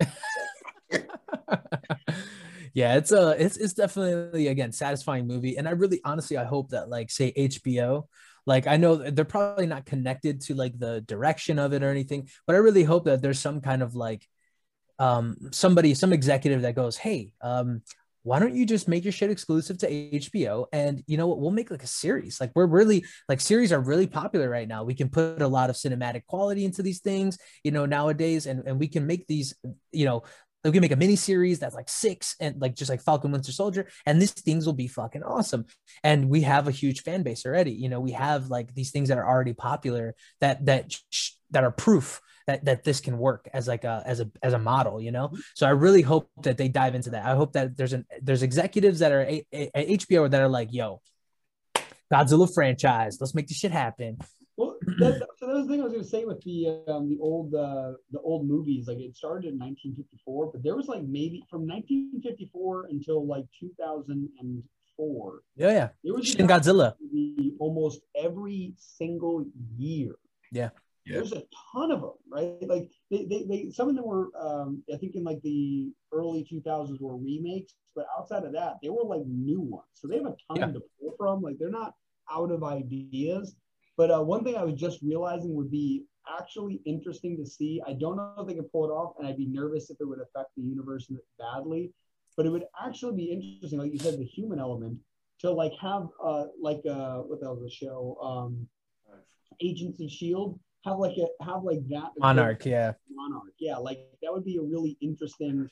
yeah, 2.72 2.96
it's 2.96 3.12
a 3.12 3.36
it's 3.42 3.56
it's 3.56 3.74
definitely 3.74 4.48
again 4.48 4.72
satisfying 4.72 5.26
movie, 5.26 5.56
and 5.56 5.68
I 5.68 5.72
really 5.72 6.00
honestly 6.04 6.36
I 6.36 6.44
hope 6.44 6.70
that 6.70 6.88
like 6.88 7.10
say 7.10 7.32
HBO, 7.36 8.04
like 8.46 8.66
I 8.66 8.76
know 8.76 8.96
they're 8.96 9.24
probably 9.24 9.66
not 9.66 9.86
connected 9.86 10.40
to 10.42 10.54
like 10.54 10.78
the 10.78 11.00
direction 11.02 11.58
of 11.58 11.72
it 11.72 11.82
or 11.82 11.90
anything, 11.90 12.28
but 12.46 12.54
I 12.54 12.60
really 12.60 12.84
hope 12.84 13.04
that 13.04 13.20
there's 13.20 13.40
some 13.40 13.60
kind 13.60 13.82
of 13.82 13.94
like 13.94 14.26
um 14.98 15.36
somebody 15.52 15.94
some 15.94 16.12
executive 16.12 16.62
that 16.62 16.74
goes, 16.74 16.96
hey, 16.96 17.32
um 17.42 17.82
why 18.22 18.40
don't 18.40 18.56
you 18.56 18.66
just 18.66 18.88
make 18.88 19.04
your 19.04 19.12
shit 19.12 19.30
exclusive 19.30 19.78
to 19.78 19.88
HBO 19.88 20.66
and 20.72 21.00
you 21.06 21.16
know 21.16 21.28
what 21.28 21.38
we'll 21.38 21.52
make 21.52 21.70
like 21.70 21.84
a 21.84 21.88
series. 21.88 22.40
Like 22.40 22.50
we're 22.56 22.66
really 22.66 23.04
like 23.28 23.40
series 23.40 23.72
are 23.72 23.78
really 23.80 24.08
popular 24.08 24.50
right 24.50 24.66
now. 24.66 24.82
We 24.82 24.94
can 24.94 25.08
put 25.08 25.42
a 25.42 25.46
lot 25.46 25.70
of 25.70 25.76
cinematic 25.76 26.26
quality 26.26 26.64
into 26.64 26.82
these 26.82 27.00
things 27.00 27.38
you 27.62 27.70
know 27.70 27.86
nowadays 27.86 28.46
and 28.46 28.66
and 28.66 28.80
we 28.80 28.88
can 28.88 29.06
make 29.06 29.26
these 29.28 29.54
you 29.92 30.06
know 30.06 30.24
we 30.64 30.72
can 30.72 30.80
make 30.80 30.92
a 30.92 30.96
mini 30.96 31.16
series 31.16 31.58
that's 31.58 31.74
like 31.74 31.88
six 31.88 32.36
and 32.40 32.60
like 32.60 32.74
just 32.74 32.90
like 32.90 33.02
Falcon 33.02 33.32
Winter 33.32 33.52
Soldier, 33.52 33.88
and 34.04 34.20
these 34.20 34.32
things 34.32 34.66
will 34.66 34.72
be 34.72 34.88
fucking 34.88 35.22
awesome. 35.22 35.66
And 36.02 36.28
we 36.28 36.42
have 36.42 36.68
a 36.68 36.72
huge 36.72 37.02
fan 37.02 37.22
base 37.22 37.46
already. 37.46 37.72
You 37.72 37.88
know, 37.88 38.00
we 38.00 38.12
have 38.12 38.48
like 38.48 38.74
these 38.74 38.90
things 38.90 39.08
that 39.08 39.18
are 39.18 39.26
already 39.26 39.52
popular 39.52 40.14
that 40.40 40.66
that 40.66 40.94
that 41.50 41.64
are 41.64 41.70
proof 41.70 42.20
that 42.46 42.64
that 42.64 42.84
this 42.84 43.00
can 43.00 43.18
work 43.18 43.48
as 43.52 43.68
like 43.68 43.84
a 43.84 44.02
as 44.06 44.20
a 44.20 44.30
as 44.42 44.52
a 44.52 44.58
model. 44.58 45.00
You 45.00 45.12
know, 45.12 45.32
so 45.54 45.66
I 45.66 45.70
really 45.70 46.02
hope 46.02 46.30
that 46.42 46.58
they 46.58 46.68
dive 46.68 46.94
into 46.94 47.10
that. 47.10 47.24
I 47.24 47.34
hope 47.34 47.52
that 47.52 47.76
there's 47.76 47.92
an 47.92 48.06
there's 48.20 48.42
executives 48.42 49.00
that 49.00 49.12
are 49.12 49.22
at 49.22 49.74
HBO 49.74 50.30
that 50.30 50.40
are 50.40 50.48
like, 50.48 50.72
yo, 50.72 51.00
Godzilla 52.12 52.52
franchise, 52.52 53.18
let's 53.20 53.34
make 53.34 53.48
this 53.48 53.58
shit 53.58 53.72
happen. 53.72 54.18
Well, 54.86 55.10
that, 55.12 55.26
so 55.38 55.46
that 55.46 55.54
was 55.54 55.66
the 55.66 55.72
thing 55.72 55.80
I 55.80 55.84
was 55.84 55.92
going 55.92 56.04
to 56.04 56.10
say 56.10 56.24
with 56.24 56.40
the 56.42 56.68
um, 56.88 57.08
the 57.08 57.18
old 57.20 57.54
uh, 57.54 57.92
the 58.10 58.20
old 58.20 58.46
movies. 58.46 58.86
Like 58.88 58.98
it 58.98 59.16
started 59.16 59.52
in 59.52 59.58
1954, 59.58 60.52
but 60.52 60.62
there 60.62 60.76
was 60.76 60.86
like 60.88 61.02
maybe 61.02 61.44
from 61.50 61.66
1954 61.66 62.86
until 62.90 63.26
like 63.26 63.44
2004. 63.58 65.42
Yeah, 65.56 65.70
yeah. 65.70 65.88
There 66.04 66.14
was 66.14 66.28
a 66.28 66.36
Shin 66.36 66.46
Godzilla. 66.46 66.94
almost 67.58 68.00
every 68.16 68.74
single 68.76 69.44
year. 69.76 70.16
Yeah. 70.52 70.70
Yeah. 71.04 71.16
There's 71.18 71.32
a 71.32 71.44
ton 71.72 71.92
of 71.92 72.00
them, 72.00 72.10
right? 72.28 72.58
Like 72.68 72.90
they, 73.10 73.26
they, 73.26 73.44
they 73.48 73.70
some 73.70 73.88
of 73.88 73.94
them 73.94 74.04
were 74.04 74.28
um, 74.38 74.82
I 74.92 74.96
think 74.96 75.14
in 75.14 75.22
like 75.22 75.40
the 75.42 75.92
early 76.12 76.44
2000s 76.50 77.00
were 77.00 77.16
remakes, 77.16 77.74
but 77.94 78.06
outside 78.18 78.42
of 78.44 78.52
that, 78.54 78.78
they 78.82 78.88
were 78.88 79.04
like 79.04 79.24
new 79.24 79.60
ones. 79.60 79.86
So 79.94 80.08
they 80.08 80.16
have 80.16 80.26
a 80.26 80.34
ton 80.48 80.56
Yeah. 80.58 80.66
to 80.72 80.82
pull 81.00 81.14
from. 81.16 81.42
Like 81.42 81.58
they're 81.58 81.70
not 81.70 81.94
out 82.30 82.50
of 82.50 82.64
ideas. 82.64 83.54
But 83.96 84.10
uh, 84.10 84.22
one 84.22 84.44
thing 84.44 84.56
I 84.56 84.64
was 84.64 84.78
just 84.78 85.00
realizing 85.02 85.54
would 85.54 85.70
be 85.70 86.04
actually 86.38 86.80
interesting 86.84 87.36
to 87.38 87.46
see. 87.46 87.80
I 87.86 87.94
don't 87.94 88.16
know 88.16 88.34
if 88.38 88.46
they 88.46 88.54
could 88.54 88.70
pull 88.70 88.84
it 88.84 88.92
off, 88.92 89.14
and 89.18 89.26
I'd 89.26 89.36
be 89.38 89.46
nervous 89.46 89.90
if 89.90 89.96
it 90.00 90.04
would 90.04 90.20
affect 90.20 90.50
the 90.56 90.62
universe 90.62 91.10
badly. 91.38 91.92
But 92.36 92.44
it 92.46 92.50
would 92.50 92.66
actually 92.84 93.16
be 93.16 93.32
interesting, 93.32 93.78
like 93.78 93.92
you 93.92 93.98
said, 93.98 94.18
the 94.18 94.24
human 94.24 94.58
element 94.58 94.98
to 95.40 95.50
like 95.50 95.72
have 95.80 96.08
uh 96.22 96.44
like 96.60 96.82
uh 96.88 97.18
what 97.18 97.40
that 97.40 97.50
was 97.50 97.62
the 97.62 97.70
show 97.70 98.18
um 98.22 98.66
Agents 99.60 100.00
of 100.02 100.10
Shield 100.10 100.58
have 100.84 100.98
like 100.98 101.16
a 101.16 101.26
have 101.44 101.62
like 101.64 101.86
that 101.88 102.10
Monarch, 102.18 102.64
yeah. 102.66 102.92
Monarch, 103.10 103.54
yeah, 103.58 103.76
like 103.76 103.98
that 104.22 104.32
would 104.32 104.44
be 104.44 104.56
a 104.58 104.62
really 104.62 104.96
interesting 105.00 105.68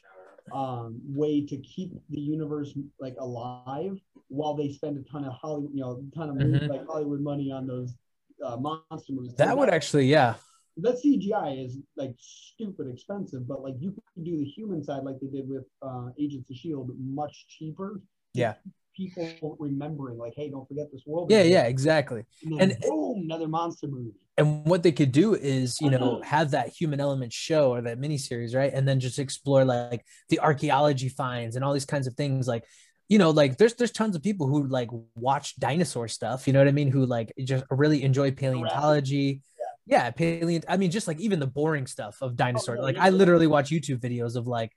um 0.53 1.01
way 1.07 1.45
to 1.45 1.57
keep 1.59 1.93
the 2.11 2.21
universe 2.21 2.77
like 3.01 3.17
alive 3.19 3.99
while 4.29 4.55
they 4.55 4.71
spend 4.71 4.97
a 4.99 5.03
ton 5.11 5.25
of 5.25 5.33
Hollywood, 5.35 5.71
you 5.75 5.81
know, 5.81 6.03
a 6.13 6.17
ton 6.17 6.31
of 6.31 6.37
Mhm. 6.37 6.69
like 6.69 6.87
Hollywood 6.87 7.21
money 7.21 7.51
on 7.51 7.67
those 7.67 7.95
uh, 8.45 8.57
monster 8.57 9.13
movies. 9.13 9.35
That 9.37 9.57
would 9.57 9.69
actually, 9.71 10.07
yeah. 10.07 10.35
that 10.79 10.97
CGI 11.05 11.65
is 11.65 11.79
like 11.97 12.15
stupid 12.19 12.89
expensive, 12.93 13.47
but 13.47 13.63
like 13.63 13.75
you 13.79 13.93
could 13.93 14.25
do 14.25 14.37
the 14.39 14.45
human 14.45 14.83
side 14.83 15.03
like 15.05 15.17
they 15.21 15.29
did 15.29 15.49
with 15.49 15.65
uh, 15.83 16.09
Agents 16.19 16.51
of 16.51 16.57
Shield 16.57 16.91
much 16.99 17.47
cheaper. 17.49 18.01
Yeah. 18.33 18.55
People 18.97 19.57
remembering 19.59 20.19
like, 20.19 20.35
hey, 20.37 20.51
don't 20.51 20.67
forget 20.69 20.87
this 20.93 21.03
world. 21.07 21.31
Yeah, 21.31 21.43
yeah, 21.43 21.65
exactly. 21.65 22.25
And 22.45 22.61
And- 22.61 22.77
boom, 22.81 23.23
another 23.25 23.49
monster 23.49 23.87
movie. 23.89 24.13
and 24.37 24.65
what 24.67 24.83
they 24.83 24.91
could 24.93 25.13
do 25.13 25.35
is 25.35 25.81
you 25.81 25.91
know 25.91 26.17
Mhm. 26.19 26.25
have 26.25 26.51
that 26.51 26.69
human 26.71 26.99
element 27.01 27.33
show 27.33 27.71
or 27.73 27.81
that 27.83 28.01
miniseries 28.01 28.53
right 28.53 28.73
and 28.75 28.87
then 28.89 28.99
just 28.99 29.21
explore 29.21 29.65
like 29.65 30.05
the 30.29 30.41
archaeology 30.41 31.09
finds 31.09 31.55
and 31.55 31.65
all 31.65 31.73
these 31.73 31.85
kinds 31.85 32.09
of 32.09 32.15
things 32.15 32.49
like 32.49 32.65
you 33.09 33.19
know 33.19 33.31
like 33.31 33.59
there's 33.59 33.75
there's 33.75 33.91
tons 33.91 34.17
of 34.17 34.23
people 34.23 34.47
who 34.47 34.67
like 34.67 34.89
watch 35.15 35.57
dinosaur 35.57 36.09
stuff 36.09 36.47
you 36.47 36.53
know 36.53 36.59
what 36.59 36.69
i 36.69 36.73
mean? 36.73 36.91
Who 36.91 37.07
like 37.07 37.33
just 37.43 37.65
really 37.71 38.03
enjoy 38.03 38.33
paleontology. 38.33 39.41
Yeah. 39.87 40.11
Paleont 40.11 40.65
i 40.69 40.77
mean 40.77 40.91
just 40.91 41.07
like 41.07 41.21
even 41.21 41.41
the 41.41 41.47
boring 41.47 41.87
stuff 41.87 42.17
of 42.23 42.37
dinosaur. 42.37 42.77
yeah, 42.77 42.83
like 42.83 42.97
yeah, 42.97 43.05
i 43.05 43.11
literally 43.11 43.47
watch 43.47 43.71
youtube 43.71 44.01
videos 44.01 44.37
of 44.37 44.47
like 44.47 44.73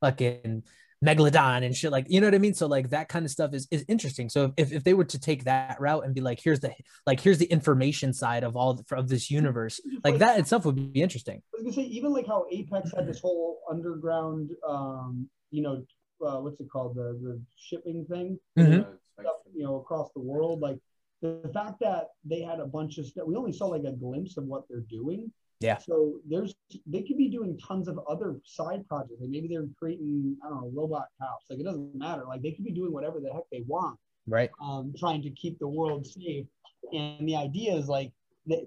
fucking 0.00 0.62
megalodon 1.04 1.64
and 1.64 1.74
shit 1.74 1.90
like 1.90 2.06
you 2.08 2.20
know 2.20 2.28
what 2.28 2.34
i 2.34 2.38
mean? 2.38 2.54
So 2.54 2.66
like 2.66 2.90
that 2.90 3.08
kind 3.08 3.24
of 3.24 3.30
stuff 3.30 3.54
is, 3.54 3.66
is 3.70 3.84
interesting. 3.88 4.28
So 4.28 4.52
if, 4.56 4.72
if 4.72 4.84
they 4.84 4.94
were 4.94 5.04
to 5.04 5.18
take 5.18 5.44
that 5.44 5.80
route 5.80 6.04
and 6.04 6.14
be 6.14 6.20
like 6.20 6.40
here's 6.42 6.60
the 6.60 6.72
like 7.06 7.20
here's 7.20 7.38
the 7.38 7.46
information 7.46 8.12
side 8.12 8.44
of 8.44 8.56
all 8.56 8.80
of 8.92 9.08
this 9.08 9.30
universe 9.30 9.80
like 10.04 10.18
that 10.18 10.38
itself 10.38 10.64
would 10.64 10.92
be 10.92 11.02
interesting. 11.02 11.42
I 11.52 11.62
was 11.62 11.62
gonna 11.62 11.74
say 11.74 11.90
even 11.90 12.12
like 12.12 12.26
how 12.26 12.46
Apex 12.52 12.92
had 12.96 13.08
this 13.08 13.20
whole 13.20 13.60
underground, 13.68 14.50
um, 14.66 15.28
you 15.50 15.62
know, 15.62 15.84
uh, 16.22 16.38
what's 16.40 16.60
it 16.60 16.68
called, 16.70 16.94
the 16.94 17.18
the 17.22 17.40
shipping 17.56 18.04
thing, 18.06 18.38
Mhm. 18.58 18.86
stuff, 19.20 19.36
you 19.54 19.64
know, 19.64 19.76
across 19.76 20.10
the 20.14 20.20
world. 20.20 20.60
Like 20.60 20.78
the 21.20 21.50
fact 21.52 21.80
that 21.80 22.08
they 22.24 22.40
had 22.40 22.60
a 22.60 22.66
bunch 22.66 22.98
of 22.98 23.06
stuff, 23.06 23.26
we 23.26 23.36
only 23.36 23.52
saw 23.52 23.66
like 23.66 23.84
a 23.84 23.92
glimpse 23.92 24.36
of 24.36 24.44
what 24.44 24.64
they're 24.68 24.86
doing. 24.88 25.32
Yeah. 25.60 25.78
So 25.78 26.18
there's 26.28 26.54
they 26.86 27.02
could 27.02 27.16
be 27.18 27.28
doing 27.28 27.56
tons 27.58 27.86
of 27.86 28.00
other 28.08 28.40
side 28.44 28.86
projects. 28.88 29.20
Like 29.20 29.30
maybe 29.30 29.46
they're 29.48 29.68
creating, 29.78 30.36
I 30.44 30.48
don't 30.48 30.62
know, 30.62 30.70
robot 30.74 31.06
cops. 31.20 31.46
Like 31.50 31.60
it 31.60 31.64
doesn't 31.64 31.94
matter. 31.94 32.24
Like 32.26 32.42
they 32.42 32.52
could 32.52 32.64
be 32.64 32.72
doing 32.72 32.92
whatever 32.92 33.20
the 33.20 33.32
heck 33.32 33.44
they 33.52 33.62
want 33.66 33.98
right 34.28 34.50
um, 34.60 34.92
trying 34.98 35.20
to 35.22 35.30
keep 35.30 35.58
the 35.58 35.68
world 35.68 36.06
safe. 36.06 36.46
And 36.92 37.28
the 37.28 37.36
idea 37.36 37.74
is 37.74 37.88
like 37.88 38.12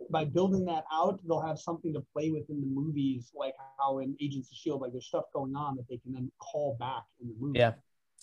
by 0.09 0.25
building 0.25 0.65
that 0.65 0.85
out, 0.91 1.19
they'll 1.27 1.41
have 1.41 1.59
something 1.59 1.93
to 1.93 2.03
play 2.13 2.31
with 2.31 2.49
in 2.49 2.61
the 2.61 2.67
movies, 2.67 3.31
like 3.35 3.53
how 3.79 3.99
in 3.99 4.15
Agents 4.21 4.49
of 4.51 4.57
Shield, 4.57 4.81
like 4.81 4.91
there's 4.91 5.07
stuff 5.07 5.25
going 5.33 5.55
on 5.55 5.75
that 5.75 5.87
they 5.89 5.97
can 5.97 6.13
then 6.13 6.31
call 6.39 6.77
back 6.79 7.03
in 7.21 7.27
the 7.27 7.35
movie. 7.39 7.59
Yeah. 7.59 7.73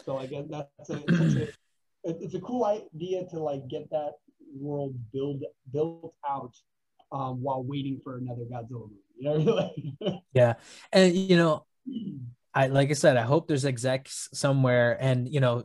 So 0.04 0.18
I 0.18 0.26
guess 0.26 0.44
that's 0.48 0.90
a, 0.90 1.02
it's, 1.06 1.34
a 1.36 2.24
it's 2.24 2.34
a 2.34 2.40
cool 2.40 2.64
idea 2.64 3.26
to 3.30 3.38
like 3.38 3.68
get 3.68 3.90
that 3.90 4.12
world 4.54 4.94
build 5.12 5.42
built 5.72 6.14
out 6.28 6.54
um, 7.12 7.42
while 7.42 7.62
waiting 7.62 8.00
for 8.02 8.16
another 8.16 8.42
Godzilla 8.42 8.88
movie. 8.88 9.02
You 9.18 9.24
know, 9.24 9.34
like, 10.00 10.14
yeah 10.32 10.54
and 10.92 11.14
you 11.14 11.36
know 11.36 11.66
I 12.54 12.66
like 12.66 12.90
I 12.90 12.94
said, 12.94 13.16
I 13.16 13.22
hope 13.22 13.48
there's 13.48 13.64
execs 13.64 14.28
somewhere, 14.32 14.96
and 15.00 15.28
you 15.28 15.40
know, 15.40 15.64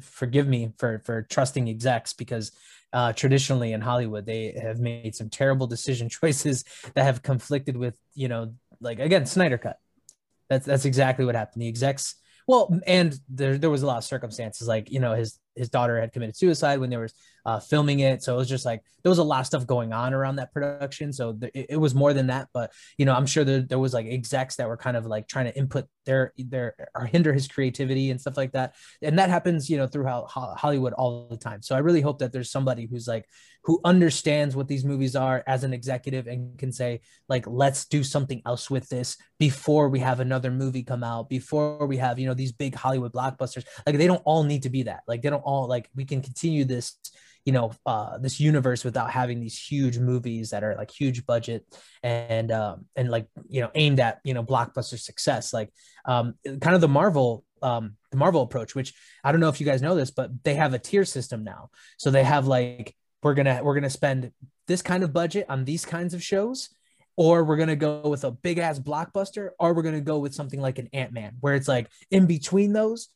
forgive 0.00 0.48
me 0.48 0.72
for 0.76 1.00
for 1.04 1.22
trusting 1.22 1.68
execs 1.68 2.12
because 2.12 2.52
uh, 2.92 3.12
traditionally 3.12 3.72
in 3.72 3.80
Hollywood 3.80 4.26
they 4.26 4.58
have 4.60 4.78
made 4.78 5.14
some 5.14 5.28
terrible 5.28 5.66
decision 5.66 6.08
choices 6.20 6.64
that 6.94 7.04
have 7.04 7.22
conflicted 7.22 7.76
with 7.76 7.98
you 8.14 8.28
know, 8.28 8.54
like 8.80 8.98
again 8.98 9.26
Snyder 9.26 9.58
cut. 9.58 9.76
That's 10.48 10.66
that's 10.66 10.84
exactly 10.84 11.24
what 11.24 11.34
happened. 11.34 11.62
The 11.62 11.68
execs, 11.68 12.14
well, 12.46 12.74
and 12.86 13.18
there 13.28 13.58
there 13.58 13.70
was 13.70 13.82
a 13.82 13.86
lot 13.86 13.98
of 13.98 14.04
circumstances 14.04 14.66
like 14.66 14.90
you 14.90 15.00
know 15.00 15.14
his 15.14 15.38
his 15.54 15.68
daughter 15.68 16.00
had 16.00 16.12
committed 16.12 16.36
suicide 16.36 16.80
when 16.80 16.88
there 16.90 17.00
was 17.00 17.12
uh, 17.48 17.58
filming 17.58 18.00
it. 18.00 18.22
So 18.22 18.34
it 18.34 18.36
was 18.36 18.48
just 18.48 18.66
like 18.66 18.82
there 19.02 19.08
was 19.08 19.18
a 19.18 19.24
lot 19.24 19.40
of 19.40 19.46
stuff 19.46 19.66
going 19.66 19.94
on 19.94 20.12
around 20.12 20.36
that 20.36 20.52
production. 20.52 21.14
So 21.14 21.32
th- 21.32 21.50
it, 21.54 21.80
was 21.80 21.94
more 21.94 22.12
than 22.12 22.26
that. 22.26 22.48
But 22.52 22.72
you 22.98 23.06
know, 23.06 23.14
I'm 23.14 23.24
sure 23.24 23.42
there, 23.42 23.62
there 23.62 23.78
was 23.78 23.94
like 23.94 24.04
execs 24.04 24.56
that 24.56 24.68
were 24.68 24.76
kind 24.76 24.98
of 24.98 25.06
like 25.06 25.28
trying 25.28 25.46
to 25.46 25.56
input 25.56 25.86
their 26.04 26.34
their 26.36 26.74
or 26.94 27.06
hinder 27.06 27.32
his 27.32 27.48
creativity 27.48 28.10
and 28.10 28.20
stuff 28.20 28.36
like 28.36 28.52
that. 28.52 28.74
And 29.00 29.18
that 29.18 29.30
happens, 29.30 29.70
you 29.70 29.78
know, 29.78 29.86
throughout 29.86 30.28
Hollywood 30.28 30.92
all 30.92 31.26
the 31.30 31.38
time. 31.38 31.62
So 31.62 31.74
I 31.74 31.78
really 31.78 32.02
hope 32.02 32.18
that 32.18 32.32
there's 32.34 32.50
somebody 32.50 32.84
who's 32.84 33.08
like 33.08 33.24
who 33.64 33.80
understands 33.82 34.54
what 34.54 34.68
these 34.68 34.84
movies 34.84 35.16
are 35.16 35.42
as 35.46 35.64
an 35.64 35.72
executive 35.72 36.26
and 36.26 36.58
can 36.58 36.70
say 36.70 37.00
like 37.30 37.46
let's 37.46 37.86
do 37.86 38.04
something 38.04 38.42
else 38.44 38.70
with 38.70 38.88
this 38.90 39.16
before 39.38 39.88
we 39.88 40.00
have 40.00 40.20
another 40.20 40.50
movie 40.50 40.82
come 40.82 41.02
out 41.04 41.28
before 41.28 41.86
we 41.86 41.96
have 41.96 42.18
you 42.18 42.26
know 42.26 42.34
these 42.34 42.52
big 42.52 42.74
hollywood 42.74 43.12
blockbusters 43.12 43.66
like 43.84 43.98
they 43.98 44.06
don't 44.06 44.22
all 44.24 44.42
need 44.42 44.62
to 44.62 44.70
be 44.70 44.84
that 44.84 45.02
like 45.06 45.20
they 45.20 45.28
don't 45.28 45.40
all 45.40 45.66
like 45.66 45.90
we 45.94 46.04
can 46.04 46.22
continue 46.22 46.64
this 46.64 46.96
you 47.48 47.52
know 47.52 47.72
uh, 47.86 48.18
this 48.18 48.38
universe 48.38 48.84
without 48.84 49.10
having 49.10 49.40
these 49.40 49.58
huge 49.58 49.98
movies 49.98 50.50
that 50.50 50.62
are 50.62 50.76
like 50.76 50.90
huge 50.90 51.24
budget 51.24 51.64
and 52.02 52.52
um, 52.52 52.84
and 52.94 53.08
like 53.08 53.26
you 53.48 53.62
know 53.62 53.70
aimed 53.74 54.00
at 54.00 54.20
you 54.22 54.34
know 54.34 54.44
blockbuster 54.44 54.98
success. 54.98 55.54
Like 55.54 55.70
um, 56.04 56.34
kind 56.44 56.74
of 56.74 56.82
the 56.82 56.88
marvel 56.88 57.46
um, 57.62 57.94
the 58.10 58.18
marvel 58.18 58.42
approach 58.42 58.74
which 58.74 58.92
i 59.24 59.32
don't 59.32 59.40
know 59.40 59.48
if 59.48 59.60
you 59.60 59.66
guys 59.66 59.82
know 59.82 59.94
this 59.94 60.10
but 60.10 60.30
they 60.44 60.54
have 60.56 60.74
a 60.74 60.78
tier 60.78 61.06
system 61.06 61.42
now. 61.42 61.70
So 61.96 62.10
they 62.10 62.22
have 62.22 62.46
like 62.46 62.94
we're 63.22 63.32
gonna 63.32 63.60
we're 63.62 63.74
gonna 63.74 63.88
spend 63.88 64.30
this 64.66 64.82
kind 64.82 65.02
of 65.02 65.14
budget 65.14 65.46
on 65.48 65.64
these 65.64 65.86
kinds 65.86 66.12
of 66.12 66.22
shows 66.22 66.68
or 67.16 67.44
we're 67.44 67.56
to 67.56 67.76
go 67.76 68.10
with 68.10 68.24
a 68.24 68.30
big 68.30 68.58
ass 68.58 68.78
blockbuster 68.78 69.50
or 69.58 69.72
we're 69.72 69.82
to 69.94 70.02
go 70.02 70.18
with 70.18 70.34
something 70.34 70.60
like 70.60 70.78
an 70.78 70.90
ant-man 70.92 71.32
where 71.40 71.54
it's 71.54 71.66
like 71.66 71.88
in 72.10 72.26
between 72.26 72.74
those 72.74 73.08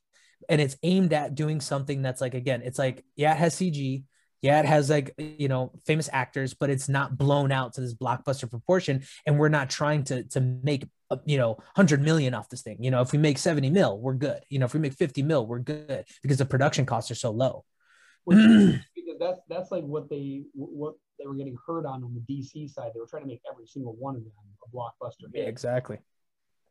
and 0.49 0.59
it's 0.59 0.77
aimed 0.83 1.13
at 1.13 1.35
doing 1.35 1.61
something 1.61 2.01
that's 2.01 2.23
like 2.23 2.33
again 2.33 2.63
it's 2.65 2.79
like 2.79 3.05
yeah 3.15 3.33
it 3.33 3.37
has 3.37 3.57
cg 3.57 4.05
yeah 4.43 4.61
it 4.61 4.67
has 4.67 4.91
like 4.91 5.15
you 5.19 5.49
know 5.49 5.73
famous 5.87 6.09
actors 6.13 6.55
but 6.55 6.71
it's 6.71 6.89
not 6.89 7.17
blown 7.17 7.51
out 7.51 7.73
to 7.75 7.81
this 7.81 7.95
blockbuster 7.95 8.49
proportion 8.49 9.03
and 9.27 9.39
we're 9.39 9.49
not 9.49 9.71
trying 9.71 10.05
to 10.05 10.25
to 10.25 10.41
make 10.41 10.87
uh, 11.11 11.17
you 11.25 11.39
know 11.39 11.55
100 11.75 12.03
million 12.03 12.35
off 12.35 12.49
this 12.49 12.63
thing 12.63 12.77
you 12.83 12.91
know 12.91 13.01
if 13.01 13.13
we 13.13 13.19
make 13.19 13.39
70 13.39 13.71
mil 13.71 13.99
we're 13.99 14.15
good 14.15 14.41
you 14.49 14.59
know 14.59 14.67
if 14.67 14.75
we 14.75 14.81
make 14.81 14.95
50 14.95 15.23
mil 15.23 15.47
we're 15.47 15.59
good 15.59 16.05
because 16.23 16.39
the 16.39 16.45
production 16.45 16.85
costs 16.85 17.11
are 17.11 17.17
so 17.17 17.31
low 17.31 17.65
because 18.27 19.19
that's 19.19 19.41
that's 19.49 19.71
like 19.73 19.83
what 19.83 20.09
they 20.09 20.43
what 20.55 20.95
they 21.23 21.27
were 21.27 21.35
getting 21.35 21.57
hurt 21.67 21.87
on 21.87 22.03
on 22.05 22.15
the 22.15 22.35
DC 22.35 22.71
side. 22.71 22.91
They 22.95 23.01
were 23.01 23.07
trying 23.07 23.23
to 23.23 23.29
make 23.29 23.41
every 23.51 23.67
single 23.67 23.95
one 23.95 24.17
of 24.17 24.23
them 24.23 24.33
a 24.65 24.77
blockbuster 24.77 25.33
hit. 25.33 25.43
Yeah, 25.43 25.49
exactly. 25.49 25.99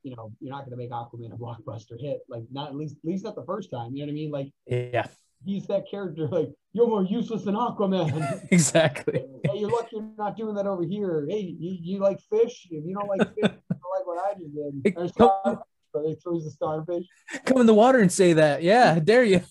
You 0.03 0.15
know, 0.15 0.31
you're 0.39 0.51
not 0.51 0.65
going 0.65 0.71
to 0.71 0.77
make 0.77 0.91
Aquaman 0.91 1.33
a 1.33 1.37
blockbuster 1.37 1.99
hit. 1.99 2.19
Like 2.29 2.43
not 2.51 2.69
at 2.69 2.75
least 2.75 2.95
at 3.03 3.09
least 3.09 3.23
not 3.23 3.35
the 3.35 3.45
first 3.45 3.71
time. 3.71 3.95
You 3.95 4.05
know 4.05 4.07
what 4.07 4.11
I 4.11 4.15
mean? 4.15 4.31
Like 4.31 4.51
yeah, 4.65 5.07
he's 5.45 5.67
that 5.67 5.89
character. 5.89 6.27
Like 6.27 6.49
you're 6.73 6.87
more 6.87 7.03
useless 7.03 7.43
than 7.43 7.55
Aquaman. 7.55 8.47
exactly. 8.51 9.25
hey, 9.43 9.59
you're 9.59 9.69
lucky 9.69 9.89
you're 9.93 10.09
not 10.17 10.37
doing 10.37 10.55
that 10.55 10.67
over 10.67 10.83
here. 10.83 11.25
Hey, 11.29 11.55
you, 11.59 11.77
you 11.81 11.99
like 11.99 12.19
fish? 12.29 12.67
If 12.69 12.85
you 12.85 12.95
don't 12.95 13.07
like 13.07 13.27
fish, 13.35 13.51
you 13.51 13.77
don't 13.77 13.97
like 13.97 14.05
what 14.05 14.19
I. 14.19 14.93
There's 14.95 15.11
starfish, 15.11 15.63
but 15.93 16.05
he 16.05 16.15
throws 16.15 16.45
the 16.45 16.51
starfish. 16.51 17.05
Come 17.45 17.61
in 17.61 17.67
the 17.67 17.73
water 17.73 17.99
and 17.99 18.11
say 18.11 18.33
that. 18.33 18.63
Yeah, 18.63 18.99
dare 18.99 19.23
you. 19.23 19.41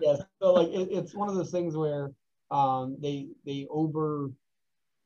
yeah, 0.00 0.16
so 0.40 0.52
like 0.52 0.68
it, 0.68 0.88
it's 0.90 1.14
one 1.14 1.28
of 1.28 1.36
those 1.36 1.50
things 1.50 1.76
where 1.76 2.10
um, 2.50 2.96
they 3.00 3.28
they 3.46 3.66
over 3.70 4.30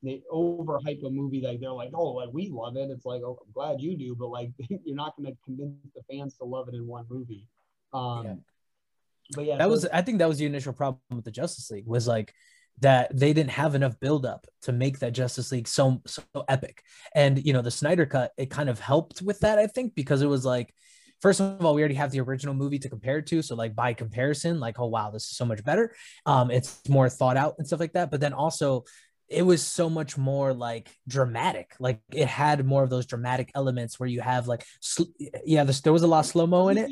they 0.03 0.21
overhype 0.31 1.03
a 1.05 1.09
movie 1.09 1.41
like 1.41 1.59
they're 1.59 1.71
like 1.71 1.89
oh 1.93 2.11
like 2.11 2.29
we 2.31 2.49
love 2.49 2.77
it 2.77 2.89
it's 2.91 3.05
like 3.05 3.21
oh 3.23 3.39
i'm 3.43 3.51
glad 3.51 3.81
you 3.81 3.97
do 3.97 4.15
but 4.15 4.27
like 4.27 4.51
you're 4.85 4.95
not 4.95 5.15
going 5.17 5.29
to 5.29 5.37
convince 5.43 5.73
the 5.95 6.01
fans 6.09 6.35
to 6.37 6.45
love 6.45 6.67
it 6.67 6.75
in 6.75 6.85
one 6.85 7.05
movie 7.09 7.47
um 7.93 8.23
yeah. 8.25 8.33
But 9.35 9.45
yeah 9.45 9.57
that 9.57 9.69
was 9.69 9.85
i 9.87 10.01
think 10.01 10.19
that 10.19 10.27
was 10.27 10.37
the 10.37 10.45
initial 10.45 10.73
problem 10.73 10.99
with 11.11 11.25
the 11.25 11.31
justice 11.31 11.69
league 11.71 11.87
was 11.87 12.07
like 12.07 12.33
that 12.79 13.15
they 13.17 13.33
didn't 13.33 13.51
have 13.51 13.75
enough 13.75 13.99
buildup 13.99 14.45
to 14.61 14.71
make 14.71 14.99
that 14.99 15.13
Justice 15.13 15.51
League 15.51 15.67
so 15.67 16.01
so 16.05 16.21
epic. 16.47 16.83
And 17.15 17.43
you 17.43 17.53
know, 17.53 17.61
the 17.61 17.71
Snyder 17.71 18.05
cut 18.05 18.33
it 18.37 18.51
kind 18.51 18.69
of 18.69 18.79
helped 18.79 19.21
with 19.21 19.39
that, 19.39 19.57
I 19.57 19.67
think, 19.67 19.95
because 19.95 20.21
it 20.21 20.27
was 20.27 20.45
like 20.45 20.73
first 21.21 21.39
of 21.39 21.65
all, 21.65 21.73
we 21.73 21.81
already 21.81 21.95
have 21.95 22.11
the 22.11 22.19
original 22.19 22.53
movie 22.53 22.79
to 22.79 22.89
compare 22.89 23.17
it 23.17 23.27
to. 23.27 23.41
So 23.41 23.55
like 23.55 23.75
by 23.75 23.93
comparison, 23.93 24.59
like, 24.59 24.79
oh 24.79 24.87
wow, 24.87 25.09
this 25.09 25.23
is 25.23 25.37
so 25.37 25.45
much 25.45 25.63
better. 25.63 25.95
Um, 26.25 26.51
it's 26.51 26.79
more 26.87 27.09
thought 27.09 27.37
out 27.37 27.55
and 27.57 27.65
stuff 27.65 27.79
like 27.79 27.93
that. 27.93 28.11
But 28.11 28.21
then 28.21 28.33
also 28.33 28.83
it 29.29 29.41
was 29.41 29.61
so 29.61 29.89
much 29.89 30.17
more 30.17 30.53
like 30.53 30.89
dramatic. 31.07 31.73
Like 31.79 31.99
it 32.13 32.27
had 32.27 32.65
more 32.65 32.83
of 32.83 32.89
those 32.89 33.05
dramatic 33.05 33.51
elements 33.55 33.99
where 33.99 34.07
you 34.07 34.21
have 34.21 34.47
like, 34.47 34.65
sl- 34.79 35.03
yeah, 35.43 35.63
there 35.63 35.91
was 35.91 36.03
a 36.03 36.07
lot 36.07 36.19
of 36.19 36.25
slow 36.27 36.47
mo 36.47 36.69
in 36.69 36.77
it, 36.77 36.89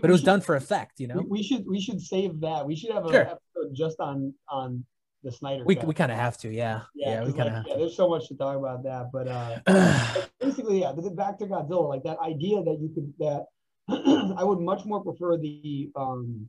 but 0.00 0.10
it 0.10 0.12
was 0.12 0.22
done 0.22 0.40
for 0.40 0.56
effect. 0.56 1.00
You 1.00 1.08
know, 1.08 1.24
we 1.28 1.42
should 1.42 1.66
we 1.66 1.80
should 1.80 2.00
save 2.00 2.40
that. 2.40 2.66
We 2.66 2.76
should 2.76 2.92
have 2.92 3.04
an 3.04 3.12
sure. 3.12 3.22
episode 3.22 3.74
just 3.74 4.00
on 4.00 4.34
on 4.48 4.84
the 5.22 5.32
Snyder. 5.32 5.64
We, 5.64 5.76
we 5.76 5.94
kind 5.94 6.10
of 6.10 6.18
have 6.18 6.36
to, 6.38 6.48
yeah. 6.48 6.82
Yeah, 6.94 7.20
yeah 7.20 7.24
we 7.24 7.32
kind 7.32 7.48
of. 7.48 7.54
Like, 7.54 7.66
yeah, 7.68 7.76
there's 7.76 7.96
so 7.96 8.08
much 8.08 8.28
to 8.28 8.36
talk 8.36 8.56
about 8.56 8.82
that, 8.84 9.10
but 9.12 9.28
uh, 9.28 10.26
basically, 10.40 10.80
yeah. 10.80 10.92
Back 10.92 11.38
to 11.38 11.46
Godzilla, 11.46 11.88
like 11.88 12.02
that 12.04 12.18
idea 12.18 12.62
that 12.62 12.78
you 12.80 12.90
could 12.94 13.12
that 13.18 13.46
I 14.38 14.44
would 14.44 14.60
much 14.60 14.84
more 14.84 15.02
prefer 15.02 15.36
the 15.36 15.90
um, 15.96 16.48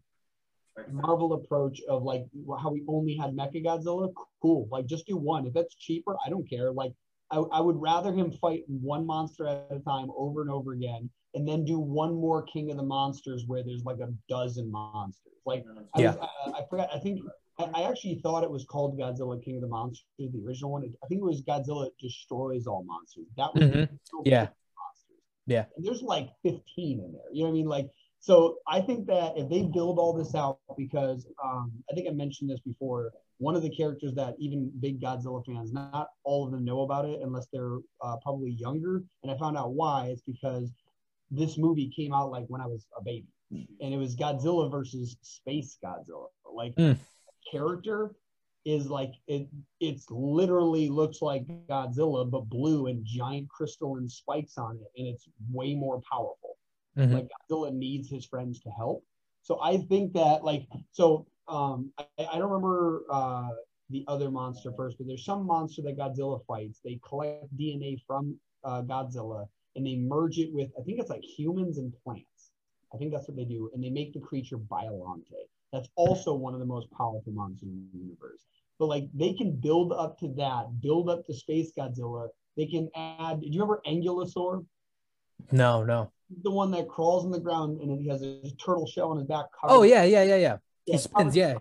Marvel 0.92 1.34
approach 1.34 1.82
of 1.88 2.04
like 2.04 2.26
how 2.62 2.72
we 2.72 2.84
only 2.88 3.16
had 3.16 3.36
Mecha 3.36 3.64
Godzilla. 3.64 4.12
Cool, 4.42 4.68
like 4.72 4.86
just 4.86 5.08
do 5.08 5.18
one. 5.18 5.46
If 5.46 5.54
that's 5.54 5.76
cheaper, 5.76 6.16
I 6.26 6.30
don't 6.30 6.50
care. 6.50 6.72
Like 6.72 6.94
I, 7.32 7.38
I 7.38 7.62
would 7.62 7.80
rather 7.80 8.14
him 8.14 8.32
fight 8.32 8.64
one 8.68 9.06
monster 9.06 9.48
at 9.48 9.68
a 9.72 9.80
time 9.80 10.10
over 10.16 10.42
and 10.42 10.52
over 10.52 10.74
again, 10.74 11.10
and 11.34 11.48
then 11.48 11.66
do 11.66 11.80
one 11.80 12.14
more 12.14 12.44
King 12.44 12.72
of 12.72 12.78
the 12.78 12.84
Monsters 12.84 13.46
where 13.48 13.64
there's 13.64 13.84
like 13.84 14.00
a 14.00 14.10
dozen 14.30 14.72
monsters. 14.72 15.34
Like 15.46 15.66
I, 15.96 16.02
yeah. 16.02 16.16
was, 16.16 16.30
I, 16.48 16.50
I 16.60 16.62
forgot. 16.70 16.90
I 16.94 17.00
think 17.00 17.22
I 17.60 17.84
actually 17.84 18.20
thought 18.24 18.44
it 18.44 18.50
was 18.50 18.66
called 18.66 18.98
Godzilla 18.98 19.44
King 19.44 19.58
of 19.58 19.62
the 19.62 19.68
Monsters, 19.68 20.06
the 20.18 20.42
original 20.46 20.72
one. 20.72 20.84
I 21.04 21.08
think 21.08 21.20
it 21.22 21.24
was 21.24 21.44
Godzilla 21.44 21.90
destroys 22.00 22.66
all 22.66 22.84
monsters. 22.84 23.28
That 23.38 23.54
was 23.54 23.64
mm-hmm. 23.64 23.96
yeah. 24.26 24.48
Yeah. 25.46 25.66
And 25.76 25.86
there's 25.86 26.02
like 26.02 26.30
15 26.44 26.62
in 26.78 27.12
there. 27.12 27.22
You 27.32 27.44
know 27.44 27.50
what 27.50 27.50
I 27.50 27.54
mean? 27.54 27.66
Like, 27.66 27.90
so 28.20 28.58
I 28.68 28.80
think 28.80 29.08
that 29.08 29.34
if 29.36 29.50
they 29.50 29.64
build 29.64 30.00
all 30.00 30.14
this 30.14 30.34
out, 30.34 30.60
because 30.78 31.28
um, 31.44 31.72
I 31.92 31.94
think 31.94 32.08
I 32.08 32.14
mentioned 32.14 32.50
this 32.50 32.62
before, 32.62 33.12
one 33.40 33.56
of 33.56 33.62
the 33.62 33.70
characters 33.70 34.14
that 34.16 34.36
even 34.40 34.72
big 34.80 35.02
Godzilla 35.02 35.46
fans, 35.46 35.74
not 35.74 36.08
all 36.24 36.46
of 36.46 36.52
them 36.52 36.64
know 36.64 36.82
about 36.82 37.06
it 37.06 37.20
unless 37.22 37.48
they're 37.52 37.80
uh, 38.02 38.16
probably 38.24 38.52
younger. 38.52 39.04
And 39.24 39.32
I 39.32 39.38
found 39.38 39.58
out 39.58 39.74
why. 39.74 40.08
It's 40.08 40.22
because 40.22 40.72
this 41.34 41.58
movie 41.58 41.92
came 41.96 42.14
out 42.14 42.32
like 42.32 42.46
when 42.48 42.62
I 42.62 42.68
was 42.68 42.86
a 42.98 43.04
baby, 43.04 43.28
and 43.52 43.94
it 43.94 43.98
was 43.98 44.16
Godzilla 44.16 44.72
versus 44.72 45.18
Space 45.22 45.78
Godzilla. 45.84 46.28
Like, 46.52 46.76
mm. 46.76 46.98
character 47.52 48.16
is 48.66 48.88
like 48.88 49.14
it 49.28 49.48
it's 49.80 50.06
literally 50.10 50.88
looks 50.88 51.22
like 51.22 51.46
Godzilla 51.70 52.30
but 52.30 52.48
blue 52.48 52.88
and 52.88 53.06
giant 53.06 53.50
crystalline 53.50 54.08
spikes 54.08 54.58
on 54.58 54.78
it 54.78 55.00
and 55.00 55.08
it's 55.08 55.28
way 55.52 55.76
more 55.76 56.02
powerful. 56.10 56.58
Mm-hmm. 56.98 57.14
Like 57.14 57.28
Godzilla 57.52 57.74
needs 57.74 58.10
his 58.10 58.26
friends 58.26 58.62
to 58.62 58.70
help. 58.70 59.04
So 59.42 59.60
I 59.62 59.78
think 59.78 60.14
that 60.14 60.46
like 60.46 60.66
so 60.92 61.28
um 61.48 61.92
I, 61.98 62.06
I 62.20 62.38
don't 62.38 62.52
remember 62.52 63.04
uh 63.12 63.50
the 63.90 64.06
other 64.08 64.32
monster 64.32 64.72
first, 64.76 64.98
but 64.98 65.08
there's 65.08 65.26
some 65.26 65.46
monster 65.46 65.82
that 65.84 65.98
Godzilla 65.98 66.40
fights. 66.48 66.80
They 66.84 67.00
collect 67.08 67.56
DNA 67.58 68.02
from 68.08 68.40
uh, 68.64 68.82
Godzilla 68.82 69.48
and 69.76 69.86
they 69.86 69.96
merge 69.96 70.38
it 70.38 70.54
with 70.54 70.70
I 70.80 70.84
think 70.84 71.00
it's 71.00 71.10
like 71.10 71.24
humans 71.24 71.78
and 71.78 71.94
plants. 72.04 72.52
I 72.94 72.98
think 72.98 73.12
that's 73.12 73.28
what 73.28 73.38
they 73.38 73.46
do, 73.46 73.72
and 73.74 73.84
they 73.84 73.90
make 73.90 74.14
the 74.14 74.20
creature 74.20 74.58
Biolante. 74.58 75.48
That's 75.72 75.90
also 75.96 76.36
one 76.36 76.54
of 76.54 76.60
the 76.60 76.66
most 76.66 76.92
powerful 76.92 77.34
monsters 77.34 77.70
in 77.70 77.90
the 77.92 78.00
universe. 78.00 78.46
But 78.78 78.86
like 78.86 79.06
they 79.14 79.34
can 79.34 79.56
build 79.56 79.92
up 79.92 80.20
to 80.20 80.28
that, 80.38 80.82
build 80.82 81.10
up 81.10 81.26
to 81.26 81.34
Space 81.34 81.72
Godzilla. 81.78 82.28
They 82.56 82.68
can 82.68 82.90
add. 82.96 83.42
Do 83.42 83.48
you 83.48 83.62
remember 83.62 83.82
Angulosaur? 83.88 84.66
No, 85.52 85.84
no. 85.84 86.12
The 86.44 86.52
one 86.52 86.72
that 86.72 86.88
crawls 86.88 87.26
in 87.26 87.32
the 87.32 87.40
ground 87.40 87.82
and 87.82 88.00
he 88.00 88.08
has 88.10 88.22
a 88.22 88.42
turtle 88.64 88.88
shell 88.88 89.12
on 89.12 89.18
his 89.18 89.28
back. 89.28 89.46
Oh 89.64 89.84
yeah, 89.84 90.04
yeah, 90.04 90.24
yeah, 90.24 90.36
yeah. 90.36 90.58
He 90.86 90.98
spins, 90.98 91.36
yeah. 91.36 91.58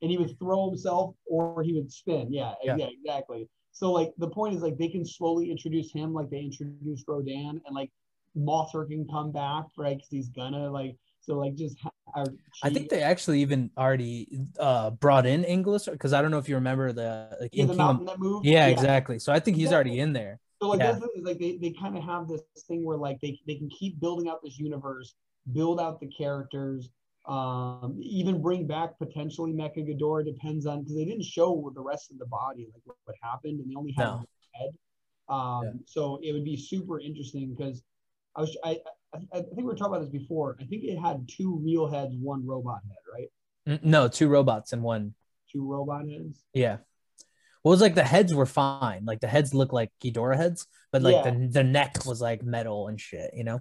And 0.00 0.10
he 0.10 0.18
would 0.18 0.36
throw 0.38 0.68
himself 0.68 1.14
or 1.26 1.62
he 1.62 1.72
would 1.74 1.92
spin. 1.92 2.32
Yeah, 2.32 2.54
yeah, 2.62 2.76
yeah, 2.76 2.86
exactly. 2.86 3.48
So 3.72 3.90
like 3.90 4.12
the 4.18 4.28
point 4.28 4.54
is 4.54 4.62
like 4.62 4.78
they 4.78 4.88
can 4.88 5.04
slowly 5.04 5.50
introduce 5.50 5.92
him 5.92 6.12
like 6.12 6.30
they 6.30 6.40
introduced 6.40 7.04
Rodan 7.08 7.60
and 7.66 7.74
like 7.74 7.90
Mothra 8.36 8.88
can 8.88 9.06
come 9.08 9.32
back 9.32 9.64
right 9.76 9.96
because 9.96 10.08
he's 10.10 10.28
gonna 10.28 10.70
like 10.70 10.96
so 11.20 11.38
like 11.38 11.54
just 11.54 11.76
I 12.62 12.70
think 12.70 12.90
they 12.90 13.02
actually 13.02 13.40
even 13.40 13.70
already 13.76 14.28
uh 14.58 14.90
brought 14.90 15.24
in 15.24 15.44
Inglis 15.44 15.88
because 15.88 16.12
I 16.12 16.20
don't 16.20 16.30
know 16.30 16.38
if 16.38 16.48
you 16.48 16.56
remember 16.56 16.92
the 16.92 17.36
like 17.40 17.50
yeah, 17.52 17.64
the 17.64 17.74
mountain 17.74 18.06
that 18.06 18.18
moved. 18.18 18.44
Yeah, 18.44 18.66
yeah, 18.66 18.72
exactly. 18.72 19.18
So 19.18 19.32
I 19.32 19.40
think 19.40 19.56
he's 19.56 19.72
already 19.72 20.00
in 20.00 20.12
there. 20.12 20.38
So 20.60 20.68
like 20.68 20.80
yeah. 20.80 20.92
this 20.92 21.02
is 21.02 21.24
like 21.24 21.38
they, 21.38 21.56
they 21.56 21.70
kind 21.72 21.96
of 21.96 22.04
have 22.04 22.28
this 22.28 22.42
thing 22.68 22.84
where 22.84 22.98
like 22.98 23.20
they 23.20 23.38
they 23.46 23.54
can 23.54 23.70
keep 23.70 23.98
building 24.00 24.28
out 24.28 24.42
this 24.42 24.58
universe, 24.58 25.14
build 25.52 25.80
out 25.80 26.00
the 26.00 26.08
characters, 26.08 26.90
um, 27.26 27.98
even 28.02 28.42
bring 28.42 28.66
back 28.66 28.98
potentially 28.98 29.52
Mecha 29.52 29.78
Ghidorah. 29.78 30.24
Depends 30.24 30.66
on 30.66 30.80
because 30.80 30.96
they 30.96 31.04
didn't 31.04 31.24
show 31.24 31.70
the 31.74 31.80
rest 31.80 32.10
of 32.10 32.18
the 32.18 32.26
body 32.26 32.68
like 32.72 32.82
what, 32.84 32.96
what 33.04 33.16
happened, 33.22 33.60
and 33.60 33.70
they 33.70 33.74
only 33.76 33.92
had 33.96 34.04
no. 34.04 34.24
head. 34.54 34.70
Um, 35.28 35.62
yeah. 35.64 35.70
so 35.86 36.18
it 36.22 36.32
would 36.32 36.44
be 36.44 36.56
super 36.56 37.00
interesting 37.00 37.54
because 37.56 37.82
I 38.36 38.40
was 38.40 38.56
I 38.64 38.80
I, 39.14 39.18
I 39.32 39.42
think 39.42 39.56
we 39.56 39.62
were 39.64 39.74
talking 39.74 39.94
about 39.94 40.00
this 40.00 40.10
before. 40.10 40.56
I 40.60 40.64
think 40.64 40.84
it 40.84 40.98
had 40.98 41.28
two 41.28 41.60
real 41.64 41.88
heads, 41.88 42.14
one 42.20 42.46
robot 42.46 42.80
head, 42.88 42.98
right? 43.12 43.78
Mm, 43.80 43.84
no, 43.84 44.08
two 44.08 44.28
robots 44.28 44.72
and 44.72 44.82
one. 44.82 45.14
two 45.50 45.64
robot 45.70 46.08
heads. 46.08 46.42
Yeah. 46.54 46.78
Well, 47.62 47.72
it 47.72 47.76
was 47.76 47.80
like 47.80 47.94
the 47.94 48.02
heads 48.02 48.34
were 48.34 48.46
fine. 48.46 49.04
Like 49.04 49.20
the 49.20 49.28
heads 49.28 49.54
looked 49.54 49.72
like 49.72 49.90
Ghidorah 50.02 50.36
heads, 50.36 50.66
but 50.90 51.02
like 51.02 51.24
Yeah. 51.24 51.30
the 51.30 51.46
the 51.48 51.62
neck 51.64 52.04
was 52.04 52.20
like 52.20 52.42
metal 52.42 52.88
and 52.88 53.00
shit, 53.00 53.30
you 53.34 53.44
know? 53.44 53.60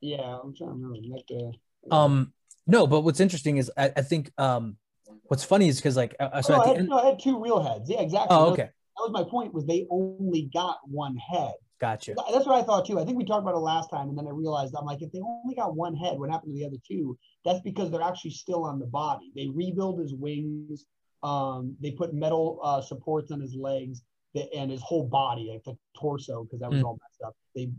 Yeah, 0.00 0.38
I'm 0.42 0.54
trying 0.54 0.70
to 0.70 0.74
remember. 0.74 0.98
Like 1.08 1.26
the, 1.28 1.52
Um, 1.90 2.34
no, 2.66 2.86
but 2.86 3.00
what's 3.00 3.20
interesting 3.20 3.56
is 3.58 3.70
I, 3.76 3.92
I 3.96 4.02
think 4.02 4.30
um 4.38 4.76
what's 5.24 5.44
funny 5.44 5.68
is 5.68 5.76
because 5.76 5.96
like 5.96 6.14
uh, 6.20 6.42
so 6.42 6.54
no, 6.54 6.60
at 6.60 6.62
I 6.62 6.64
the 6.64 6.68
had, 6.70 6.78
end, 6.80 6.88
no, 6.88 6.98
I 6.98 7.06
had 7.06 7.18
two 7.18 7.40
real 7.42 7.62
heads. 7.62 7.88
Yeah, 7.90 8.00
exactly. 8.00 8.36
oh 8.36 8.46
That- 8.46 8.52
okay, 8.52 8.62
That 8.96 9.02
was 9.02 9.10
my 9.12 9.24
point. 9.24 9.52
Was 9.54 9.66
they 9.66 9.86
only 9.90 10.50
got 10.52 10.78
one 10.88 11.16
head? 11.16 11.54
gotcha. 11.80 12.14
That's 12.32 12.46
what 12.46 12.54
I 12.58 12.62
thought 12.62 12.86
too. 12.86 12.98
I 12.98 13.04
think 13.04 13.18
we 13.18 13.24
talked 13.24 13.42
about 13.42 13.54
it 13.54 13.58
last 13.58 13.90
time, 13.90 14.08
and 14.08 14.16
then 14.16 14.26
I 14.26 14.30
realized 14.30 14.74
I'm 14.78 14.86
like, 14.86 15.02
if 15.02 15.12
they 15.12 15.20
only 15.20 15.54
got 15.54 15.74
one 15.74 15.94
head, 15.94 16.18
what 16.18 16.30
happened 16.30 16.54
to 16.54 16.58
the 16.58 16.64
other 16.66 16.78
two? 16.86 17.18
That's 17.44 17.60
because 17.60 17.90
they're 17.90 18.00
actually 18.02 18.30
still 18.30 18.64
on 18.64 18.78
the 18.78 18.86
body. 18.86 19.32
They 19.34 19.48
rebuild 19.48 20.00
his 20.00 20.14
wings. 20.14 20.86
Um, 21.22 21.76
they 21.80 21.90
put 21.90 22.12
metal 22.14 22.60
uh, 22.62 22.80
supports 22.82 23.30
on 23.30 23.40
his 23.40 23.54
legs 23.54 24.02
the, 24.34 24.50
and 24.54 24.70
his 24.70 24.82
whole 24.82 25.04
body, 25.06 25.48
like 25.50 25.64
the 25.64 25.76
torso, 25.98 26.44
because 26.44 26.60
that 26.60 26.70
was 26.70 26.80
Mm. 26.80 26.84
all 26.84 26.98
messed 27.02 27.22
up. 27.26 27.34
They 27.54 27.70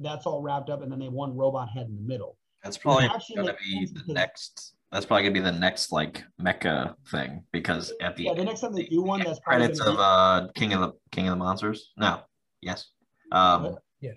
that's 0.00 0.26
all 0.26 0.42
wrapped 0.42 0.68
up, 0.70 0.82
and 0.82 0.90
then 0.92 0.98
they 0.98 1.08
one 1.08 1.36
robot 1.36 1.68
head 1.70 1.86
in 1.86 1.94
the 1.96 2.02
middle. 2.02 2.36
That's 2.68 2.76
probably 2.78 3.08
gonna 3.34 3.54
be 3.54 3.86
the 3.86 3.92
because- 3.94 4.08
next. 4.08 4.74
That's 4.92 5.04
probably 5.06 5.22
gonna 5.24 5.34
be 5.34 5.40
the 5.40 5.52
next 5.52 5.90
like 5.92 6.24
mecha 6.40 6.94
thing 7.10 7.44
because 7.52 7.92
at 8.00 8.16
the 8.16 8.24
Yeah, 8.24 8.34
the 8.34 8.44
next 8.44 8.60
time 8.60 8.72
they 8.74 8.84
do 8.84 9.02
one, 9.02 9.20
that's 9.20 9.38
probably 9.40 9.66
credits 9.66 9.80
of 9.80 9.98
uh 9.98 10.48
King 10.54 10.72
of 10.74 10.80
the 10.80 10.92
King 11.12 11.28
of 11.28 11.32
the 11.32 11.36
Monsters. 11.44 11.92
No, 11.96 12.20
yes. 12.62 12.86
Um, 13.32 13.76
Yeah. 14.00 14.12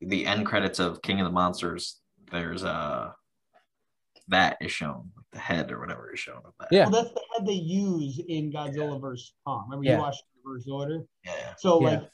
The 0.00 0.26
end 0.26 0.46
credits 0.46 0.78
of 0.78 1.02
King 1.02 1.20
of 1.20 1.26
the 1.26 1.32
Monsters. 1.32 2.00
There's 2.30 2.62
uh 2.64 3.12
that 4.28 4.56
is 4.60 4.70
shown, 4.72 5.10
like 5.16 5.26
the 5.32 5.38
head 5.38 5.70
or 5.72 5.78
whatever 5.80 6.12
is 6.12 6.18
shown 6.20 6.38
of 6.44 6.52
that. 6.60 6.68
Yeah. 6.72 6.88
Well, 6.88 7.02
that's 7.02 7.14
the 7.14 7.22
head 7.36 7.46
they 7.46 7.52
use 7.52 8.20
in 8.28 8.52
Godzilla 8.52 9.00
vs 9.00 9.32
Kong. 9.44 9.66
Remember 9.68 9.84
Yeah. 9.84 9.96
you 9.96 10.02
watched 10.02 10.22
Reverse 10.44 10.68
Order? 10.68 11.04
Yeah. 11.24 11.54
So 11.58 11.80
Yeah. 11.80 11.88
like, 11.88 12.10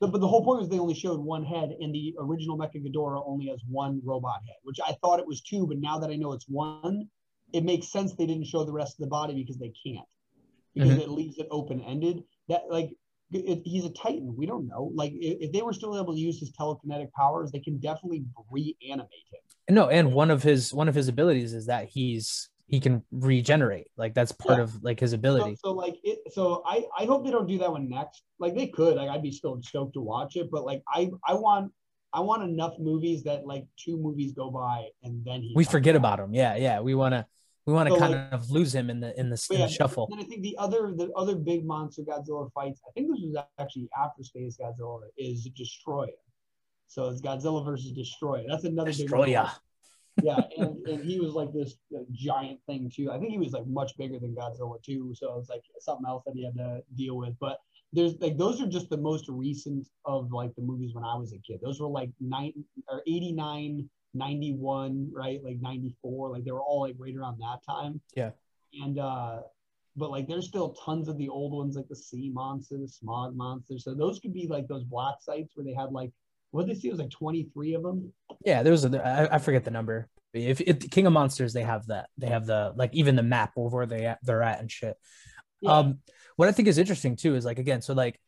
the, 0.00 0.08
but 0.08 0.20
the 0.20 0.28
whole 0.28 0.44
point 0.44 0.60
was 0.60 0.68
they 0.68 0.78
only 0.78 0.94
showed 0.94 1.20
one 1.20 1.44
head, 1.44 1.74
and 1.80 1.94
the 1.94 2.14
original 2.18 2.58
Mecha 2.58 2.84
Ghidorah 2.84 3.22
only 3.26 3.46
has 3.48 3.60
one 3.68 4.00
robot 4.04 4.40
head, 4.46 4.56
which 4.62 4.78
I 4.86 4.96
thought 5.00 5.20
it 5.20 5.26
was 5.26 5.40
two, 5.40 5.66
but 5.66 5.78
now 5.78 5.98
that 5.98 6.10
I 6.10 6.16
know 6.16 6.32
it's 6.32 6.46
one, 6.48 7.08
it 7.52 7.64
makes 7.64 7.90
sense 7.90 8.14
they 8.14 8.26
didn't 8.26 8.46
show 8.46 8.64
the 8.64 8.72
rest 8.72 8.98
of 8.98 9.04
the 9.04 9.10
body 9.10 9.34
because 9.34 9.58
they 9.58 9.72
can't, 9.84 10.06
because 10.74 10.90
Mm-hmm. 10.90 11.00
it 11.00 11.08
leaves 11.10 11.38
it 11.38 11.48
open 11.50 11.80
ended. 11.80 12.24
That 12.48 12.62
like. 12.70 12.90
If 13.30 13.62
he's 13.64 13.84
a 13.84 13.90
Titan, 13.90 14.34
we 14.38 14.46
don't 14.46 14.66
know. 14.66 14.90
Like, 14.94 15.12
if, 15.12 15.36
if 15.42 15.52
they 15.52 15.60
were 15.60 15.74
still 15.74 16.00
able 16.00 16.14
to 16.14 16.18
use 16.18 16.40
his 16.40 16.50
telekinetic 16.52 17.12
powers, 17.12 17.52
they 17.52 17.60
can 17.60 17.76
definitely 17.76 18.24
reanimate 18.50 19.26
him. 19.30 19.74
No, 19.74 19.90
and 19.90 20.14
one 20.14 20.30
of 20.30 20.42
his 20.42 20.72
one 20.72 20.88
of 20.88 20.94
his 20.94 21.08
abilities 21.08 21.52
is 21.52 21.66
that 21.66 21.90
he's 21.90 22.48
he 22.68 22.78
can 22.80 23.02
regenerate. 23.10 23.88
Like 23.96 24.14
that's 24.14 24.30
part 24.32 24.58
Yeah. 24.58 24.64
of 24.64 24.82
like 24.84 25.00
his 25.00 25.12
ability. 25.14 25.56
so 25.64 25.72
like 25.72 25.96
it 26.04 26.18
so 26.32 26.62
I 26.66 26.84
I 26.96 27.04
hope 27.06 27.24
they 27.24 27.30
don't 27.30 27.48
do 27.48 27.58
that 27.58 27.72
one 27.72 27.88
next. 27.88 28.22
Like 28.38 28.54
they 28.54 28.68
could. 28.68 28.96
Like 28.96 29.08
I'd 29.08 29.22
be 29.22 29.32
still 29.32 29.60
stoked 29.62 29.94
to 29.94 30.00
watch 30.00 30.36
it, 30.36 30.50
but 30.50 30.64
like 30.64 30.82
I 30.88 31.10
I 31.26 31.34
want 31.34 31.72
I 32.12 32.20
want 32.20 32.42
enough 32.42 32.74
movies 32.78 33.22
that 33.24 33.46
like 33.46 33.64
two 33.76 33.96
movies 33.96 34.32
go 34.32 34.50
by 34.50 34.88
and 35.02 35.24
then 35.24 35.42
he 35.42 35.52
We 35.56 35.64
forget 35.64 35.96
about 35.96 36.20
him. 36.20 36.32
Yeah, 36.34 36.56
yeah. 36.56 36.80
We 36.80 36.94
want 36.94 37.14
to 37.14 37.26
we 37.66 37.72
want 37.74 37.88
to 37.88 37.94
So, 37.94 38.00
kind 38.00 38.12
like- 38.14 38.32
of 38.32 38.50
lose 38.50 38.74
him 38.74 38.88
in 38.90 39.00
the 39.00 39.18
in 39.18 39.28
the, 39.30 39.46
in 39.50 39.58
yeah, 39.60 39.66
the 39.66 39.72
shuffle. 39.72 40.08
And 40.10 40.20
I 40.20 40.24
think 40.24 40.42
the 40.42 40.56
other 40.58 40.92
the 40.94 41.10
other 41.16 41.36
big 41.36 41.64
monster 41.64 42.02
Godzilla 42.02 42.50
fights. 42.52 42.80
I 42.86 42.90
think 42.92 43.08
this 43.10 43.20
was 43.22 43.44
actually 43.58 43.88
after 43.98 44.22
Space 44.22 44.58
Godzilla 44.60 45.00
is 45.16 45.48
Destoroyah. 45.58 46.08
So 46.86 47.08
it's 47.08 47.20
Godzilla 47.20 47.64
versus 47.64 47.92
Destoroyah. 47.92 48.44
That's 48.48 48.64
another 48.64 48.92
big 48.92 49.10
one. 49.10 49.28
Destoroyah. 49.28 49.50
Yeah, 50.22 50.40
and, 50.56 50.86
and 50.86 51.04
he 51.04 51.20
was 51.20 51.32
like 51.32 51.52
this 51.52 51.76
uh, 51.96 52.00
giant 52.12 52.60
thing 52.66 52.90
too. 52.94 53.10
I 53.10 53.18
think 53.18 53.30
he 53.30 53.38
was 53.38 53.52
like 53.52 53.66
much 53.66 53.96
bigger 53.96 54.18
than 54.18 54.34
Godzilla 54.34 54.82
too. 54.82 55.14
So 55.14 55.38
it's 55.38 55.48
like 55.48 55.62
something 55.80 56.06
else 56.06 56.22
that 56.26 56.34
he 56.34 56.44
had 56.44 56.54
to 56.56 56.82
deal 56.96 57.16
with. 57.16 57.34
But 57.40 57.58
there's 57.92 58.14
like 58.20 58.36
those 58.36 58.60
are 58.60 58.66
just 58.66 58.90
the 58.90 58.96
most 58.96 59.26
recent 59.28 59.88
of 60.04 60.32
like 60.32 60.54
the 60.54 60.62
movies 60.62 60.94
when 60.94 61.04
I 61.04 61.16
was 61.16 61.32
a 61.32 61.38
kid. 61.38 61.60
Those 61.62 61.80
were 61.80 61.88
like 61.88 62.10
nine 62.20 62.52
or 62.88 63.02
89, 63.06 63.88
91, 64.14 65.10
right? 65.12 65.42
Like 65.42 65.60
94. 65.60 66.30
Like 66.30 66.44
they 66.44 66.52
were 66.52 66.62
all 66.62 66.82
like 66.82 66.96
right 66.98 67.16
around 67.16 67.38
that 67.40 67.58
time. 67.66 68.00
Yeah. 68.14 68.30
And 68.82 68.98
uh 68.98 69.40
but 69.96 70.10
like 70.10 70.28
there's 70.28 70.46
still 70.46 70.74
tons 70.84 71.08
of 71.08 71.18
the 71.18 71.28
old 71.28 71.52
ones 71.52 71.76
like 71.76 71.88
the 71.88 71.96
sea 71.96 72.30
monster, 72.32 72.78
the 72.78 72.88
smog 72.88 73.34
monster. 73.34 73.78
So 73.78 73.94
those 73.94 74.20
could 74.20 74.32
be 74.32 74.46
like 74.46 74.68
those 74.68 74.84
black 74.84 75.16
sites 75.20 75.52
where 75.54 75.64
they 75.64 75.74
had 75.74 75.90
like 75.90 76.12
what 76.50 76.66
did 76.66 76.76
they 76.76 76.80
see? 76.80 76.88
It 76.88 76.92
was 76.92 77.00
like 77.00 77.10
23 77.10 77.74
of 77.74 77.82
them. 77.82 78.12
Yeah, 78.44 78.62
there 78.62 78.72
was 78.72 78.84
a 78.84 79.06
I, 79.06 79.36
I 79.36 79.38
forget 79.38 79.64
the 79.64 79.70
number. 79.70 80.08
If, 80.34 80.60
if 80.60 80.90
King 80.90 81.06
of 81.06 81.12
Monsters, 81.12 81.52
they 81.52 81.62
have 81.62 81.86
that. 81.86 82.08
They 82.18 82.28
have 82.28 82.46
the 82.46 82.72
like 82.76 82.94
even 82.94 83.16
the 83.16 83.22
map 83.22 83.52
of 83.56 83.72
where 83.72 83.86
they 83.86 84.06
at, 84.06 84.18
they're 84.22 84.42
at 84.42 84.60
and 84.60 84.70
shit. 84.70 84.96
Yeah. 85.60 85.72
Um, 85.72 85.98
what 86.36 86.48
I 86.48 86.52
think 86.52 86.68
is 86.68 86.78
interesting 86.78 87.16
too 87.16 87.34
is 87.34 87.44
like 87.44 87.58
again, 87.58 87.82
so 87.82 87.94
like 87.94 88.20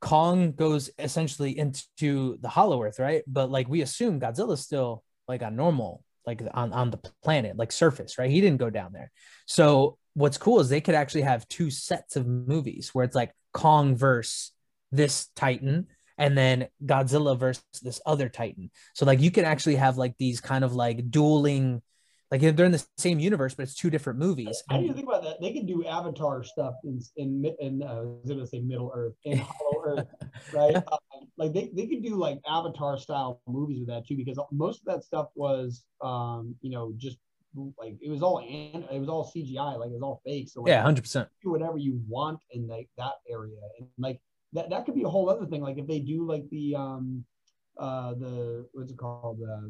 Kong 0.00 0.52
goes 0.52 0.90
essentially 0.98 1.56
into 1.56 2.38
the 2.40 2.48
Hollow 2.48 2.82
Earth, 2.82 2.98
right? 2.98 3.22
But 3.26 3.50
like 3.50 3.68
we 3.68 3.82
assume 3.82 4.20
Godzilla's 4.20 4.60
still 4.60 5.04
like 5.28 5.42
on 5.42 5.56
normal, 5.56 6.02
like 6.26 6.42
on 6.54 6.72
on 6.72 6.90
the 6.90 7.00
planet, 7.22 7.56
like 7.56 7.72
surface, 7.72 8.18
right? 8.18 8.30
He 8.30 8.40
didn't 8.40 8.58
go 8.58 8.70
down 8.70 8.92
there. 8.92 9.10
So 9.46 9.98
what's 10.14 10.38
cool 10.38 10.60
is 10.60 10.68
they 10.68 10.80
could 10.80 10.94
actually 10.94 11.22
have 11.22 11.48
two 11.48 11.70
sets 11.70 12.16
of 12.16 12.26
movies 12.26 12.90
where 12.92 13.04
it's 13.04 13.14
like 13.14 13.32
Kong 13.52 13.96
versus 13.96 14.52
this 14.90 15.28
Titan, 15.36 15.86
and 16.18 16.36
then 16.36 16.68
Godzilla 16.84 17.38
versus 17.38 17.64
this 17.82 18.00
other 18.06 18.28
Titan. 18.28 18.70
So 18.94 19.06
like 19.06 19.20
you 19.20 19.30
can 19.30 19.44
actually 19.44 19.76
have 19.76 19.96
like 19.98 20.16
these 20.18 20.40
kind 20.40 20.64
of 20.64 20.74
like 20.74 21.10
dueling, 21.10 21.82
like 22.30 22.40
they're 22.40 22.66
in 22.66 22.72
the 22.72 22.84
same 22.98 23.18
universe, 23.18 23.54
but 23.54 23.64
it's 23.64 23.74
two 23.74 23.90
different 23.90 24.18
movies. 24.18 24.62
How 24.70 24.78
do 24.78 24.84
you 24.84 24.94
think 24.94 25.06
about 25.08 25.22
that? 25.24 25.40
They 25.40 25.52
could 25.52 25.66
do 25.66 25.84
Avatar 25.84 26.42
stuff 26.44 26.74
in 26.84 27.00
in 27.16 27.54
in 27.60 27.82
uh, 27.82 27.86
I 27.86 28.00
was 28.00 28.28
gonna 28.28 28.46
say 28.46 28.60
Middle 28.60 28.90
Earth 28.94 29.14
in 29.24 29.38
Hollow 29.38 29.82
Earth, 29.86 30.06
right? 30.52 30.76
Um, 30.76 31.28
like 31.36 31.52
they, 31.52 31.70
they 31.74 31.86
could 31.86 32.02
do 32.02 32.16
like 32.16 32.40
Avatar 32.48 32.96
style 32.98 33.40
movies 33.46 33.80
with 33.80 33.88
that 33.88 34.06
too, 34.06 34.16
because 34.16 34.38
most 34.50 34.80
of 34.80 34.86
that 34.86 35.04
stuff 35.04 35.28
was 35.34 35.84
um 36.02 36.54
you 36.62 36.70
know 36.70 36.92
just 36.96 37.18
like 37.78 37.96
it 38.00 38.08
was 38.08 38.22
all 38.22 38.38
an, 38.38 38.84
it 38.90 38.98
was 38.98 39.10
all 39.10 39.30
CGI, 39.30 39.78
like 39.78 39.90
it 39.90 39.94
was 39.94 40.02
all 40.02 40.22
fake. 40.24 40.48
So 40.48 40.62
like, 40.62 40.70
Yeah, 40.70 40.82
hundred 40.82 41.02
percent. 41.02 41.28
do 41.42 41.50
whatever 41.50 41.76
you 41.76 42.00
want 42.08 42.40
in 42.50 42.66
like 42.66 42.88
that 42.96 43.12
area, 43.30 43.56
and 43.78 43.88
like 43.98 44.20
that 44.52 44.70
that 44.70 44.84
could 44.84 44.94
be 44.94 45.02
a 45.02 45.08
whole 45.08 45.28
other 45.30 45.46
thing. 45.46 45.62
Like 45.62 45.78
if 45.78 45.86
they 45.86 46.00
do 46.00 46.26
like 46.26 46.48
the 46.50 46.74
um 46.74 47.24
uh 47.78 48.14
the 48.14 48.66
what's 48.72 48.92
it 48.92 48.98
called 48.98 49.40
uh, 49.42 49.68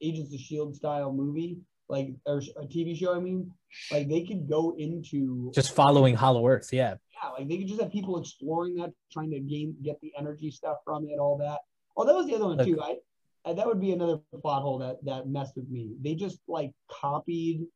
Agents 0.00 0.32
of 0.32 0.40
Shield 0.40 0.74
style 0.74 1.12
movie, 1.12 1.58
like 1.88 2.10
or 2.26 2.38
a 2.38 2.66
TV 2.66 2.96
show. 2.96 3.14
I 3.14 3.20
mean, 3.20 3.50
like 3.90 4.08
they 4.08 4.24
could 4.24 4.48
go 4.48 4.74
into 4.78 5.50
Just 5.54 5.74
following 5.74 6.14
Hollow 6.14 6.46
Earth. 6.46 6.68
Yeah. 6.72 6.94
yeah, 7.22 7.30
like 7.30 7.48
they 7.48 7.58
could 7.58 7.68
just 7.68 7.80
have 7.80 7.90
people 7.90 8.18
exploring 8.18 8.76
that, 8.76 8.92
trying 9.12 9.30
to 9.30 9.40
gain 9.40 9.76
get 9.82 10.00
the 10.00 10.12
energy 10.18 10.50
stuff 10.50 10.78
from 10.84 11.06
it, 11.08 11.18
all 11.18 11.38
that. 11.38 11.60
Oh, 11.96 12.04
that 12.04 12.14
was 12.14 12.26
the 12.26 12.34
other 12.34 12.46
one 12.46 12.64
too. 12.64 12.80
I 12.80 12.96
and 13.44 13.58
that 13.58 13.66
would 13.66 13.80
be 13.80 13.92
another 13.92 14.18
plot 14.42 14.62
hole 14.62 14.78
that 14.78 15.04
that 15.04 15.28
messed 15.28 15.56
with 15.56 15.68
me. 15.68 15.94
They 16.02 16.14
just 16.14 16.38
like 16.46 16.72
copied 16.90 17.66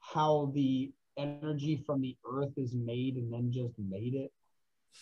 how 0.00 0.52
the 0.54 0.92
energy 1.16 1.82
from 1.86 2.00
the 2.00 2.16
earth 2.30 2.52
is 2.56 2.74
made 2.74 3.16
and 3.16 3.32
then 3.32 3.50
just 3.52 3.74
made 3.78 4.14
it. 4.14 4.32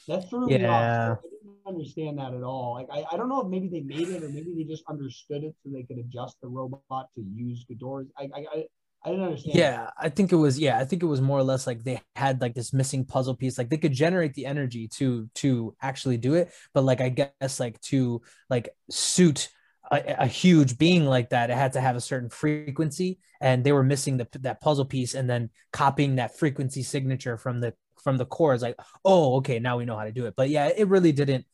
That 0.09 0.29
threw 0.29 0.47
me 0.47 0.55
Yeah. 0.55 1.13
off. 1.13 1.19
I 1.25 1.29
didn't 1.29 1.57
understand 1.67 2.19
that 2.19 2.35
at 2.35 2.43
all. 2.43 2.75
Like 2.75 2.89
I, 2.93 3.05
I 3.15 3.17
don't 3.17 3.29
know 3.29 3.41
if 3.43 3.49
maybe 3.49 3.69
they 3.69 3.81
made 3.81 4.09
it 4.09 4.23
or 4.23 4.29
maybe 4.29 4.53
they 4.57 4.65
just 4.65 4.85
understood 4.89 5.45
it 5.45 5.55
so 5.63 5.71
they 5.73 5.83
could 5.83 5.99
adjust 5.99 6.37
the 6.43 6.49
robot 6.49 7.09
to 7.15 7.23
use 7.23 7.65
Ghidorah's. 7.71 8.11
I 8.19 8.25
I, 8.35 8.45
I, 8.55 8.65
I 9.05 9.11
didn't 9.11 9.25
understand. 9.25 9.59
Yeah, 9.59 9.91
I 9.99 10.09
think 10.09 10.33
it 10.33 10.37
was. 10.37 10.59
Yeah, 10.59 10.79
I 10.79 10.85
think 10.85 11.03
it 11.03 11.07
was 11.07 11.21
more 11.21 11.39
or 11.39 11.43
less 11.43 11.67
like 11.67 11.85
they 11.85 12.01
had 12.17 12.41
like 12.41 12.55
this 12.55 12.73
missing 12.73 13.05
puzzle 13.05 13.35
piece. 13.35 13.57
Like 13.57 13.71
they 13.71 13.79
could 13.79 13.93
generate 13.93 14.35
the 14.35 14.47
energy 14.47 14.89
to 14.99 15.29
to 15.37 15.75
actually 15.81 16.19
do 16.19 16.35
it, 16.35 16.53
but 16.75 16.85
like 16.85 17.01
I 17.01 17.09
guess 17.09 17.61
like 17.61 17.81
to 17.83 18.21
like 18.51 18.69
suit 18.91 19.49
a, 19.91 20.23
a 20.25 20.27
huge 20.27 20.77
being 20.79 21.07
like 21.07 21.31
that, 21.31 21.51
it 21.51 21.57
had 21.57 21.73
to 21.75 21.81
have 21.81 21.97
a 21.97 22.01
certain 22.01 22.29
frequency, 22.31 23.19
and 23.41 23.65
they 23.65 23.73
were 23.73 23.83
missing 23.83 24.19
the 24.19 24.29
that 24.41 24.61
puzzle 24.61 24.85
piece, 24.85 25.15
and 25.15 25.29
then 25.29 25.51
copying 25.73 26.17
that 26.17 26.39
frequency 26.39 26.83
signature 26.83 27.37
from 27.39 27.61
the 27.61 27.75
from 28.03 28.17
the 28.17 28.27
core 28.27 28.55
is 28.55 28.63
like, 28.63 28.77
oh, 29.05 29.37
okay, 29.37 29.59
now 29.59 29.79
we 29.79 29.85
know 29.85 29.97
how 29.97 30.05
to 30.05 30.13
do 30.13 30.27
it. 30.27 30.35
But 30.37 30.51
yeah, 30.51 30.69
it 30.75 30.89
really 30.89 31.13
didn't. 31.13 31.45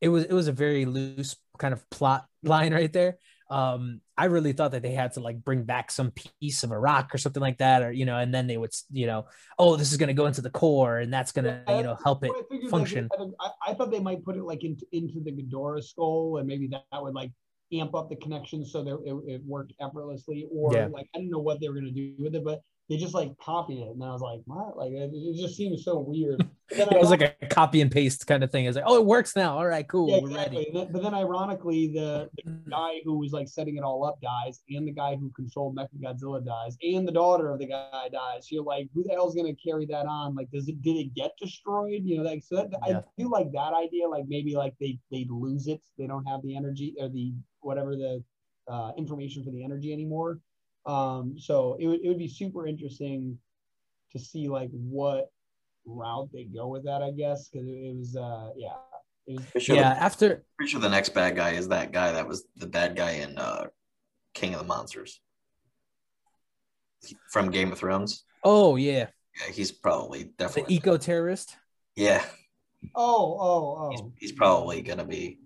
It 0.00 0.08
was 0.08 0.24
it 0.24 0.32
was 0.32 0.48
a 0.48 0.52
very 0.52 0.84
loose 0.84 1.36
kind 1.58 1.72
of 1.72 1.88
plot 1.90 2.26
line 2.42 2.74
right 2.74 2.92
there 2.92 3.18
um 3.50 4.00
i 4.16 4.24
really 4.24 4.52
thought 4.52 4.70
that 4.72 4.82
they 4.82 4.92
had 4.92 5.12
to 5.12 5.20
like 5.20 5.44
bring 5.44 5.62
back 5.64 5.90
some 5.90 6.10
piece 6.40 6.62
of 6.62 6.70
a 6.70 6.78
rock 6.78 7.14
or 7.14 7.18
something 7.18 7.40
like 7.40 7.58
that 7.58 7.82
or 7.82 7.92
you 7.92 8.06
know 8.06 8.16
and 8.16 8.32
then 8.32 8.46
they 8.46 8.56
would 8.56 8.72
you 8.90 9.06
know 9.06 9.26
oh 9.58 9.76
this 9.76 9.92
is 9.92 9.98
going 9.98 10.08
to 10.08 10.14
go 10.14 10.26
into 10.26 10.40
the 10.40 10.50
core 10.50 10.98
and 10.98 11.12
that's 11.12 11.32
going 11.32 11.44
to 11.44 11.60
Yeah, 11.68 11.76
you 11.76 11.82
know 11.84 11.96
help 12.02 12.24
it 12.24 12.30
I 12.30 12.42
figured, 12.50 12.62
like, 12.64 12.70
function 12.70 13.08
I, 13.40 13.50
I 13.70 13.74
thought 13.74 13.90
they 13.90 14.00
might 14.00 14.24
put 14.24 14.36
it 14.36 14.42
like 14.44 14.64
into 14.64 14.86
into 14.92 15.20
the 15.20 15.32
Ghidorah 15.32 15.82
skull, 15.84 16.38
and 16.38 16.46
maybe 16.46 16.66
that, 16.68 16.84
that 16.92 17.02
would 17.02 17.14
like 17.14 17.30
amp 17.72 17.94
up 17.94 18.08
the 18.08 18.16
connection 18.16 18.64
so 18.64 18.82
that 18.84 18.94
it, 19.04 19.34
it 19.34 19.42
worked 19.44 19.72
effortlessly. 19.80 20.46
Or 20.50 20.72
Yeah. 20.72 20.86
like 20.86 21.08
I 21.14 21.18
don't 21.18 21.30
know 21.30 21.38
what 21.38 21.60
they 21.60 21.68
were 21.68 21.74
gonna 21.74 21.90
do 21.90 22.14
with 22.18 22.34
it, 22.34 22.44
but 22.44 22.60
they 22.92 22.98
just 22.98 23.14
like 23.14 23.32
copied 23.38 23.78
it, 23.78 23.88
and 23.88 24.04
I 24.04 24.12
was 24.12 24.20
like, 24.20 24.40
what? 24.44 24.76
Like 24.76 24.92
it, 24.92 25.10
it 25.14 25.40
just 25.40 25.56
seems 25.56 25.82
so 25.84 25.98
weird. 25.98 26.46
It 26.74 26.88
was 26.98 27.10
like 27.10 27.20
a 27.42 27.46
copy 27.48 27.82
and 27.82 27.90
paste 27.90 28.26
kind 28.26 28.42
of 28.42 28.50
thing. 28.50 28.64
It's 28.64 28.76
like, 28.76 28.86
oh, 28.86 28.96
it 28.96 29.04
works 29.04 29.36
now. 29.36 29.58
All 29.58 29.66
right, 29.66 29.86
cool. 29.86 30.08
yeah, 30.08 30.20
We're 30.22 30.30
exactly. 30.30 30.56
ready. 30.56 30.70
Then- 30.72 30.88
But 30.90 31.02
then, 31.02 31.12
ironically, 31.14 31.88
the, 31.88 32.30
the 32.46 32.50
guy 32.70 33.00
who 33.04 33.18
was 33.18 33.30
like 33.32 33.46
setting 33.46 33.76
it 33.76 33.82
all 33.82 34.06
up 34.06 34.18
dies, 34.22 34.62
and 34.70 34.88
the 34.88 34.92
guy 34.92 35.14
who 35.16 35.30
controlled 35.36 35.76
Mechagodzilla 35.76 36.42
dies, 36.42 36.78
and 36.82 37.06
the 37.06 37.12
daughter 37.12 37.50
of 37.52 37.58
the 37.58 37.66
guy 37.66 38.08
dies. 38.10 38.50
You're 38.50 38.64
like, 38.64 38.88
who 38.94 39.02
the 39.02 39.10
hell's 39.10 39.34
gonna 39.34 39.52
carry 39.62 39.84
that 39.86 40.06
on? 40.06 40.34
Like, 40.34 40.50
does 40.50 40.66
it 40.66 40.80
did 40.80 40.96
it 40.96 41.12
get 41.14 41.32
destroyed? 41.38 42.00
You 42.04 42.16
know, 42.18 42.22
like 42.22 42.42
so 42.42 42.56
that 42.56 42.70
Yeah. 42.88 42.98
I 43.00 43.02
do 43.18 43.30
like 43.30 43.52
that 43.52 43.74
idea. 43.74 44.08
Like 44.08 44.24
maybe 44.26 44.54
like 44.56 44.72
they 44.80 44.98
they 45.10 45.26
lose 45.28 45.66
it, 45.66 45.82
they 45.98 46.06
don't 46.06 46.24
have 46.24 46.40
the 46.42 46.56
energy 46.56 46.94
or 46.98 47.10
the 47.10 47.34
whatever 47.60 47.96
the 47.96 48.24
uh, 48.66 48.92
information 48.96 49.44
for 49.44 49.50
the 49.50 49.62
energy 49.62 49.92
anymore. 49.92 50.38
Um, 50.86 51.36
so 51.38 51.76
it 51.78 51.86
would 51.86 52.00
it 52.04 52.08
would 52.08 52.18
be 52.18 52.28
super 52.28 52.66
interesting 52.66 53.38
to 54.12 54.18
see 54.18 54.48
like 54.48 54.70
what 54.72 55.30
route 55.86 56.28
they 56.32 56.44
go 56.44 56.68
with 56.68 56.84
that. 56.84 57.02
I 57.02 57.10
guess 57.10 57.48
because 57.48 57.66
it, 57.68 57.72
it 57.72 57.96
was 57.96 58.16
uh 58.16 58.50
yeah. 58.56 58.74
It 59.26 59.40
was, 59.54 59.62
sure, 59.62 59.76
Yeah, 59.76 59.90
after 59.90 60.44
pretty 60.56 60.72
sure 60.72 60.80
the 60.80 60.88
next 60.88 61.10
bad 61.10 61.36
guy 61.36 61.50
is 61.50 61.68
that 61.68 61.92
guy 61.92 62.10
that 62.12 62.26
was 62.26 62.44
the 62.56 62.66
bad 62.66 62.96
guy 62.96 63.12
in 63.12 63.38
uh, 63.38 63.66
King 64.34 64.54
of 64.54 64.60
the 64.60 64.66
Monsters 64.66 65.20
from 67.30 67.50
Game 67.50 67.70
of 67.70 67.78
Thrones. 67.78 68.24
oh 68.42 68.74
yeah, 68.74 69.06
Yeah, 69.40 69.52
he's 69.52 69.70
probably 69.70 70.24
the 70.24 70.30
definitely. 70.38 70.74
eco 70.74 70.96
terrorist. 70.96 71.56
yeah, 71.94 72.24
Oh, 72.96 73.38
oh, 73.38 73.90
he's, 73.90 74.00
oh. 74.00 74.12
he's 74.18 74.32
probably 74.32 74.82
gonna 74.82 75.04
be. 75.04 75.38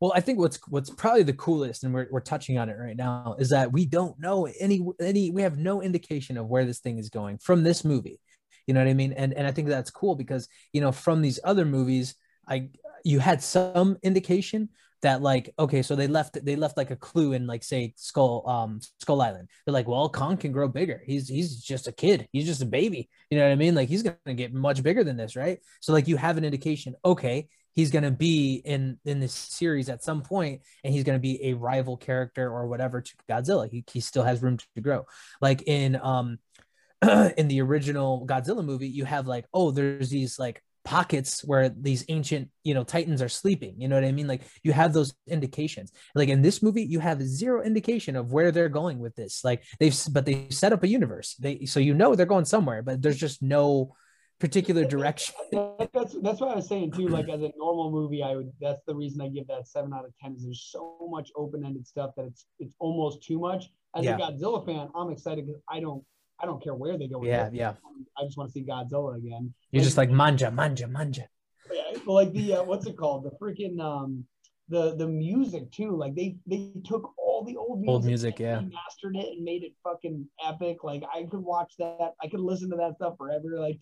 Well, 0.00 0.12
I 0.14 0.20
think 0.20 0.38
what's 0.38 0.58
what's 0.68 0.90
probably 0.90 1.22
the 1.22 1.32
coolest, 1.32 1.84
and 1.84 1.94
we're, 1.94 2.06
we're 2.10 2.20
touching 2.20 2.58
on 2.58 2.68
it 2.68 2.76
right 2.78 2.96
now, 2.96 3.36
is 3.38 3.48
that 3.50 3.72
we 3.72 3.86
don't 3.86 4.18
know 4.20 4.46
any 4.60 4.86
any 5.00 5.30
we 5.30 5.42
have 5.42 5.58
no 5.58 5.82
indication 5.82 6.36
of 6.36 6.48
where 6.48 6.64
this 6.64 6.80
thing 6.80 6.98
is 6.98 7.08
going 7.08 7.38
from 7.38 7.62
this 7.62 7.84
movie. 7.84 8.20
You 8.66 8.74
know 8.74 8.80
what 8.80 8.90
I 8.90 8.94
mean? 8.94 9.12
And 9.12 9.32
and 9.32 9.46
I 9.46 9.52
think 9.52 9.68
that's 9.68 9.90
cool 9.90 10.14
because 10.14 10.48
you 10.72 10.80
know 10.80 10.92
from 10.92 11.22
these 11.22 11.40
other 11.44 11.64
movies, 11.64 12.14
I 12.48 12.68
you 13.04 13.20
had 13.20 13.42
some 13.42 13.96
indication 14.02 14.68
that 15.02 15.22
like 15.22 15.54
okay, 15.58 15.82
so 15.82 15.94
they 15.96 16.08
left 16.08 16.44
they 16.44 16.56
left 16.56 16.76
like 16.76 16.90
a 16.90 16.96
clue 16.96 17.32
in 17.32 17.46
like 17.46 17.62
say 17.62 17.94
Skull 17.96 18.46
um 18.48 18.80
Skull 19.00 19.22
Island. 19.22 19.48
They're 19.64 19.72
like, 19.72 19.88
well, 19.88 20.08
Kong 20.10 20.36
can 20.36 20.52
grow 20.52 20.68
bigger. 20.68 21.02
He's 21.06 21.28
he's 21.28 21.60
just 21.62 21.86
a 21.86 21.92
kid. 21.92 22.28
He's 22.32 22.46
just 22.46 22.62
a 22.62 22.66
baby. 22.66 23.08
You 23.30 23.38
know 23.38 23.44
what 23.46 23.52
I 23.52 23.56
mean? 23.56 23.74
Like 23.74 23.88
he's 23.88 24.02
gonna 24.02 24.34
get 24.34 24.52
much 24.52 24.82
bigger 24.82 25.04
than 25.04 25.16
this, 25.16 25.36
right? 25.36 25.58
So 25.80 25.92
like 25.92 26.08
you 26.08 26.16
have 26.16 26.36
an 26.38 26.44
indication. 26.44 26.94
Okay, 27.04 27.48
he's 27.76 27.90
going 27.90 28.02
to 28.02 28.10
be 28.10 28.60
in 28.64 28.98
in 29.04 29.20
this 29.20 29.34
series 29.34 29.88
at 29.88 30.02
some 30.02 30.22
point 30.22 30.62
and 30.82 30.92
he's 30.92 31.04
going 31.04 31.16
to 31.16 31.22
be 31.22 31.44
a 31.44 31.52
rival 31.52 31.96
character 31.96 32.50
or 32.50 32.66
whatever 32.66 33.00
to 33.00 33.14
godzilla. 33.30 33.70
He, 33.70 33.84
he 33.92 34.00
still 34.00 34.24
has 34.24 34.42
room 34.42 34.56
to 34.56 34.80
grow. 34.80 35.06
Like 35.40 35.62
in 35.66 35.94
um 36.02 36.38
in 37.36 37.46
the 37.46 37.60
original 37.60 38.26
godzilla 38.26 38.64
movie 38.64 38.88
you 38.88 39.04
have 39.04 39.26
like 39.28 39.44
oh 39.54 39.70
there's 39.70 40.08
these 40.08 40.38
like 40.38 40.62
pockets 40.84 41.44
where 41.44 41.68
these 41.68 42.04
ancient 42.08 42.48
you 42.64 42.72
know 42.72 42.82
titans 42.82 43.20
are 43.20 43.28
sleeping. 43.28 43.74
You 43.78 43.88
know 43.88 43.96
what 43.96 44.04
i 44.04 44.12
mean? 44.12 44.26
Like 44.26 44.42
you 44.62 44.72
have 44.72 44.92
those 44.92 45.14
indications. 45.28 45.92
Like 46.14 46.30
in 46.30 46.42
this 46.42 46.62
movie 46.62 46.84
you 46.84 47.00
have 47.00 47.22
zero 47.22 47.62
indication 47.62 48.16
of 48.16 48.32
where 48.32 48.50
they're 48.50 48.70
going 48.70 48.98
with 48.98 49.14
this. 49.14 49.44
Like 49.44 49.64
they've 49.78 49.96
but 50.10 50.24
they 50.24 50.48
set 50.50 50.72
up 50.72 50.82
a 50.82 50.88
universe. 50.88 51.34
They 51.34 51.66
so 51.66 51.78
you 51.80 51.92
know 51.92 52.14
they're 52.14 52.24
going 52.24 52.46
somewhere 52.46 52.82
but 52.82 53.02
there's 53.02 53.18
just 53.18 53.42
no 53.42 53.94
particular 54.38 54.84
direction 54.84 55.34
that's 55.94 56.14
that's 56.22 56.40
what 56.40 56.50
I 56.50 56.56
was 56.56 56.68
saying 56.68 56.92
too. 56.92 57.08
Like 57.08 57.28
as 57.28 57.40
a 57.42 57.50
normal 57.56 57.90
movie, 57.90 58.22
I 58.22 58.36
would. 58.36 58.52
That's 58.60 58.82
the 58.86 58.94
reason 58.94 59.20
I 59.22 59.28
give 59.28 59.46
that 59.48 59.66
seven 59.66 59.92
out 59.94 60.04
of 60.04 60.12
ten. 60.20 60.34
Is 60.34 60.44
there's 60.44 60.68
so 60.70 60.98
much 61.10 61.30
open-ended 61.36 61.86
stuff 61.86 62.10
that 62.16 62.26
it's 62.26 62.46
it's 62.58 62.74
almost 62.78 63.22
too 63.22 63.38
much. 63.38 63.70
As 63.94 64.04
Yeah. 64.04 64.16
a 64.16 64.18
Godzilla 64.20 64.64
fan, 64.66 64.88
I'm 64.94 65.10
excited 65.10 65.46
because 65.46 65.62
I 65.70 65.80
don't 65.80 66.04
I 66.40 66.44
don't 66.46 66.62
care 66.62 66.74
where 66.74 66.98
they 66.98 67.08
go. 67.08 67.18
With 67.20 67.28
Yeah, 67.28 67.46
it. 67.46 67.54
yeah. 67.54 67.74
I 68.18 68.24
just 68.24 68.36
want 68.36 68.50
to 68.50 68.52
see 68.52 68.62
Godzilla 68.64 69.16
again. 69.16 69.54
you're 69.70 69.82
just 69.84 69.96
like 69.96 70.10
manja 70.10 70.50
manja 70.50 70.86
manja 70.86 71.28
Yeah, 71.72 71.98
like 72.06 72.32
the 72.32 72.56
uh, 72.56 72.62
what's 72.64 72.86
it 72.86 72.96
called? 72.98 73.24
The 73.24 73.30
freaking 73.42 73.80
um 73.80 74.24
the 74.68 74.96
the 74.96 75.06
music 75.06 75.70
too. 75.70 75.96
Like 75.96 76.14
they 76.14 76.36
they 76.46 76.72
took 76.84 77.12
all 77.18 77.44
the 77.44 77.56
old 77.56 77.80
music, 77.80 77.90
Old 77.92 78.04
music, 78.04 78.38
yeah. 78.40 78.60
mastered 78.60 79.16
it 79.16 79.28
and 79.36 79.44
made 79.44 79.62
it 79.62 79.72
fucking 79.84 80.26
epic. 80.44 80.82
Like 80.82 81.02
I 81.14 81.22
could 81.24 81.40
watch 81.40 81.74
that. 81.78 82.14
I 82.22 82.28
could 82.28 82.40
listen 82.40 82.70
to 82.70 82.76
that 82.76 82.96
stuff 82.96 83.14
forever. 83.16 83.58
Like 83.60 83.80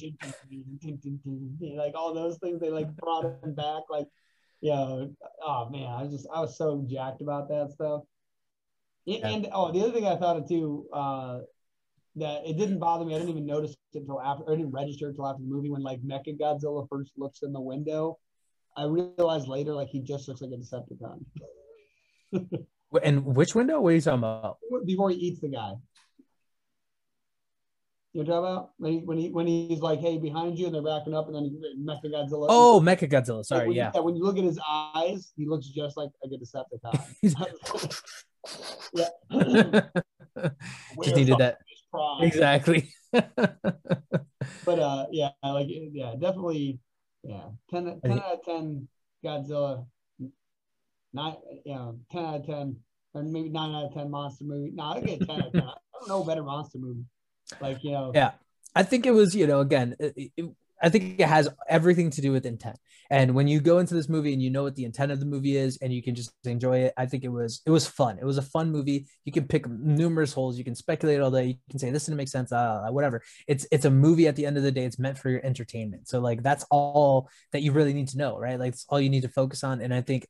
like 1.77 1.95
all 1.95 2.13
those 2.15 2.39
things. 2.39 2.61
They 2.61 2.71
like 2.71 2.95
brought 2.97 3.43
them 3.43 3.55
back. 3.55 3.85
Like 3.89 4.09
yeah. 4.61 5.05
Oh 5.43 5.69
man, 5.71 5.87
I 5.91 6.03
was 6.03 6.13
just 6.13 6.29
I 6.35 6.41
was 6.41 6.57
so 6.59 6.85
jacked 6.89 7.23
about 7.23 7.49
that 7.49 7.71
stuff. 7.73 8.03
And, 9.07 9.17
Yeah. 9.19 9.29
and 9.29 9.49
oh, 9.53 9.73
the 9.73 9.81
other 9.83 9.93
thing 9.93 10.07
I 10.07 10.17
thought 10.17 10.37
of 10.37 10.49
too. 10.49 10.87
uh 10.93 11.41
that 12.17 12.47
it 12.47 12.57
didn't 12.57 12.79
bother 12.79 13.05
me. 13.05 13.15
I 13.15 13.19
didn't 13.19 13.31
even 13.31 13.47
notice 13.47 13.73
it 13.73 13.99
until 13.99 14.21
after. 14.21 14.45
I 14.51 14.57
didn't 14.57 14.71
register 14.71 15.09
until 15.09 15.27
after 15.27 15.43
the 15.43 15.49
movie 15.49 15.71
when 15.71 15.83
like 15.83 16.01
Mecha 16.03 16.39
Godzilla 16.39 16.87
first 16.89 17.11
looks 17.17 17.43
in 17.43 17.53
the 17.53 17.61
window. 17.61 18.19
I 18.77 18.85
realized 18.85 19.49
later 19.49 19.73
like 19.73 19.89
he 19.89 20.01
just 20.01 20.29
looks 20.29 20.41
like 20.41 20.51
a 20.51 20.57
Decepticon 20.57 21.25
And 23.03 23.25
which 23.25 23.55
window? 23.55 23.81
What 23.81 23.91
are 23.91 23.95
you 23.97 24.01
talking 24.01 24.19
about? 24.19 24.59
before 24.85 25.11
he 25.11 25.17
eats 25.17 25.41
the 25.41 25.49
guy. 25.49 25.73
You 28.13 28.21
I'm 28.21 28.27
talking 28.29 28.39
about 28.39 28.71
when 28.77 28.93
he, 28.93 28.99
when 29.01 29.19
he 29.19 29.31
when 29.31 29.47
he's 29.49 29.81
like, 29.81 29.99
"Hey, 29.99 30.19
behind 30.19 30.57
you," 30.57 30.67
and 30.67 30.75
they're 30.75 30.83
backing 30.83 31.15
up, 31.15 31.27
and 31.27 31.35
then 31.35 31.61
Mecha 31.85 32.05
Godzilla. 32.13 32.47
Oh, 32.49 32.81
Mecha 32.81 33.11
Godzilla. 33.11 33.39
Like, 33.39 33.47
Sorry, 33.47 33.69
you- 33.71 33.75
yeah. 33.75 33.91
When 33.99 34.15
you 34.15 34.23
look 34.23 34.39
at 34.39 34.45
his 34.45 34.61
eyes, 34.69 35.33
he 35.37 35.47
looks 35.47 35.67
just 35.67 35.97
like 35.97 36.11
a 36.23 36.29
Decepticon. 36.29 37.01
yeah. 38.95 39.09
Just 41.03 41.17
needed 41.17 41.39
that. 41.39 41.59
Exactly. 42.21 42.93
but 43.13 44.79
uh 44.79 45.07
yeah 45.13 45.31
like 45.45 45.69
yeah 45.69 46.15
definitely 46.21 46.81
yeah. 47.25 47.49
10, 47.71 48.01
10 48.05 48.13
out 48.13 48.33
of 48.35 48.45
10 48.45 48.89
godzilla. 49.25 49.87
Nine 51.13 51.37
you 51.65 51.75
know 51.75 51.99
10 52.11 52.25
out 52.25 52.35
of 52.41 52.47
10 52.47 52.77
or 53.15 53.23
maybe 53.23 53.49
9 53.49 53.75
out 53.75 53.85
of 53.85 53.95
10 53.95 54.11
monster 54.11 54.45
movie. 54.45 54.73
No 54.75 54.85
i 54.85 55.01
get 55.01 55.21
10 55.21 55.31
out 55.31 55.47
of 55.47 55.53
10 55.53 55.63
i 55.63 55.67
don't 55.99 56.09
know 56.09 56.25
better 56.25 56.43
monster 56.43 56.79
movie. 56.79 57.05
Like 57.61 57.83
you 57.85 57.93
know. 57.93 58.13
Yeah. 58.15 58.33
I 58.75 58.83
think 58.83 59.07
it 59.07 59.13
was, 59.13 59.37
you 59.37 59.47
know, 59.47 59.61
again, 59.61 59.95
it, 60.01 60.33
it- 60.37 60.51
I 60.85 60.91
think 60.91 61.19
it 61.19 61.27
has 61.27 61.49
everything 61.69 62.11
to 62.11 62.21
do 62.21 62.31
with 62.31 62.45
intent. 62.45 62.79
And 63.11 63.35
when 63.35 63.49
you 63.49 63.61
go 63.61 63.79
into 63.79 63.95
this 63.95 64.09
movie 64.09 64.35
and 64.35 64.43
you 64.43 64.51
know 64.51 64.63
what 64.65 64.75
the 64.77 64.85
intent 64.85 65.13
of 65.13 65.19
the 65.19 65.25
movie 65.27 65.57
is 65.57 65.79
and 65.81 65.93
you 65.93 66.03
can 66.03 66.15
just 66.15 66.31
enjoy 66.45 66.79
it, 66.81 66.95
I 66.99 67.07
think 67.07 67.25
it 67.25 67.29
was 67.29 67.63
it 67.65 67.71
was 67.71 67.87
fun. 67.87 68.19
It 68.19 68.25
was 68.25 68.37
a 68.37 68.43
fun 68.43 68.71
movie. 68.71 69.07
You 69.25 69.33
can 69.33 69.49
pick 69.49 69.67
numerous 69.67 70.35
holes. 70.35 70.59
You 70.59 70.65
can 70.65 70.75
speculate 70.75 71.21
all 71.21 71.31
day. 71.31 71.47
You 71.47 71.57
can 71.71 71.79
say 71.79 71.91
this 71.91 72.05
didn't 72.05 72.19
make 72.19 72.29
sense. 72.29 72.53
Uh, 72.53 72.87
whatever. 72.91 73.23
It's 73.47 73.67
it's 73.73 73.87
a 73.87 73.91
movie. 73.91 74.29
At 74.29 74.37
the 74.37 74.45
end 74.45 74.59
of 74.59 74.63
the 74.63 74.73
day, 74.73 74.85
it's 74.85 74.99
meant 74.99 75.19
for 75.19 75.31
your 75.31 75.45
entertainment. 75.45 76.07
So 76.07 76.21
like 76.21 76.43
that's 76.43 76.67
all 76.71 77.31
that 77.53 77.63
you 77.63 77.73
really 77.73 77.95
need 77.95 78.09
to 78.09 78.19
know, 78.19 78.39
right? 78.39 78.59
Like 78.61 78.75
it's 78.75 78.85
all 78.91 79.01
you 79.01 79.11
need 79.11 79.23
to 79.23 79.29
focus 79.29 79.65
on. 79.65 79.81
And 79.81 79.95
I 79.95 80.03
think 80.03 80.27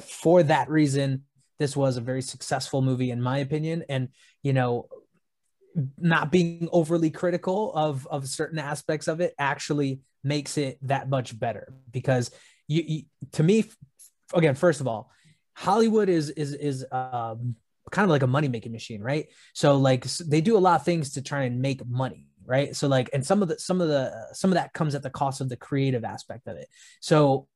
for 0.00 0.42
that 0.44 0.68
reason, 0.68 1.24
this 1.58 1.76
was 1.76 1.96
a 1.96 2.00
very 2.00 2.22
successful 2.22 2.82
movie 2.82 3.12
in 3.12 3.22
my 3.22 3.38
opinion. 3.38 3.84
And 3.88 4.08
you 4.42 4.52
know, 4.52 4.88
not 5.98 6.30
being 6.30 6.68
overly 6.72 7.10
critical 7.10 7.72
of 7.74 8.06
of 8.08 8.28
certain 8.28 8.58
aspects 8.58 9.08
of 9.08 9.20
it 9.20 9.34
actually 9.38 10.00
makes 10.22 10.58
it 10.58 10.78
that 10.82 11.08
much 11.08 11.38
better 11.38 11.72
because 11.90 12.30
you, 12.68 12.82
you 12.86 13.02
to 13.32 13.42
me 13.42 13.64
again 14.34 14.54
first 14.54 14.80
of 14.80 14.86
all 14.86 15.10
hollywood 15.54 16.08
is 16.08 16.30
is 16.30 16.54
is 16.54 16.84
um 16.92 17.56
kind 17.92 18.04
of 18.04 18.10
like 18.10 18.22
a 18.22 18.26
money 18.26 18.48
making 18.48 18.72
machine 18.72 19.02
right? 19.02 19.28
So 19.52 19.76
like 19.76 20.04
they 20.04 20.40
do 20.40 20.56
a 20.56 20.58
lot 20.58 20.80
of 20.80 20.84
things 20.84 21.12
to 21.12 21.22
try 21.22 21.44
and 21.44 21.60
make 21.60 21.86
money 21.86 22.26
right? 22.44 22.74
So 22.74 22.88
like 22.88 23.10
and 23.12 23.24
some 23.24 23.42
of 23.42 23.48
the 23.48 23.58
some 23.58 23.80
of 23.80 23.88
the 23.88 24.12
some 24.32 24.50
of 24.50 24.54
that 24.54 24.72
comes 24.72 24.96
at 24.96 25.02
the 25.02 25.10
cost 25.10 25.40
of 25.40 25.48
the 25.48 25.56
creative 25.56 26.04
aspect 26.04 26.48
of 26.48 26.56
it. 26.56 26.68
So 27.00 27.46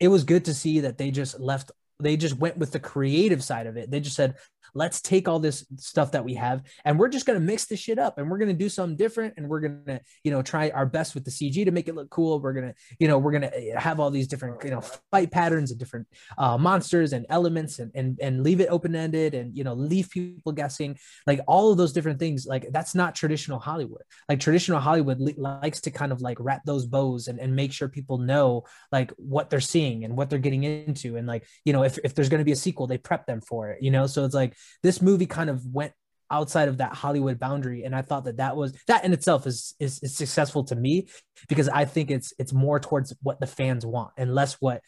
it 0.00 0.08
was 0.08 0.24
good 0.24 0.46
to 0.46 0.54
see 0.54 0.80
that 0.80 0.98
they 0.98 1.10
just 1.10 1.38
left 1.38 1.70
they 2.00 2.16
just 2.16 2.36
went 2.36 2.56
with 2.56 2.72
the 2.72 2.80
creative 2.80 3.42
side 3.42 3.66
of 3.66 3.76
it. 3.76 3.90
They 3.90 4.00
just 4.00 4.16
said 4.16 4.36
let's 4.74 5.00
take 5.00 5.28
all 5.28 5.38
this 5.38 5.66
stuff 5.76 6.12
that 6.12 6.24
we 6.24 6.34
have 6.34 6.62
and 6.84 6.98
we're 6.98 7.08
just 7.08 7.26
going 7.26 7.38
to 7.38 7.44
mix 7.44 7.66
this 7.66 7.80
shit 7.80 7.98
up 7.98 8.18
and 8.18 8.30
we're 8.30 8.38
going 8.38 8.48
to 8.48 8.54
do 8.54 8.68
something 8.68 8.96
different 8.96 9.34
and 9.36 9.48
we're 9.48 9.60
going 9.60 9.82
to 9.86 10.00
you 10.24 10.30
know 10.30 10.42
try 10.42 10.70
our 10.70 10.86
best 10.86 11.14
with 11.14 11.24
the 11.24 11.30
cg 11.30 11.64
to 11.64 11.70
make 11.70 11.88
it 11.88 11.94
look 11.94 12.10
cool. 12.10 12.40
We're 12.40 12.52
going 12.52 12.68
to 12.68 12.74
you 12.98 13.08
know 13.08 13.18
we're 13.18 13.32
going 13.32 13.50
to 13.50 13.78
have 13.78 14.00
all 14.00 14.10
these 14.10 14.28
different 14.28 14.62
you 14.64 14.70
know 14.70 14.80
fight 15.10 15.30
patterns 15.30 15.70
and 15.70 15.78
different 15.78 16.06
uh, 16.36 16.58
monsters 16.58 17.12
and 17.12 17.26
elements 17.28 17.78
and, 17.78 17.90
and 17.94 18.18
and 18.20 18.42
leave 18.42 18.60
it 18.60 18.68
open-ended 18.68 19.34
and 19.34 19.56
you 19.56 19.64
know 19.64 19.74
leave 19.74 20.10
people 20.10 20.52
guessing. 20.52 20.96
Like 21.26 21.40
all 21.46 21.70
of 21.70 21.78
those 21.78 21.92
different 21.92 22.18
things 22.18 22.46
like 22.46 22.66
that's 22.72 22.94
not 22.94 23.14
traditional 23.14 23.58
hollywood. 23.58 24.02
Like 24.28 24.40
traditional 24.40 24.80
hollywood 24.80 25.20
li- 25.20 25.34
likes 25.36 25.80
to 25.82 25.90
kind 25.90 26.12
of 26.12 26.20
like 26.20 26.38
wrap 26.40 26.64
those 26.64 26.86
bows 26.86 27.28
and, 27.28 27.38
and 27.38 27.54
make 27.54 27.72
sure 27.72 27.88
people 27.88 28.18
know 28.18 28.64
like 28.92 29.12
what 29.16 29.50
they're 29.50 29.60
seeing 29.60 30.04
and 30.04 30.16
what 30.16 30.30
they're 30.30 30.38
getting 30.38 30.64
into. 30.64 31.16
And 31.16 31.26
like 31.26 31.46
you 31.64 31.72
know 31.72 31.84
if, 31.84 31.98
if 32.04 32.14
there's 32.14 32.28
going 32.28 32.40
to 32.40 32.44
be 32.44 32.52
a 32.52 32.56
sequel 32.56 32.86
they 32.86 32.98
prep 32.98 33.26
them 33.26 33.40
for 33.40 33.70
it 33.70 33.82
you 33.82 33.90
know? 33.90 34.06
So 34.06 34.24
it's 34.24 34.34
like 34.34 34.56
this 34.82 35.00
movie 35.02 35.26
kind 35.26 35.50
of 35.50 35.64
went 35.66 35.92
outside 36.30 36.68
of 36.68 36.76
that 36.78 36.92
hollywood 36.94 37.38
boundary 37.38 37.84
and 37.84 37.96
i 37.96 38.02
thought 38.02 38.24
that 38.24 38.36
that 38.36 38.54
was 38.54 38.72
that 38.86 39.04
in 39.04 39.12
itself 39.14 39.46
is, 39.46 39.74
is 39.80 39.98
is 40.02 40.14
successful 40.14 40.62
to 40.62 40.76
me 40.76 41.08
because 41.48 41.68
i 41.70 41.84
think 41.86 42.10
it's 42.10 42.32
it's 42.38 42.52
more 42.52 42.78
towards 42.78 43.14
what 43.22 43.40
the 43.40 43.46
fans 43.46 43.86
want 43.86 44.10
and 44.18 44.34
less 44.34 44.54
what 44.60 44.82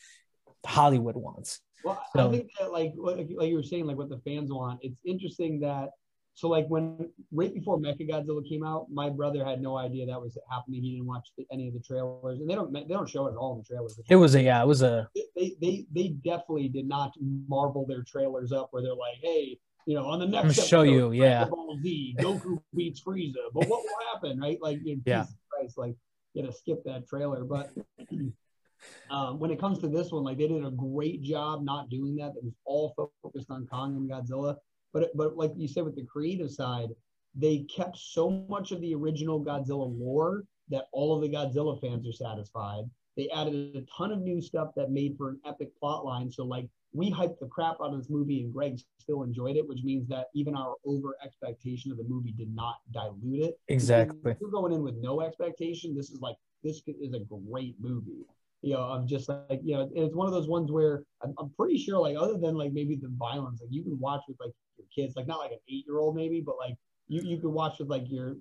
hollywood 0.66 1.16
wants 1.16 1.60
Well, 1.82 1.98
So- 2.14 2.28
I 2.28 2.30
think 2.32 2.50
that 2.58 2.70
like 2.72 2.92
like 2.96 3.28
you 3.30 3.54
were 3.56 3.62
saying, 3.62 3.86
like 3.86 3.96
what 3.96 4.10
the 4.10 4.20
fans 4.26 4.50
want. 4.52 4.80
It's 4.82 5.00
interesting 5.06 5.60
that 5.60 5.88
so 6.34 6.48
like 6.48 6.66
when 6.68 7.10
right 7.32 7.52
before 7.52 7.78
Mechagodzilla 7.78 8.48
came 8.48 8.64
out, 8.64 8.86
my 8.90 9.10
brother 9.10 9.44
had 9.44 9.60
no 9.60 9.76
idea 9.76 10.06
that 10.06 10.20
was 10.20 10.38
happening. 10.50 10.82
He 10.82 10.92
didn't 10.92 11.06
watch 11.06 11.28
the, 11.36 11.46
any 11.52 11.68
of 11.68 11.74
the 11.74 11.80
trailers, 11.80 12.40
and 12.40 12.48
they 12.48 12.54
don't 12.54 12.72
they 12.72 12.84
don't 12.84 13.08
show 13.08 13.26
it 13.26 13.32
at 13.32 13.36
all 13.36 13.52
in 13.54 13.58
the 13.58 13.64
trailers. 13.64 14.00
It 14.08 14.16
was 14.16 14.34
a 14.34 14.42
yeah, 14.42 14.62
it 14.62 14.66
was 14.66 14.82
a 14.82 15.08
they 15.36 15.56
they 15.60 15.86
they 15.92 16.08
definitely 16.08 16.68
did 16.68 16.88
not 16.88 17.12
marvel 17.48 17.86
their 17.86 18.02
trailers 18.02 18.52
up 18.52 18.68
where 18.70 18.82
they're 18.82 18.94
like, 18.94 19.18
hey, 19.22 19.58
you 19.86 19.94
know, 19.94 20.06
on 20.06 20.18
the 20.20 20.26
next 20.26 20.56
gonna 20.56 20.68
show 20.68 20.82
you, 20.82 21.12
yeah. 21.12 21.44
Ball 21.46 21.78
Z, 21.82 22.16
Goku 22.18 22.60
beats 22.74 23.02
Frieza, 23.02 23.34
but 23.52 23.66
what 23.68 23.82
will 23.82 24.12
happen, 24.12 24.38
right? 24.38 24.58
Like, 24.60 24.78
you 24.84 24.96
know, 24.96 25.02
Yeah. 25.04 25.26
Christ, 25.48 25.78
like, 25.78 25.96
you 26.34 26.42
gotta 26.42 26.54
skip 26.54 26.84
that 26.84 27.08
trailer. 27.08 27.44
But 27.44 27.72
um, 29.10 29.38
when 29.38 29.50
it 29.50 29.58
comes 29.58 29.78
to 29.80 29.88
this 29.88 30.12
one, 30.12 30.22
like, 30.22 30.38
they 30.38 30.48
did 30.48 30.64
a 30.64 30.70
great 30.70 31.22
job 31.22 31.64
not 31.64 31.88
doing 31.90 32.16
that. 32.16 32.32
It 32.36 32.44
was 32.44 32.54
all 32.64 32.94
focused 33.22 33.50
on 33.50 33.66
Kong 33.66 33.96
and 33.96 34.10
Godzilla. 34.10 34.56
But 34.92 35.10
but 35.14 35.36
like 35.36 35.52
you 35.56 35.68
said, 35.68 35.84
with 35.84 35.96
the 35.96 36.04
creative 36.04 36.50
side, 36.50 36.90
they 37.34 37.66
kept 37.74 37.96
so 37.98 38.30
much 38.48 38.72
of 38.72 38.80
the 38.80 38.94
original 38.94 39.44
Godzilla 39.44 39.98
lore 39.98 40.44
that 40.68 40.86
all 40.92 41.14
of 41.14 41.22
the 41.22 41.28
Godzilla 41.28 41.80
fans 41.80 42.06
are 42.06 42.12
satisfied. 42.12 42.84
They 43.16 43.28
added 43.30 43.76
a 43.76 43.82
ton 43.96 44.12
of 44.12 44.20
new 44.20 44.40
stuff 44.40 44.70
that 44.76 44.90
made 44.90 45.16
for 45.16 45.30
an 45.30 45.40
epic 45.44 45.68
plot 45.78 46.04
line. 46.04 46.30
So 46.30 46.44
like 46.44 46.68
we 46.92 47.10
hyped 47.10 47.38
the 47.38 47.46
crap 47.46 47.76
out 47.82 47.92
of 47.92 47.98
this 47.98 48.10
movie 48.10 48.42
and 48.42 48.52
Greg 48.52 48.80
still 48.98 49.22
enjoyed 49.22 49.56
it, 49.56 49.66
which 49.68 49.82
means 49.82 50.08
that 50.08 50.26
even 50.34 50.56
our 50.56 50.74
over 50.84 51.16
expectation 51.24 51.92
of 51.92 51.98
the 51.98 52.04
movie 52.04 52.32
did 52.32 52.54
not 52.54 52.76
dilute 52.92 53.44
it. 53.44 53.60
exactly. 53.68 54.32
If 54.32 54.38
you're 54.40 54.50
going 54.50 54.72
in 54.72 54.82
with 54.82 54.96
no 54.96 55.20
expectation, 55.20 55.94
this 55.94 56.10
is 56.10 56.20
like 56.20 56.36
this 56.62 56.82
is 56.86 57.14
a 57.14 57.20
great 57.20 57.76
movie. 57.80 58.26
You 58.62 58.74
know, 58.74 58.82
I'm 58.82 59.06
just 59.06 59.28
like, 59.28 59.60
you 59.62 59.74
know, 59.74 59.88
it's 59.94 60.14
one 60.14 60.26
of 60.26 60.34
those 60.34 60.48
ones 60.48 60.70
where 60.70 61.02
I'm, 61.22 61.32
I'm 61.38 61.50
pretty 61.58 61.78
sure, 61.78 61.98
like, 61.98 62.16
other 62.18 62.36
than 62.36 62.54
like 62.56 62.72
maybe 62.72 62.94
the 62.96 63.08
violence, 63.08 63.60
like 63.60 63.70
you 63.72 63.82
can 63.82 63.98
watch 63.98 64.20
with 64.28 64.36
like 64.38 64.52
your 64.76 64.86
kids, 64.94 65.16
like 65.16 65.26
not 65.26 65.38
like 65.38 65.52
an 65.52 65.58
eight 65.68 65.84
year 65.86 65.98
old 65.98 66.14
maybe, 66.14 66.42
but 66.44 66.56
like 66.58 66.74
you 67.08 67.22
you 67.22 67.38
could 67.40 67.50
watch 67.50 67.78
with 67.78 67.88
like 67.88 68.04
your 68.10 68.36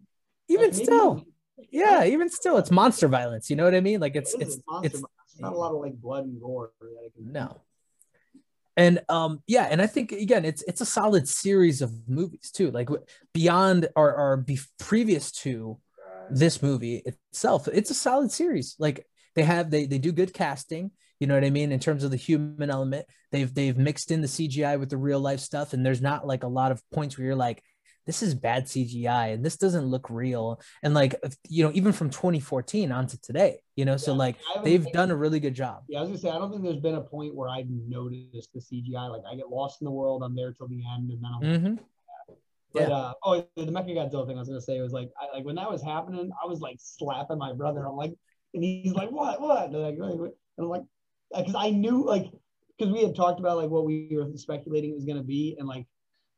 Even 0.50 0.66
like, 0.66 0.74
maybe 0.74 0.84
still, 0.84 1.12
even- 1.58 1.70
yeah, 1.72 2.04
even 2.06 2.30
still, 2.30 2.58
it's 2.58 2.72
monster 2.72 3.08
violence. 3.08 3.50
You 3.50 3.56
know 3.56 3.64
what 3.64 3.76
I 3.76 3.80
mean? 3.82 4.00
Like 4.00 4.16
it's 4.16 4.34
It 4.34 4.42
is 4.42 4.56
it's 4.58 4.64
monster, 4.68 4.88
it's 4.88 5.06
it's 5.32 5.40
not 5.42 5.54
a 5.54 5.56
lot 5.56 5.74
of 5.74 5.80
like 5.80 5.94
blood 5.96 6.26
and 6.26 6.40
gore. 6.42 6.72
That 6.82 7.06
it 7.06 7.14
can, 7.14 7.32
no. 7.32 7.62
And 8.78 9.02
um 9.10 9.42
yeah, 9.48 9.68
and 9.70 9.82
I 9.82 9.88
think 9.88 10.12
again 10.12 10.46
it's 10.46 10.64
it's 10.64 10.82
a 10.82 10.86
solid 10.86 11.28
series 11.28 11.82
of 11.82 11.92
movies 12.08 12.52
too. 12.52 12.72
Like 12.72 12.90
beyond 13.34 13.88
our 13.96 14.14
or 14.16 14.38
be 14.38 14.60
previous 14.80 15.32
to 15.44 15.80
this 16.30 16.62
movie 16.62 17.02
itself, 17.06 17.68
it's 17.68 17.90
a 17.90 17.96
solid 17.96 18.32
series. 18.32 18.76
Like 18.80 19.06
they 19.36 19.44
have 19.44 19.70
they 19.72 19.86
they 19.86 19.98
do 19.98 20.12
good 20.12 20.34
casting, 20.34 20.92
you 21.20 21.28
know 21.28 21.36
what 21.36 21.44
I 21.44 21.50
mean, 21.50 21.72
in 21.72 21.80
terms 21.80 22.04
of 22.04 22.12
the 22.12 22.18
human 22.18 22.70
element. 22.70 23.06
They've 23.32 23.54
they've 23.54 23.78
mixed 23.78 24.12
in 24.12 24.22
the 24.22 24.28
CGI 24.28 24.80
with 24.80 24.90
the 24.90 24.98
real 24.98 25.20
life 25.20 25.40
stuff 25.40 25.74
and 25.74 25.86
there's 25.86 26.02
not 26.02 26.26
like 26.26 26.44
a 26.44 26.48
lot 26.48 26.72
of 26.72 26.82
points 26.92 27.18
where 27.18 27.28
you're 27.28 27.36
like 27.36 27.64
this 28.10 28.24
is 28.24 28.34
bad 28.34 28.66
CGI 28.66 29.34
and 29.34 29.46
this 29.46 29.56
doesn't 29.56 29.86
look 29.86 30.10
real. 30.10 30.60
And 30.82 30.96
like 30.96 31.14
you 31.48 31.64
know, 31.64 31.72
even 31.76 31.94
from 31.94 32.10
2014 32.10 32.92
on 32.92 33.06
to 33.06 33.22
today, 33.22 33.60
you 33.76 33.86
know, 33.86 33.98
so 33.98 34.16
like 34.16 34.36
they've 34.64 34.92
done 34.92 35.12
a 35.12 35.16
really 35.16 35.40
good 35.40 35.54
job. 35.54 35.84
Yeah, 35.88 36.00
I 36.00 36.02
was 36.02 36.10
gonna 36.10 36.20
say 36.20 36.30
I 36.30 36.40
don't 36.40 36.50
think 36.50 36.64
there's 36.64 36.78
been 36.78 36.96
a 36.96 37.02
point 37.02 37.36
where 37.36 37.50
I've 37.50 37.70
noticed 37.70 38.52
the 38.52 38.62
CGI. 38.62 39.12
Like 39.12 39.22
I 39.32 39.36
get 39.36 39.50
lost 39.50 39.82
in 39.82 39.86
the 39.86 39.92
world, 39.92 40.24
I'm 40.24 40.36
there 40.36 40.52
till 40.52 40.68
the 40.68 40.82
end, 40.96 41.12
and 41.12 41.24
then 41.24 41.32
I'm 41.36 41.42
mm-hmm. 41.42 41.84
But 42.74 42.90
Yeah. 42.90 42.96
uh, 42.96 43.14
oh, 43.24 43.48
the 43.56 43.66
Mecha 43.66 43.96
Mechagodzilla 43.96 44.26
thing 44.26 44.38
I 44.38 44.40
was 44.40 44.48
gonna 44.48 44.62
say 44.62 44.82
was 44.82 44.92
like, 44.92 45.12
I, 45.20 45.38
like 45.38 45.46
when 45.46 45.56
that 45.58 45.70
was 45.70 45.84
happening, 45.84 46.32
I 46.44 46.48
was 46.48 46.62
like 46.62 46.78
slapping 46.80 47.38
my 47.38 47.54
brother. 47.54 47.86
I'm 47.86 47.96
like, 47.96 48.16
and 48.54 48.64
he's 48.64 48.94
like, 48.94 49.10
what, 49.12 49.42
what? 49.42 49.66
And, 49.66 49.74
like, 49.82 49.96
"Wait, 49.98 50.18
wait." 50.18 50.32
And 50.58 50.66
I'm 50.66 50.70
like, 50.70 50.84
because 51.36 51.56
I 51.56 51.70
knew 51.70 52.04
like, 52.06 52.26
because 52.78 52.92
we 52.94 53.04
had 53.04 53.16
talked 53.16 53.40
about 53.40 53.58
like 53.58 53.70
what 53.70 53.86
we 53.86 54.10
were 54.12 54.30
speculating 54.36 54.92
it 54.92 54.96
was 54.96 55.06
gonna 55.06 55.24
be, 55.24 55.56
and 55.60 55.68
like 55.68 55.86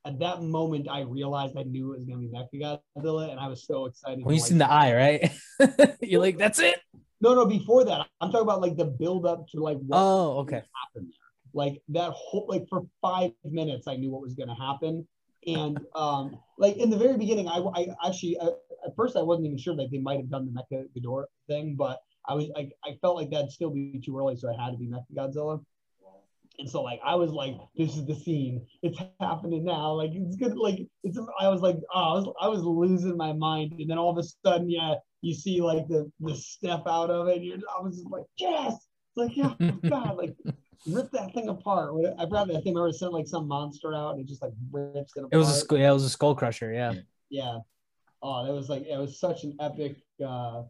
at 0.05 0.19
that 0.19 0.41
moment 0.41 0.87
I 0.89 1.01
realized 1.01 1.55
I 1.57 1.63
knew 1.63 1.93
it 1.93 1.97
was 1.97 2.05
gonna 2.05 2.19
be 2.19 2.29
Mechagodzilla, 2.29 3.29
and 3.31 3.39
I 3.39 3.47
was 3.47 3.65
so 3.65 3.85
excited. 3.85 4.25
When 4.25 4.35
you 4.35 4.41
to, 4.41 4.47
seen 4.47 4.57
the 4.57 4.69
eye, 4.69 4.93
right? 4.95 5.97
You're 6.01 6.21
like, 6.21 6.37
that's 6.37 6.59
it. 6.59 6.79
no, 7.21 7.33
no, 7.35 7.45
before 7.45 7.85
that, 7.85 8.07
I'm 8.19 8.31
talking 8.31 8.41
about 8.47 8.61
like 8.61 8.75
the 8.77 8.85
build 8.85 9.25
up 9.25 9.47
to 9.49 9.59
like 9.59 9.77
what 9.79 9.97
Oh, 9.99 10.39
okay. 10.39 10.55
happen 10.55 11.09
there. 11.09 11.29
Like 11.53 11.81
that 11.89 12.11
whole 12.11 12.45
like 12.49 12.67
for 12.69 12.85
five 13.01 13.31
minutes, 13.45 13.87
I 13.87 13.95
knew 13.95 14.11
what 14.11 14.21
was 14.21 14.33
going 14.33 14.49
to 14.49 14.55
happen, 14.55 15.07
and 15.45 15.79
um, 15.95 16.37
like 16.57 16.77
in 16.77 16.89
the 16.89 16.97
very 16.97 17.17
beginning, 17.17 17.47
I, 17.47 17.57
I 17.75 17.87
actually 18.07 18.37
uh, 18.39 18.51
at 18.85 18.95
first 18.95 19.15
I 19.15 19.21
wasn't 19.21 19.47
even 19.47 19.57
sure 19.57 19.75
that 19.75 19.91
they 19.91 19.99
might 19.99 20.17
have 20.17 20.29
done 20.29 20.45
the 20.45 20.51
Mecha 20.51 20.85
Ghidorah 20.95 21.25
thing, 21.47 21.75
but 21.75 21.99
I 22.27 22.33
was 22.33 22.47
like 22.55 22.71
I 22.85 22.97
felt 23.01 23.15
like 23.15 23.29
that'd 23.31 23.51
still 23.51 23.71
be 23.71 24.01
too 24.03 24.17
early, 24.17 24.35
so 24.35 24.49
it 24.49 24.59
had 24.59 24.71
to 24.71 24.77
be 24.77 24.87
Mecha 24.87 25.05
Godzilla. 25.15 25.63
And 26.59 26.69
so 26.69 26.83
like 26.83 26.99
I 27.03 27.15
was 27.15 27.31
like, 27.31 27.55
this 27.75 27.95
is 27.95 28.05
the 28.05 28.13
scene. 28.13 28.65
It's 28.83 28.99
happening 29.19 29.63
now. 29.63 29.93
Like 29.93 30.11
it's 30.13 30.35
good. 30.35 30.55
Like 30.57 30.85
it's. 31.03 31.17
I 31.39 31.47
was 31.47 31.61
like, 31.61 31.77
oh, 31.93 31.99
I 31.99 32.13
was 32.13 32.33
I 32.41 32.47
was 32.49 32.61
losing 32.61 33.17
my 33.17 33.33
mind. 33.33 33.73
And 33.79 33.89
then 33.89 33.97
all 33.97 34.11
of 34.11 34.17
a 34.17 34.27
sudden, 34.45 34.69
yeah, 34.69 34.95
you 35.21 35.33
see 35.33 35.61
like 35.61 35.87
the 35.87 36.11
the 36.19 36.35
step 36.35 36.83
out 36.87 37.09
of 37.09 37.29
it. 37.29 37.37
And 37.37 37.45
you're, 37.45 37.57
I 37.57 37.81
was 37.81 37.95
just 37.97 38.11
like, 38.11 38.25
yes. 38.37 38.73
It's 38.73 39.17
like, 39.17 39.35
yeah, 39.35 39.53
oh, 39.59 39.89
God, 39.89 40.17
like 40.17 40.35
rip 40.87 41.09
that 41.11 41.33
thing 41.33 41.49
apart. 41.49 41.93
I 42.19 42.23
forgot 42.25 42.47
that 42.47 42.63
thing. 42.63 42.77
I 42.77 42.81
remember 42.81 42.91
sent 42.91 43.13
like 43.13 43.27
some 43.27 43.47
monster 43.47 43.95
out 43.95 44.11
and 44.15 44.21
it 44.21 44.27
just 44.27 44.41
like 44.41 44.53
rips 44.71 45.13
it 45.15 45.21
apart. 45.21 45.33
It 45.33 45.37
was 45.37 45.49
a 45.49 45.53
skull. 45.53 45.79
Yeah, 45.79 45.89
it 45.89 45.93
was 45.93 46.03
a 46.03 46.09
skull 46.09 46.35
crusher. 46.35 46.71
Yeah. 46.71 46.93
Yeah. 47.29 47.59
Oh, 48.21 48.45
that 48.45 48.53
was 48.53 48.69
like 48.69 48.85
it 48.85 48.97
was 48.97 49.19
such 49.19 49.43
an 49.43 49.55
epic. 49.59 49.97
uh 50.23 50.63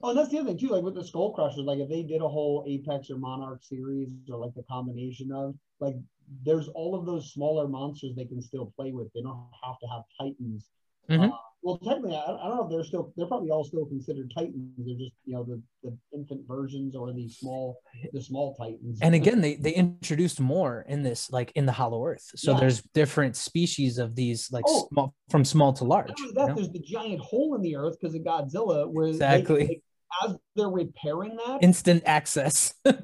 Oh, 0.00 0.10
and 0.10 0.18
that's 0.18 0.28
the 0.28 0.38
other 0.38 0.50
thing 0.50 0.58
too. 0.58 0.68
Like 0.68 0.84
with 0.84 0.94
the 0.94 1.02
Skull 1.02 1.32
Crushers, 1.32 1.64
like 1.64 1.80
if 1.80 1.88
they 1.88 2.04
did 2.04 2.22
a 2.22 2.28
whole 2.28 2.64
Apex 2.68 3.10
or 3.10 3.18
Monarch 3.18 3.64
series 3.64 4.10
or 4.30 4.38
like 4.38 4.54
the 4.54 4.62
combination 4.62 5.32
of 5.32 5.56
like, 5.80 5.96
there's 6.44 6.68
all 6.68 6.94
of 6.94 7.04
those 7.04 7.32
smaller 7.32 7.66
monsters 7.66 8.14
they 8.14 8.24
can 8.24 8.40
still 8.40 8.72
play 8.76 8.92
with. 8.92 9.12
They 9.12 9.22
don't 9.22 9.42
have 9.64 9.78
to 9.80 9.86
have 9.88 10.02
Titans. 10.20 10.70
Mhm. 11.08 11.32
Uh, 11.32 11.36
well, 11.68 11.76
technically, 11.78 12.16
I, 12.16 12.20
I 12.22 12.48
don't 12.48 12.56
know 12.56 12.64
if 12.64 12.70
they're 12.70 12.84
still. 12.84 13.12
They're 13.16 13.26
probably 13.26 13.50
all 13.50 13.62
still 13.62 13.84
considered 13.84 14.32
Titans. 14.34 14.70
They're 14.78 14.96
just 14.96 15.12
you 15.26 15.34
know 15.34 15.44
the, 15.44 15.62
the 15.82 15.96
infant 16.16 16.48
versions 16.48 16.96
or 16.96 17.12
the 17.12 17.28
small 17.28 17.78
the 18.14 18.22
small 18.22 18.54
Titans. 18.54 19.00
And 19.02 19.14
again, 19.14 19.42
they 19.42 19.56
they 19.56 19.72
introduced 19.72 20.40
more 20.40 20.86
in 20.88 21.02
this, 21.02 21.30
like 21.30 21.52
in 21.56 21.66
the 21.66 21.72
Hollow 21.72 22.06
Earth. 22.06 22.30
So 22.36 22.52
Yeah. 22.52 22.60
there's 22.60 22.82
different 22.94 23.36
species 23.36 23.98
of 23.98 24.14
these, 24.14 24.50
like 24.50 24.64
Oh. 24.66 24.88
small 24.90 25.14
from 25.28 25.44
small 25.44 25.74
to 25.74 25.84
large. 25.84 26.10
Only 26.18 26.22
you 26.28 26.46
know? 26.46 26.54
there's 26.54 26.70
the 26.70 26.80
giant 26.80 27.20
hole 27.20 27.54
in 27.54 27.60
the 27.60 27.76
earth 27.76 27.96
because 28.00 28.14
of 28.14 28.22
Godzilla, 28.22 28.90
where 28.90 29.08
Exactly. 29.08 29.66
they- 29.66 29.82
as 30.24 30.38
they're 30.56 30.70
repairing 30.70 31.36
that, 31.36 31.62
Instant 31.62 32.02
access. 32.06 32.72
as 32.86 32.94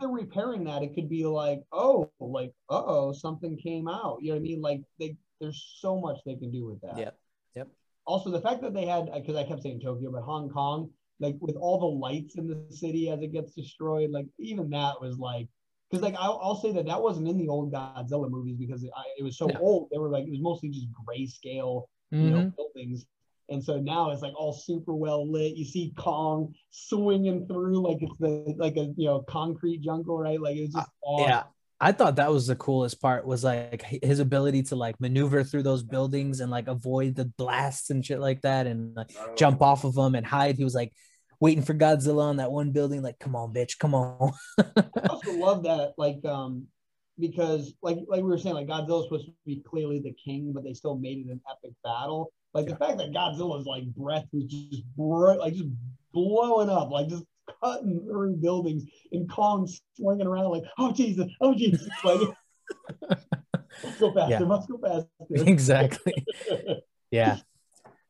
they're 0.00 0.08
repairing 0.08 0.64
that, 0.64 0.82
it 0.82 0.96
could 0.96 1.08
be 1.08 1.24
like, 1.24 1.62
oh, 1.70 2.10
like, 2.18 2.52
uh 2.68 2.82
oh, 2.84 3.12
something 3.12 3.56
came 3.56 3.86
out. 3.86 4.18
You 4.20 4.30
know 4.30 4.34
what 4.34 4.40
I 4.40 4.42
mean? 4.42 4.60
Like, 4.60 4.80
they 4.98 5.16
there's 5.40 5.76
so 5.78 5.98
much 6.00 6.18
they 6.26 6.34
can 6.34 6.50
do 6.50 6.66
with 6.66 6.80
that. 6.82 6.98
Yep. 6.98 7.16
Also, 8.06 8.30
the 8.30 8.40
fact 8.40 8.62
that 8.62 8.74
they 8.74 8.86
had, 8.86 9.10
because 9.12 9.36
I 9.36 9.44
kept 9.44 9.62
saying 9.62 9.80
Tokyo, 9.80 10.10
but 10.10 10.22
Hong 10.22 10.48
Kong, 10.48 10.90
like 11.20 11.36
with 11.40 11.56
all 11.56 11.78
the 11.78 11.86
lights 11.86 12.36
in 12.36 12.48
the 12.48 12.64
city 12.74 13.10
as 13.10 13.20
it 13.22 13.32
gets 13.32 13.54
destroyed, 13.54 14.10
like 14.10 14.26
even 14.38 14.70
that 14.70 15.00
was 15.00 15.18
like, 15.18 15.48
because 15.90 16.02
like 16.02 16.14
I'll, 16.18 16.40
I'll 16.42 16.60
say 16.60 16.72
that 16.72 16.86
that 16.86 17.02
wasn't 17.02 17.28
in 17.28 17.36
the 17.36 17.48
old 17.48 17.72
Godzilla 17.72 18.30
movies 18.30 18.56
because 18.56 18.82
it, 18.84 18.90
I, 18.96 19.02
it 19.18 19.22
was 19.22 19.36
so 19.36 19.48
No. 19.48 19.58
old. 19.60 19.88
They 19.90 19.98
were 19.98 20.08
like 20.08 20.24
it 20.24 20.30
was 20.30 20.40
mostly 20.40 20.70
just 20.70 20.86
grayscale 20.92 21.84
you 22.12 22.18
Mhm. 22.18 22.30
know, 22.30 22.52
buildings. 22.56 23.06
And 23.48 23.62
so 23.62 23.78
now 23.80 24.10
it's 24.10 24.22
like 24.22 24.34
all 24.36 24.52
super 24.52 24.94
well 24.94 25.30
lit. 25.30 25.56
You 25.56 25.64
see 25.64 25.92
Kong 25.96 26.54
swinging 26.70 27.46
through 27.48 27.82
like 27.82 27.98
it's 28.00 28.16
the 28.18 28.54
like 28.56 28.76
a 28.76 28.92
you 28.96 29.06
know 29.06 29.22
concrete 29.22 29.80
jungle, 29.82 30.18
right? 30.18 30.40
Like 30.40 30.56
it's 30.56 30.74
just 30.74 30.88
awesome. 31.02 31.28
Yeah. 31.28 31.42
I 31.80 31.92
thought 31.92 32.16
that 32.16 32.30
was 32.30 32.46
the 32.46 32.56
coolest 32.56 33.00
part 33.00 33.26
was 33.26 33.42
like 33.42 33.82
his 34.02 34.18
ability 34.18 34.64
to 34.64 34.76
like 34.76 35.00
maneuver 35.00 35.42
through 35.42 35.62
those 35.62 35.82
buildings 35.82 36.40
and 36.40 36.50
like 36.50 36.68
avoid 36.68 37.14
the 37.14 37.24
blasts 37.24 37.88
and 37.88 38.04
shit 38.04 38.20
like 38.20 38.42
that 38.42 38.66
and 38.66 38.94
like 38.94 39.10
jump 39.34 39.62
off 39.62 39.84
of 39.84 39.94
them 39.94 40.14
and 40.14 40.26
hide. 40.26 40.56
He 40.56 40.64
was 40.64 40.74
like 40.74 40.92
waiting 41.40 41.64
for 41.64 41.72
Godzilla 41.72 42.24
on 42.24 42.36
that 42.36 42.52
one 42.52 42.72
building, 42.72 43.02
like, 43.02 43.18
come 43.18 43.34
on, 43.34 43.54
bitch, 43.54 43.78
come 43.78 43.94
on. 43.94 44.32
I 44.58 44.84
also 45.08 45.32
love 45.32 45.62
that, 45.62 45.94
like, 45.96 46.22
um, 46.26 46.66
because 47.18 47.74
like 47.82 47.98
like 48.08 48.22
we 48.22 48.28
were 48.28 48.38
saying, 48.38 48.54
like 48.54 48.66
Godzilla's 48.66 49.04
supposed 49.04 49.26
to 49.26 49.32
be 49.46 49.62
clearly 49.66 50.00
the 50.00 50.12
king, 50.12 50.52
but 50.54 50.64
they 50.64 50.72
still 50.72 50.96
made 50.96 51.18
it 51.18 51.30
an 51.30 51.40
epic 51.50 51.74
battle. 51.84 52.32
Like 52.54 52.66
the 52.66 52.76
fact 52.76 52.98
that 52.98 53.12
Godzilla's 53.12 53.66
like 53.66 53.84
breath 53.94 54.26
was 54.32 54.44
just 54.44 54.82
br- 54.96 55.34
like 55.34 55.54
just 55.54 55.68
blowing 56.12 56.70
up, 56.70 56.90
like 56.90 57.08
just 57.08 57.24
cutting 57.62 58.00
through 58.06 58.36
buildings, 58.36 58.84
and 59.12 59.30
Kong 59.30 59.68
swinging 59.96 60.26
around 60.26 60.50
like, 60.50 60.64
oh 60.78 60.92
Jesus, 60.92 61.26
oh 61.40 61.54
Jesus, 61.54 61.88
like 62.04 62.20
let's 63.82 63.98
go 63.98 64.12
faster, 64.12 64.30
Yeah. 64.30 64.40
let's 64.40 64.66
go 64.66 64.78
faster. 64.78 65.08
exactly. 65.50 66.26
Yeah. 67.10 67.38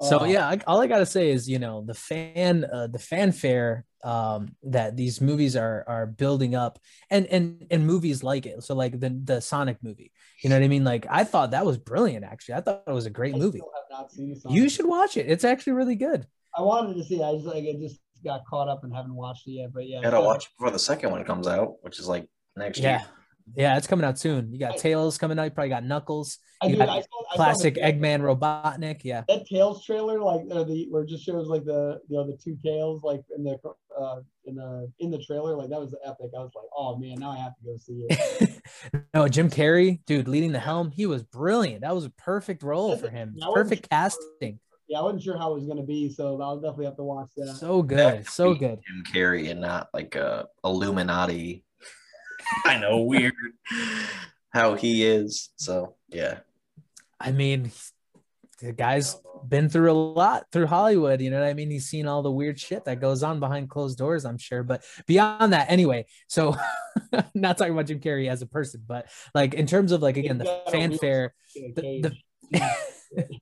So 0.03 0.21
Uh, 0.21 0.25
yeah, 0.25 0.49
I, 0.49 0.59
all 0.67 0.81
I 0.81 0.87
gotta 0.87 1.05
say 1.07 1.31
is 1.31 1.49
you 1.49 1.59
know 1.59 1.83
the 1.85 1.95
fan 1.95 2.65
uh, 2.65 2.87
the 2.87 2.99
fanfare 2.99 3.85
um, 4.03 4.57
that 4.63 4.97
these 4.97 5.21
movies 5.21 5.57
are 5.57 5.85
are 5.87 6.07
building 6.07 6.55
up 6.55 6.79
and 7.11 7.27
and 7.27 7.67
and 7.71 7.87
movies 7.87 8.23
like 8.25 8.47
it. 8.47 8.63
So 8.63 8.75
like 8.75 8.99
the 8.99 9.11
the 9.25 9.41
Sonic 9.41 9.77
movie, 9.83 10.11
you 10.43 10.49
know 10.49 10.57
what 10.57 10.65
I 10.65 10.69
mean? 10.69 10.85
Like 10.85 11.07
I 11.11 11.25
thought 11.25 11.51
that 11.51 11.67
was 11.67 11.77
brilliant. 11.77 12.25
Actually, 12.25 12.55
I 12.55 12.61
thought 12.63 12.83
it 12.87 12.93
was 12.93 13.05
a 13.05 13.11
great 13.11 13.35
I 13.35 13.39
movie. 13.39 13.59
still 13.59 13.73
have 13.75 14.01
not 14.01 14.11
seen 14.11 14.35
You 14.49 14.71
should 14.71 14.87
watch 14.87 15.19
it. 15.19 15.27
It's 15.29 15.45
actually 15.45 15.75
really 15.75 15.97
good. 15.97 16.27
I 16.57 16.63
wanted 16.63 16.95
to 16.97 17.05
see. 17.05 17.23
I 17.23 17.35
just 17.35 17.45
like 17.47 17.65
I 17.65 17.77
just 17.79 18.01
got 18.25 18.45
caught 18.47 18.69
up 18.69 18.85
and 18.85 18.95
haven't 18.95 19.15
watched 19.15 19.47
it 19.49 19.53
yet. 19.53 19.73
But 19.73 19.87
yeah, 19.89 20.03
Gotta 20.03 20.21
watch 20.21 20.45
it 20.47 20.51
before 20.59 20.71
the 20.71 20.79
second 20.79 21.11
one 21.11 21.25
comes 21.25 21.47
out, 21.47 21.75
which 21.83 21.99
is 21.99 22.09
like 22.09 22.27
next 22.57 22.79
Yeah. 22.79 22.99
year. 22.99 23.07
Yeah, 23.57 23.77
it's 23.77 23.89
coming 23.89 24.05
out 24.05 24.17
soon. 24.19 24.53
You 24.53 24.61
got 24.61 24.75
I- 24.75 24.77
Tails 24.77 25.19
coming 25.19 25.37
out. 25.39 25.43
You 25.45 25.51
probably 25.51 25.71
got 25.71 25.85
Knuckles. 25.85 26.39
I, 26.63 26.67
You 26.67 26.73
do, 26.75 26.79
got 26.79 26.89
I 26.89 27.01
saw, 27.01 27.01
I 27.01 27.03
saw 27.03 27.37
Classic 27.37 27.75
the, 27.75 27.81
Eggman 27.81 28.21
Robotnik. 28.21 29.01
Yeah. 29.03 29.25
That 29.29 29.47
Tails 29.47 29.85
trailer, 29.85 30.21
like 30.21 30.43
uh, 30.53 30.63
the 30.63 30.87
where 30.91 31.03
it 31.03 31.09
just 31.09 31.25
shows 31.25 31.49
like 31.49 31.65
the 31.65 32.01
you 32.09 32.17
know 32.17 32.27
the 32.27 32.37
two 32.37 32.57
tails 32.65 33.03
like 33.03 33.23
in 33.37 33.43
the 33.43 33.59
uh 33.99 34.21
in 34.45 34.55
the 34.55 34.93
in 35.01 35.11
the 35.11 35.19
trailer, 35.19 35.57
like 35.57 35.71
that 35.71 35.81
was 35.81 35.95
epic. 36.05 36.31
I 36.37 36.41
was 36.41 36.53
like, 36.55 36.67
oh 36.77 36.97
man, 36.97 37.19
now 37.19 37.31
I 37.33 37.39
have 37.39 37.57
to 37.57 37.65
go 37.65 37.77
see 37.77 38.07
it. 38.09 39.03
no, 39.15 39.27
Jim 39.27 39.51
Carrey, 39.51 40.01
dude, 40.07 40.29
leading 40.29 40.53
the 40.53 40.61
helm. 40.61 40.91
He 40.91 41.07
was 41.07 41.25
brilliant. 41.25 41.81
That 41.81 41.95
was 41.95 42.05
a 42.05 42.11
perfect 42.11 42.63
role 42.63 42.97
for 42.97 43.09
him. 43.09 43.37
Perfect 43.55 43.89
casting. 43.91 44.61
Yeah, 44.91 44.99
I 44.99 45.03
wasn't 45.03 45.23
sure 45.23 45.39
how 45.39 45.53
it 45.53 45.55
was 45.55 45.65
gonna 45.67 45.85
be, 45.85 46.11
so 46.13 46.43
I'll 46.43 46.57
definitely 46.59 46.87
have 46.87 46.97
to 46.97 47.05
watch 47.05 47.29
that. 47.37 47.57
So 47.59 47.81
good. 47.81 48.27
So 48.27 48.55
good. 48.55 48.81
Jim 48.87 49.05
Carrey 49.13 49.49
and 49.51 49.61
not 49.61 49.89
like 49.95 50.17
a 50.17 50.49
Illuminati. 50.65 51.65
I 52.65 52.77
know, 52.79 53.03
weird 53.03 53.35
how 54.51 54.75
he 54.75 55.05
is. 55.07 55.51
So 55.57 55.95
yeah, 56.09 56.41
I 57.21 57.31
mean, 57.31 57.71
the 58.61 58.73
guy's 58.73 59.17
been 59.47 59.69
through 59.69 59.93
a 59.93 59.95
lot 59.95 60.47
through 60.51 60.67
Hollywood. 60.67 61.21
You 61.21 61.31
know 61.31 61.39
what 61.41 61.49
I 61.49 61.55
mean? 61.55 61.71
He's 61.71 61.87
seen 61.87 62.09
all 62.09 62.23
the 62.23 62.31
weird 62.33 62.59
shit 62.59 62.85
that 62.87 63.01
goes 63.01 63.23
on 63.23 63.39
behind 63.39 63.71
closed 63.71 63.97
doors, 63.97 64.25
I'm 64.25 64.39
sure. 64.39 64.65
But 64.65 64.83
beyond 65.07 65.53
that, 65.53 65.71
anyway, 65.71 66.07
so 66.27 66.57
not 67.35 67.57
talking 67.59 67.73
about 67.75 67.87
Jim 67.87 68.01
Carrey 68.01 68.29
as 68.29 68.43
a 68.43 68.47
person, 68.47 68.83
but 68.87 69.07
like 69.35 69.55
in 69.55 69.67
terms 69.67 69.93
of 69.93 70.03
like 70.03 70.17
again 70.17 70.39
the 70.39 70.45
He's 70.45 70.53
got 70.53 70.75
a 70.75 70.77
real 70.79 70.81
fanfare, 70.91 71.35
the- 71.77 72.13
the- 72.53 73.29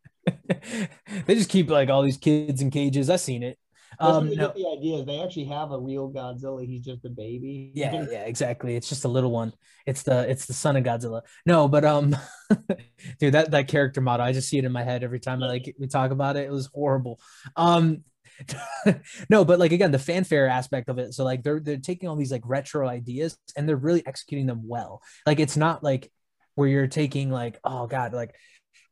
they 1.27 1.35
just 1.35 1.51
keep 1.51 1.71
like 1.71 1.89
all 1.89 2.03
these 2.03 2.17
kids 2.17 2.63
in 2.63 2.71
cages. 2.71 3.11
I've 3.11 3.21
seen 3.21 3.43
it. 3.43 3.59
Um, 4.01 4.31
no, 4.35 4.53
the 4.55 4.77
idea 4.79 4.99
is 4.99 5.07
they 5.07 5.21
actually 5.21 5.47
have 5.47 5.73
a 5.73 5.79
real 5.79 6.11
Godzilla. 6.11 6.65
He's 6.65 6.83
just 6.83 7.05
a 7.05 7.09
baby. 7.09 7.73
yeah, 7.75 8.07
yeah, 8.11 8.23
exactly. 8.25 8.77
It's 8.77 8.89
just 8.89 9.05
a 9.05 9.09
little 9.09 9.31
one. 9.31 9.53
It's 9.87 10.03
the 10.03 10.29
it's 10.29 10.47
the 10.47 10.53
son 10.53 10.77
of 10.77 10.85
Godzilla. 10.85 11.23
No, 11.47 11.69
but 11.69 11.85
um, 11.85 12.17
dude, 13.19 13.35
that 13.35 13.51
that 13.51 13.69
character 13.69 14.01
model, 14.01 14.25
I 14.25 14.33
just 14.33 14.49
see 14.49 14.59
it 14.59 14.65
in 14.65 14.73
my 14.73 14.85
head 14.85 15.03
every 15.03 15.21
time 15.21 15.43
I 15.43 15.47
like 15.47 15.75
we 15.79 15.87
talk 15.87 16.11
about 16.11 16.37
it. 16.37 16.47
It 16.47 16.53
was 16.53 16.67
horrible. 16.73 17.19
Um, 17.57 18.05
no, 19.29 19.45
but 19.45 19.59
like 19.59 19.73
again, 19.73 19.91
the 19.91 19.99
fanfare 19.99 20.49
aspect 20.49 20.89
of 20.89 20.99
it. 20.99 21.15
So 21.15 21.25
like 21.25 21.43
they're 21.43 21.61
they're 21.61 21.79
taking 21.79 22.09
all 22.09 22.17
these 22.17 22.33
like 22.33 22.43
retro 22.45 22.89
ideas 22.89 23.37
and 23.57 23.69
they're 23.69 23.77
really 23.77 24.07
executing 24.07 24.47
them 24.47 24.63
well. 24.67 25.03
Like 25.27 25.41
it's 25.41 25.57
not 25.57 25.83
like 25.83 26.13
where 26.55 26.69
you're 26.69 26.89
taking 26.89 27.31
like 27.31 27.57
oh 27.63 27.87
god 27.87 28.13
like 28.13 28.35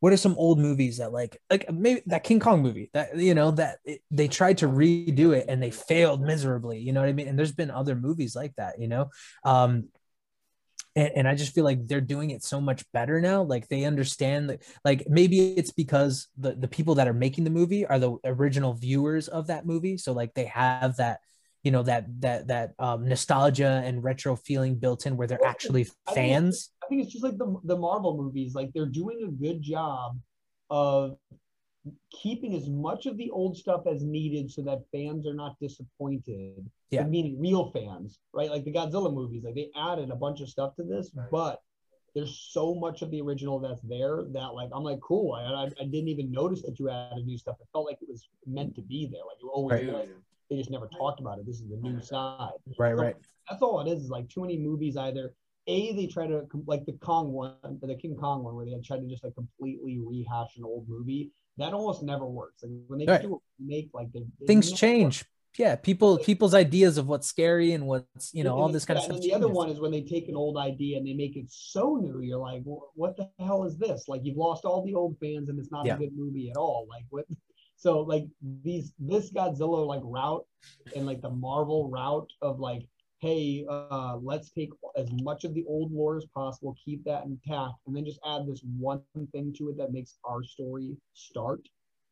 what 0.01 0.13
are 0.13 0.17
some 0.17 0.35
old 0.37 0.59
movies 0.59 0.99
that 0.99 1.13
like 1.13 1.41
like 1.51 1.71
maybe 1.73 2.03
that 2.07 2.25
King 2.25 2.41
Kong 2.41 2.63
movie 2.63 2.91
that 2.93 3.17
you 3.17 3.35
know 3.35 3.51
that 3.53 3.79
it, 3.85 4.01
they 4.11 4.29
tried 4.29 4.59
to 4.59 4.69
redo 4.69 5.35
it 5.37 5.47
and 5.49 5.63
they 5.63 5.71
failed 5.71 6.21
miserably 6.21 6.79
you 6.79 6.93
know 6.93 7.01
what 7.01 7.09
I 7.09 7.13
mean? 7.13 7.29
And 7.29 7.39
there's 7.39 7.53
been 7.53 7.71
other 7.71 7.95
movies 7.95 8.37
like 8.37 8.55
that 8.57 8.79
you 8.79 8.89
know? 8.89 9.11
Um 9.45 9.89
and, 10.95 11.13
and 11.15 11.29
I 11.29 11.35
just 11.35 11.55
feel 11.55 11.65
like 11.65 11.87
they're 11.87 12.01
doing 12.01 12.31
it 12.31 12.43
so 12.43 12.61
much 12.61 12.85
better 12.93 13.21
now 13.21 13.43
like 13.43 13.69
they 13.69 13.85
understand 13.85 14.51
that 14.51 14.63
like 14.85 15.07
maybe 15.09 15.55
it's 15.55 15.73
because 15.73 16.29
the 16.37 16.55
the 16.55 16.69
people 16.69 16.97
that 16.97 17.09
are 17.09 17.15
making 17.15 17.45
the 17.45 17.51
movie 17.51 17.87
are 17.87 17.99
the 17.99 18.17
original 18.25 18.75
viewers 18.75 19.29
of 19.29 19.47
that 19.49 19.67
movie 19.67 19.99
so 19.99 20.13
like 20.13 20.35
they 20.35 20.47
have 20.47 20.97
that 20.97 21.21
you 21.63 21.71
know 21.73 21.83
that 21.83 22.07
that 22.21 22.47
that 22.47 22.71
um 22.79 23.09
nostalgia 23.09 23.83
and 23.85 24.05
retro 24.05 24.37
feeling 24.37 24.77
built 24.77 25.05
in 25.07 25.17
where 25.17 25.27
they're 25.27 25.45
actually 25.45 25.87
fans 26.15 26.71
I 26.87 26.89
think 26.89 27.03
it's 27.03 27.13
just 27.13 27.25
like 27.25 27.37
the 27.37 27.57
the 27.65 27.77
Marvel 27.77 28.17
movies. 28.17 28.55
Like 28.55 28.73
they're 28.73 28.87
doing 28.87 29.25
a 29.25 29.31
good 29.31 29.61
job 29.61 30.19
of 30.71 31.17
keeping 32.11 32.55
as 32.55 32.69
much 32.69 33.07
of 33.07 33.17
the 33.17 33.31
old 33.31 33.57
stuff 33.57 33.87
as 33.87 34.03
needed 34.03 34.51
so 34.51 34.63
that 34.63 34.83
fans 34.93 35.27
are 35.27 35.35
not 35.35 35.57
disappointed. 35.61 36.69
Yeah. 36.91 37.05
Meaning 37.05 37.41
real 37.41 37.71
fans, 37.73 38.21
right? 38.33 38.51
Like 38.51 38.65
the 38.65 38.73
Godzilla 38.73 39.13
movies, 39.13 39.43
like 39.45 39.55
they 39.57 39.71
added 39.77 40.11
a 40.11 40.17
bunch 40.17 40.41
of 40.41 40.49
stuff 40.49 40.75
to 40.77 40.85
this, 40.85 41.11
Right. 41.15 41.29
but 41.31 41.63
there's 42.15 42.49
so 42.51 42.75
much 42.75 43.03
of 43.03 43.11
the 43.11 43.21
original 43.21 43.59
that's 43.59 43.83
there 43.83 44.25
that 44.33 44.55
like 44.55 44.71
I'm 44.73 44.83
like 44.85 45.01
cool. 45.01 45.33
I, 45.33 45.43
I, 45.43 45.65
I 45.81 45.85
didn't 45.85 46.09
even 46.09 46.31
notice 46.31 46.63
that 46.63 46.79
you 46.79 46.89
added 46.89 47.27
new 47.27 47.37
stuff. 47.39 47.57
It 47.61 47.67
felt 47.73 47.87
like 47.87 47.99
it 48.01 48.09
was 48.09 48.29
meant 48.47 48.75
to 48.77 48.83
be 48.83 49.07
there. 49.13 49.23
Like 49.27 49.39
you 49.43 49.51
always 49.51 49.83
Right. 49.85 49.93
there. 50.07 50.17
They 50.49 50.57
just 50.57 50.71
never 50.71 50.87
talked 50.89 51.19
about 51.21 51.41
it. 51.41 51.47
This 51.47 51.57
is 51.61 51.69
the 51.69 51.77
new 51.77 52.01
side 52.01 52.51
right 52.79 52.97
right 52.97 53.17
that's 53.51 53.63
all 53.63 53.81
it 53.81 53.89
is 53.91 54.03
is 54.05 54.11
like 54.11 54.29
too 54.29 54.41
many 54.41 54.57
movies 54.59 54.97
either 54.97 55.33
a 55.67 55.93
they 55.95 56.07
try 56.07 56.27
to 56.27 56.47
like 56.67 56.85
the 56.87 56.93
kong 56.95 57.33
one 57.33 57.55
the 57.83 57.95
king 57.97 58.17
kong 58.17 58.43
one 58.45 58.55
where 58.55 58.65
they 58.67 58.75
tried 58.85 59.01
to 59.01 59.07
just 59.09 59.25
like 59.25 59.35
completely 59.35 60.01
rehash 60.05 60.57
an 60.57 60.65
old 60.65 60.89
movie 60.89 61.31
that 61.59 61.73
almost 61.73 62.03
never 62.03 62.27
works. 62.27 62.63
Like 62.63 62.73
when 62.87 62.99
they 62.99 63.07
Right. 63.07 63.23
do 63.23 63.35
a 63.35 63.39
remake 63.59 63.91
like 63.95 64.13
they, 64.13 64.21
they 64.41 64.47
things 64.47 64.73
change. 64.73 65.25
Yeah 65.59 65.75
people 65.77 66.19
people's 66.19 66.53
ideas 66.53 66.99
of 66.99 67.07
what's 67.09 67.27
scary 67.27 67.73
and 67.73 67.87
what's 67.87 68.33
you 68.35 68.45
know 68.45 68.55
all 68.55 68.69
this 68.69 68.85
kind 68.85 68.99
of 68.99 69.05
stuff 69.05 69.17
and 69.17 69.25
the 69.25 69.33
other 69.33 69.49
one 69.49 69.71
is 69.71 69.81
when 69.81 69.91
they 69.91 70.03
take 70.03 70.29
an 70.29 70.37
old 70.37 70.59
idea 70.59 70.99
and 70.99 71.07
they 71.07 71.15
make 71.15 71.35
it 71.35 71.47
so 71.49 71.97
new 71.97 72.21
you're 72.21 72.39
like 72.39 72.63
what 72.95 73.17
the 73.17 73.29
hell 73.39 73.65
is 73.65 73.79
this? 73.79 74.07
Like 74.07 74.21
you've 74.23 74.37
lost 74.37 74.67
all 74.67 74.85
the 74.85 74.95
old 74.95 75.17
fans 75.19 75.49
and 75.49 75.59
it's 75.59 75.73
not 75.73 75.87
Yeah. 75.87 75.95
a 75.95 75.99
good 75.99 76.15
movie 76.15 76.51
at 76.51 76.59
all. 76.59 76.87
Like 76.91 77.05
what 77.09 77.25
so 77.77 78.01
like 78.01 78.27
these 78.63 78.93
this 78.99 79.33
godzilla 79.33 79.87
like 79.87 80.03
route 80.05 80.45
and 80.95 81.07
like 81.07 81.23
the 81.23 81.31
marvel 81.31 81.89
route 81.89 82.31
of 82.43 82.61
like 82.61 82.87
hey 83.21 83.65
uh 83.69 84.17
let's 84.23 84.51
take 84.51 84.71
as 84.97 85.11
much 85.23 85.45
of 85.45 85.55
the 85.55 85.65
old 85.67 85.91
lore 85.93 86.17
as 86.17 86.27
possible 86.35 86.77
keep 86.83 87.03
that 87.05 87.25
intact 87.25 87.75
and 87.87 87.97
then 87.97 88.05
just 88.05 88.21
add 88.27 88.47
this 88.47 88.61
one 88.79 89.01
thing 89.33 89.55
to 89.57 89.71
it 89.71 89.79
that 89.79 89.93
makes 89.93 90.19
our 90.25 90.43
story 90.43 90.97
start. 91.15 91.61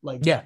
Like 0.02 0.24
yeah. 0.24 0.42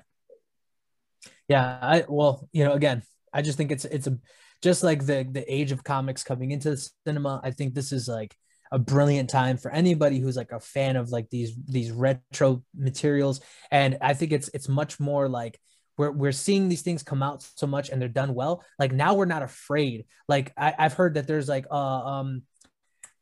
Yeah 1.48 1.78
i 1.80 2.04
well 2.08 2.48
you 2.52 2.64
know 2.64 2.72
again 2.72 3.02
i 3.32 3.42
just 3.42 3.58
think 3.58 3.72
it's 3.72 3.84
it's 3.84 4.06
a 4.06 4.18
just 4.62 4.82
like 4.82 5.06
the 5.06 5.26
the 5.30 5.52
age 5.52 5.72
of 5.72 5.84
comics 5.84 6.22
coming 6.22 6.50
into 6.50 6.70
the 6.70 6.90
cinema 7.06 7.40
i 7.42 7.50
think 7.50 7.74
this 7.74 7.92
is 7.92 8.08
like 8.08 8.36
a 8.70 8.78
brilliant 8.78 9.30
time 9.30 9.56
for 9.56 9.70
anybody 9.70 10.18
who's 10.18 10.36
like 10.36 10.52
a 10.52 10.60
fan 10.60 10.96
of 10.96 11.10
like 11.10 11.28
these 11.30 11.56
these 11.66 11.90
retro 11.90 12.62
materials. 12.76 13.40
And 13.70 13.98
i 14.00 14.14
think 14.14 14.32
it's 14.32 14.50
it's 14.54 14.68
much 14.68 15.00
more 15.00 15.28
like 15.28 15.58
we're, 15.98 16.10
we're 16.10 16.32
seeing 16.32 16.68
these 16.68 16.82
things 16.82 17.02
come 17.02 17.22
out 17.22 17.42
so 17.56 17.66
much 17.66 17.90
and 17.90 18.00
they're 18.00 18.08
done 18.08 18.32
well 18.34 18.64
like 18.78 18.92
now 18.92 19.14
we're 19.14 19.24
not 19.26 19.42
afraid 19.42 20.06
like 20.28 20.52
I, 20.56 20.74
i've 20.78 20.94
heard 20.94 21.14
that 21.14 21.26
there's 21.26 21.48
like 21.48 21.66
uh 21.70 21.74
um 21.74 22.42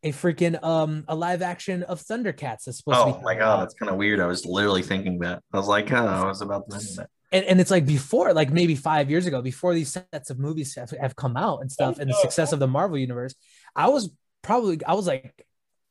a 0.02 0.12
freaking 0.12 0.62
um 0.62 1.04
a 1.08 1.16
live 1.16 1.42
action 1.42 1.82
of 1.82 2.00
thundercats 2.00 2.64
that's 2.64 2.76
supposed 2.78 3.00
to 3.00 3.06
be 3.06 3.12
Oh 3.12 3.22
my 3.22 3.34
god, 3.34 3.62
that's 3.62 3.74
kind 3.74 3.90
of 3.90 3.96
weird. 3.96 4.20
I 4.20 4.26
was 4.26 4.44
literally 4.46 4.82
thinking 4.82 5.18
that. 5.20 5.42
I 5.52 5.56
was 5.56 5.66
like, 5.66 5.90
oh, 5.90 5.96
I 5.96 6.26
was 6.26 6.42
about 6.42 6.68
to 6.68 6.76
mention 6.76 6.96
that. 6.96 7.10
and, 7.32 7.44
and 7.46 7.60
it's 7.60 7.70
like 7.70 7.86
before 7.86 8.32
like 8.32 8.52
maybe 8.52 8.76
five 8.76 9.10
years 9.10 9.26
ago 9.26 9.42
before 9.42 9.74
these 9.74 9.90
sets 9.90 10.30
of 10.30 10.38
movies 10.38 10.74
have, 10.76 10.90
have 10.90 11.16
come 11.16 11.36
out 11.36 11.60
and 11.60 11.72
stuff 11.72 11.98
and 11.98 12.08
the 12.10 12.14
success 12.14 12.52
of 12.52 12.58
the 12.60 12.68
marvel 12.68 12.98
universe 12.98 13.34
i 13.74 13.88
was 13.88 14.10
probably 14.42 14.78
i 14.86 14.94
was 14.94 15.06
like 15.06 15.45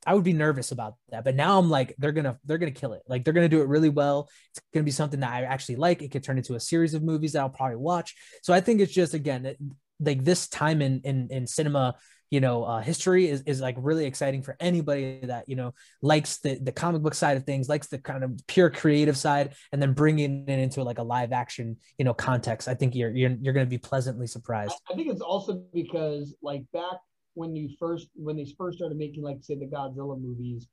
i 0.05 0.13
would 0.13 0.23
be 0.23 0.33
nervous 0.33 0.71
about 0.71 0.95
that 1.09 1.23
but 1.23 1.35
now 1.35 1.57
i'm 1.59 1.69
like 1.69 1.95
they're 1.97 2.11
gonna 2.11 2.37
they're 2.45 2.57
gonna 2.57 2.71
kill 2.71 2.93
it. 2.93 3.01
Like 3.07 3.23
they're 3.23 3.33
gonna 3.33 3.49
do 3.49 3.61
it 3.61 3.67
really 3.67 3.89
well. 3.89 4.29
It's 4.51 4.61
gonna 4.73 4.83
be 4.83 4.91
something 4.91 5.19
that 5.21 5.31
i 5.31 5.43
actually 5.43 5.77
like. 5.77 6.01
It 6.01 6.11
could 6.11 6.23
turn 6.23 6.37
into 6.37 6.55
a 6.55 6.59
series 6.59 6.93
of 6.93 7.03
movies 7.03 7.33
that 7.33 7.41
i'll 7.41 7.49
probably 7.49 7.77
watch. 7.77 8.15
So 8.41 8.53
i 8.53 8.61
think 8.61 8.81
it's 8.81 8.93
just 8.93 9.13
again 9.13 9.45
it, 9.45 9.57
like 9.99 10.23
this 10.23 10.47
time 10.47 10.81
in 10.81 11.01
in 11.03 11.27
in 11.31 11.47
cinema 11.47 11.95
you 12.31 12.41
know 12.41 12.63
uh, 12.63 12.81
history 12.81 13.29
is, 13.29 13.41
is 13.41 13.61
like 13.61 13.75
really 13.77 14.05
exciting 14.05 14.41
for 14.41 14.57
anybody 14.59 15.19
that 15.23 15.47
you 15.47 15.55
know 15.55 15.73
likes 16.01 16.37
the 16.39 16.55
the 16.55 16.71
comic 16.71 17.01
book 17.01 17.13
side 17.13 17.37
of 17.37 17.45
things 17.45 17.69
likes 17.69 17.87
the 17.87 17.97
kind 17.97 18.23
of 18.23 18.31
pure 18.47 18.69
creative 18.69 19.15
side 19.17 19.53
and 19.71 19.81
then 19.81 19.93
bringing 19.93 20.47
it 20.47 20.59
into 20.59 20.83
like 20.83 20.97
a 20.97 21.03
live 21.03 21.31
action 21.31 21.77
you 21.97 22.05
know 22.05 22.13
context. 22.13 22.67
I 22.67 22.73
think 22.73 22.95
you're 22.95 23.11
you're, 23.11 23.35
you're 23.41 23.53
going 23.53 23.65
to 23.65 23.69
be 23.69 23.77
pleasantly 23.77 24.27
surprised. 24.27 24.73
I 24.91 24.95
think 24.95 25.09
it's 25.09 25.21
also 25.21 25.63
because 25.73 26.35
like 26.41 26.63
back 26.73 26.97
when 27.35 27.55
you 27.55 27.69
first 27.79 28.09
when 28.15 28.35
they 28.37 28.45
first 28.57 28.79
started 28.79 28.97
making 28.97 29.23
like 29.23 29.37
say 29.41 29.55
the 29.55 29.67
Godzilla 29.67 30.19
movies, 30.19 30.67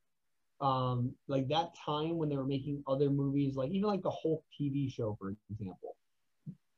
um, 0.61 1.13
like 1.29 1.49
that 1.49 1.75
time 1.85 2.17
when 2.17 2.29
they 2.29 2.37
were 2.37 2.47
making 2.47 2.83
other 2.87 3.11
movies, 3.11 3.55
like 3.57 3.71
even 3.71 3.89
like 3.89 4.03
the 4.03 4.11
Hulk 4.11 4.43
TV 4.59 4.91
show, 4.91 5.17
for 5.21 5.35
example, 5.51 5.97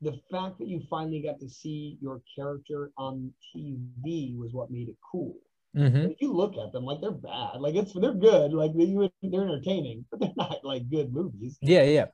the 0.00 0.18
fact 0.30 0.58
that 0.58 0.68
you 0.68 0.82
finally 0.90 1.22
got 1.22 1.38
to 1.40 1.48
see 1.48 1.98
your 2.00 2.20
character 2.34 2.90
on 2.98 3.32
TV 3.54 4.36
was 4.36 4.52
what 4.52 4.70
made 4.70 4.88
it 4.88 4.96
cool. 5.12 5.36
Mhm. 5.76 6.10
If 6.12 6.20
you 6.20 6.32
look 6.32 6.56
at 6.56 6.72
them, 6.72 6.84
like 6.84 7.00
they're 7.00 7.10
bad, 7.10 7.60
like 7.60 7.74
it's 7.74 7.92
they're 7.92 8.14
good, 8.14 8.52
like 8.52 8.72
they're 8.74 9.42
entertaining, 9.42 10.04
but 10.10 10.20
they're 10.20 10.32
not 10.36 10.64
like 10.64 10.90
good 10.90 11.12
movies 11.12 11.58
yeah 11.60 11.82
yeah 11.82 12.06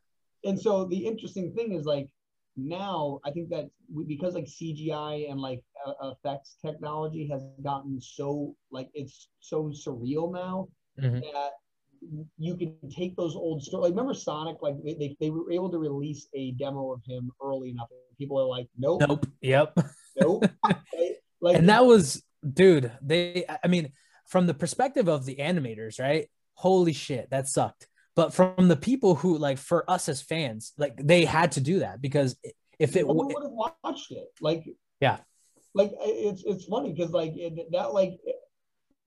and 0.45 0.59
so 0.59 0.85
the 0.87 1.07
interesting 1.07 1.53
thing 1.55 1.73
is 1.73 1.85
like 1.85 2.09
now 2.57 3.21
i 3.25 3.31
think 3.31 3.49
that 3.49 3.71
we, 3.95 4.05
because 4.05 4.35
like 4.35 4.45
cgi 4.45 5.31
and 5.31 5.41
like 5.41 5.63
uh, 5.87 6.11
effects 6.11 6.57
technology 6.65 7.29
has 7.31 7.43
gotten 7.63 8.01
so 8.01 8.55
like 8.71 8.89
it's 8.95 9.29
so 9.41 9.71
surreal 9.71 10.33
now 10.33 10.69
Mhm. 11.01 11.21
that 11.21 11.51
you 12.39 12.57
can 12.57 12.77
take 12.91 13.15
those 13.17 13.35
old 13.37 13.63
stories 13.63 13.83
like 13.83 13.91
remember 13.91 14.15
sonic? 14.15 14.57
Like 14.63 14.75
they, 14.83 14.95
they, 14.95 15.17
they 15.21 15.31
were 15.31 15.51
able 15.53 15.71
to 15.71 15.79
release 15.79 16.29
a 16.35 16.53
demo 16.53 16.93
of 16.93 17.01
him 17.07 17.31
early 17.43 17.71
enough 17.71 17.89
people 18.19 18.39
are 18.41 18.47
like 18.47 18.69
nope. 18.79 19.01
Nope. 19.07 19.27
Yep. 19.41 19.79
Nope. 20.21 20.47
Right? 20.65 21.15
like 21.41 21.57
and 21.57 21.69
that 21.69 21.87
was 21.87 22.23
dude 22.43 22.91
they 23.01 23.45
i 23.63 23.69
mean 23.69 23.93
from 24.27 24.47
the 24.47 24.55
perspective 24.55 25.09
of 25.09 25.25
the 25.25 25.37
animators 25.37 25.99
right? 26.01 26.29
Holy 26.55 26.93
shit 26.93 27.31
that 27.31 27.49
sucked 27.49 27.87
but 28.17 28.35
from 28.35 28.69
the 28.69 28.77
people 28.77 29.15
who 29.15 29.39
like 29.39 29.59
for 29.59 29.89
us 29.91 30.09
as 30.09 30.21
fans 30.21 30.73
like 30.77 30.97
they 30.97 31.25
had 31.25 31.53
to 31.53 31.61
do 31.61 31.81
that 31.81 32.01
because 32.03 32.37
if 32.79 32.97
it 32.97 33.07
would 33.07 33.31
have 33.43 33.53
watched 33.85 34.11
it? 34.11 34.29
Like, 34.41 34.65
Yeah. 35.01 35.19
like 35.75 35.93
it's 36.01 36.43
it's 36.45 36.65
funny 36.65 36.93
because 36.93 37.13
like 37.13 37.33
it, 37.37 37.71
that 37.73 37.93
like 37.93 38.19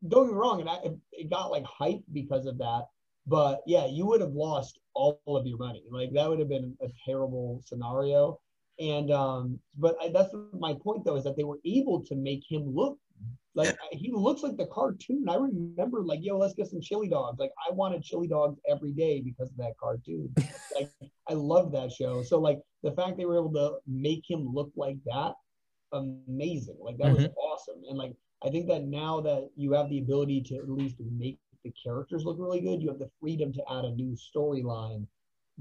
don't 0.08 0.26
get 0.28 0.34
me 0.34 0.40
wrong, 0.40 0.60
and 0.62 0.70
I, 0.70 0.78
it 1.12 1.30
got 1.30 1.52
like 1.52 1.64
hype 1.66 2.02
because 2.12 2.46
of 2.46 2.58
that. 2.60 2.84
But 3.26 3.62
yeah, 3.66 3.86
you 3.86 4.06
would 4.06 4.22
have 4.22 4.34
lost 4.34 4.80
all 4.94 5.20
of 5.28 5.48
your 5.48 5.58
money. 5.58 5.84
Like 5.90 6.12
that 6.14 6.30
would 6.30 6.40
have 6.40 6.50
been 6.50 6.76
a 6.82 6.88
terrible 7.06 7.62
scenario. 7.66 8.40
And 8.80 9.12
um, 9.12 9.60
but 9.78 9.96
I, 10.02 10.10
that's 10.10 10.34
my 10.54 10.74
point 10.74 11.06
though 11.06 11.16
is 11.16 11.24
that 11.24 11.38
they 11.38 11.44
were 11.44 11.60
able 11.66 12.04
to 12.06 12.16
make 12.16 12.44
him 12.50 12.64
look 12.76 12.98
like 13.56 13.78
he 13.92 14.12
looks 14.12 14.42
like 14.42 14.58
the 14.58 14.66
cartoon. 14.68 15.26
I 15.30 15.36
remember 15.36 16.04
like, 16.04 16.20
yo, 16.24 16.38
let's 16.38 16.56
get 16.56 16.68
some 16.68 16.82
chili 16.82 17.08
dogs. 17.08 17.40
Like 17.40 17.52
I 17.70 17.74
wanted 17.74 18.04
chili 18.04 18.28
dogs 18.28 18.60
every 18.70 18.92
day 18.92 19.22
because 19.22 19.52
of 19.52 19.58
that 19.58 19.78
cartoon. 19.80 20.34
like 20.76 20.90
I 21.30 21.34
love 21.34 21.72
that 21.74 21.92
show. 21.92 22.24
So 22.24 22.40
like 22.40 22.60
the 22.82 22.92
fact 22.92 23.18
they 23.18 23.26
were 23.26 23.38
able 23.38 23.54
to 23.54 23.78
make 23.88 24.24
him 24.28 24.48
look 24.52 24.72
like 24.76 24.98
that, 25.06 25.34
amazing. 25.92 26.78
Like 26.82 26.98
that 26.98 27.12
was 27.12 27.26
mm-hmm. 27.26 27.34
awesome. 27.34 27.82
And 27.88 27.98
like 27.98 28.14
I 28.44 28.50
think 28.50 28.68
that 28.68 28.86
now 28.86 29.22
that 29.22 29.50
you 29.56 29.74
have 29.74 29.90
the 29.90 30.00
ability 30.00 30.42
to 30.48 30.56
at 30.56 30.70
least 30.70 30.96
make 31.00 31.38
the 31.64 31.74
characters 31.82 32.26
look 32.26 32.38
really 32.40 32.60
good, 32.60 32.82
you 32.82 32.90
have 32.90 33.00
the 33.00 33.12
freedom 33.22 33.54
to 33.54 33.64
add 33.72 33.86
a 33.86 33.92
new 33.92 34.16
storyline 34.16 35.06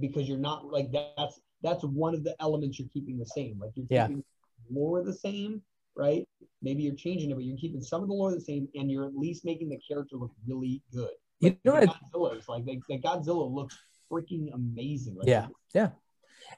because 0.00 0.28
you're 0.28 0.38
not 0.38 0.66
like 0.66 0.90
that's 0.90 1.40
that's 1.62 1.84
one 1.84 2.14
of 2.14 2.24
the 2.24 2.34
elements 2.40 2.78
you're 2.78 2.88
keeping 2.88 3.18
the 3.18 3.26
same. 3.26 3.58
Like 3.60 3.72
you're 3.74 3.86
Yeah. 3.90 4.06
keeping 4.06 4.24
lore 4.70 5.04
the 5.04 5.12
same, 5.12 5.62
right? 5.96 6.26
Maybe 6.62 6.82
you're 6.82 6.94
changing 6.94 7.30
it, 7.30 7.34
but 7.34 7.44
you're 7.44 7.56
keeping 7.56 7.82
some 7.82 8.02
of 8.02 8.08
the 8.08 8.14
lore 8.14 8.32
the 8.32 8.40
same, 8.40 8.68
and 8.74 8.90
you're 8.90 9.06
at 9.06 9.16
least 9.16 9.44
making 9.44 9.68
the 9.68 9.78
character 9.86 10.16
look 10.16 10.30
really 10.46 10.82
good. 10.92 11.10
You 11.40 11.50
Like 11.50 11.58
know 11.64 11.80
the 11.80 11.86
what? 11.86 11.96
Godzilla 12.14 12.38
is 12.38 12.48
like 12.48 12.64
the, 12.64 12.80
the 12.88 12.98
Godzilla 12.98 13.52
looks 13.52 13.76
freaking 14.10 14.54
amazing. 14.54 15.16
Like, 15.16 15.28
Yeah, 15.28 15.48
yeah. 15.74 15.90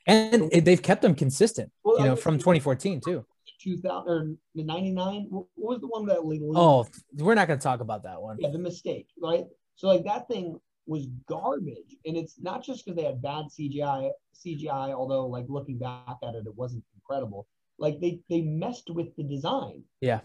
And 0.07 0.51
it, 0.53 0.64
they've 0.64 0.80
kept 0.82 1.03
them 1.03 1.14
consistent, 1.14 1.70
Well, 1.85 1.97
you 1.99 2.03
I 2.05 2.07
know, 2.09 2.14
mean, 2.14 2.22
from 2.22 2.39
2014 2.39 3.01
too. 3.01 3.24
2000 3.62 4.09
or 4.11 4.30
the 4.55 4.62
99. 4.62 5.26
What 5.30 5.47
what 5.55 5.68
was 5.74 5.80
the 5.80 5.87
one 5.87 6.07
that 6.07 6.24
like, 6.24 6.41
Oh, 6.55 6.87
we're 7.16 7.35
not 7.35 7.47
going 7.49 7.59
to 7.59 7.62
talk 7.62 7.80
about 7.80 8.03
that 8.05 8.20
one. 8.20 8.37
yeah, 8.41 8.51
the 8.51 8.59
mistake, 8.59 9.09
right? 9.22 9.45
So 9.76 9.89
like 9.89 10.05
that 10.05 10.28
thing 10.28 10.59
was 10.87 11.07
garbage, 11.26 11.97
and 12.05 12.16
it's 12.16 12.39
not 12.41 12.62
just 12.62 12.85
because 12.85 12.97
they 12.97 13.05
had 13.05 13.22
bad 13.22 13.47
CGI. 13.47 14.11
CGI, 14.35 14.93
although 14.93 15.26
like 15.26 15.47
looking 15.49 15.78
back 15.78 16.16
at 16.22 16.35
it, 16.35 16.45
it 16.47 16.55
wasn't 16.57 16.85
incredible. 16.95 17.47
Like 17.79 18.01
they 18.01 18.20
they 18.31 18.43
messed 18.43 18.91
with 18.91 19.14
the 19.16 19.25
design. 19.25 19.83
Yeah. 20.01 20.20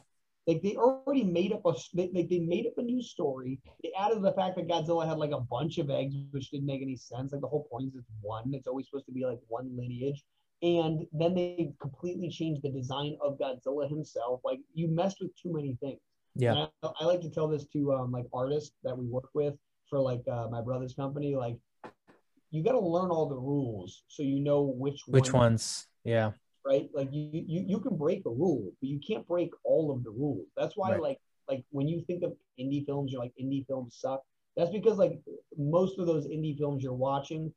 Like 0.47 0.61
they 0.63 0.75
already 0.75 1.23
made 1.23 1.53
up 1.53 1.61
a 1.65 1.73
they, 1.93 2.09
like 2.13 2.29
they 2.29 2.39
made 2.39 2.65
up 2.67 2.77
a 2.77 2.81
new 2.81 3.01
story. 3.01 3.59
They 3.83 3.91
added 3.97 4.21
the 4.21 4.33
fact 4.33 4.55
that 4.55 4.67
Godzilla 4.67 5.07
had 5.07 5.17
like 5.17 5.31
a 5.31 5.39
bunch 5.39 5.77
of 5.77 5.89
eggs, 5.89 6.15
which 6.31 6.49
didn't 6.51 6.65
make 6.65 6.81
any 6.81 6.95
sense. 6.95 7.31
Like 7.31 7.41
the 7.41 7.47
whole 7.47 7.67
point 7.71 7.89
is 7.89 7.95
it's 7.95 8.07
one. 8.21 8.51
It's 8.53 8.67
always 8.67 8.87
supposed 8.87 9.05
to 9.07 9.11
be 9.11 9.25
like 9.25 9.39
one 9.47 9.69
lineage. 9.77 10.23
And 10.61 11.05
then 11.13 11.35
they 11.35 11.71
completely 11.79 12.29
changed 12.29 12.63
the 12.63 12.69
design 12.69 13.17
of 13.21 13.37
Godzilla 13.37 13.87
himself. 13.87 14.41
Like 14.43 14.59
you 14.73 14.87
messed 14.87 15.17
with 15.21 15.31
too 15.41 15.53
many 15.53 15.77
things. 15.79 15.99
Yeah. 16.35 16.67
I, 16.83 16.89
I 16.99 17.05
like 17.05 17.21
to 17.21 17.29
tell 17.29 17.47
this 17.47 17.65
to 17.73 17.93
um, 17.93 18.11
like 18.11 18.25
artists 18.33 18.75
that 18.83 18.97
we 18.97 19.05
work 19.05 19.29
with 19.33 19.55
for 19.89 19.99
like 19.99 20.21
uh, 20.31 20.47
my 20.49 20.61
brother's 20.61 20.93
company. 20.93 21.35
Like, 21.35 21.57
you 22.51 22.63
got 22.63 22.71
to 22.71 22.79
learn 22.79 23.11
all 23.11 23.29
the 23.29 23.35
rules 23.37 24.03
so 24.07 24.23
you 24.23 24.39
know 24.39 24.61
which 24.61 25.01
Which 25.07 25.33
one, 25.33 25.41
ones? 25.41 25.87
Yeah. 26.03 26.31
Right? 26.69 26.89
Like 26.95 27.13
you, 27.13 27.29
you 27.31 27.49
you 27.67 27.79
can 27.79 27.97
break 27.97 28.07
a 28.13 28.17
rule, 28.17 28.71
but 28.81 28.89
you 28.89 28.89
can't 28.91 29.15
break 29.15 29.39
all 29.55 29.91
of 29.91 30.03
the 30.03 30.11
rules. 30.11 30.47
That's 30.57 30.75
why 30.77 30.89
Right. 30.89 30.97
like 30.97 31.17
like 31.47 31.63
when 31.71 31.87
you 31.87 32.01
think 32.07 32.23
of 32.23 32.33
indie 32.59 32.85
films, 32.85 33.11
you're 33.11 33.21
like 33.21 33.33
indie 33.41 33.65
films 33.67 33.97
suck. 33.99 34.21
That's 34.55 34.71
because 34.71 34.97
like 34.97 35.19
most 35.57 35.99
of 35.99 36.07
those 36.07 36.27
indie 36.27 36.57
films 36.57 36.83
you're 36.83 36.93
watching, 36.93 37.53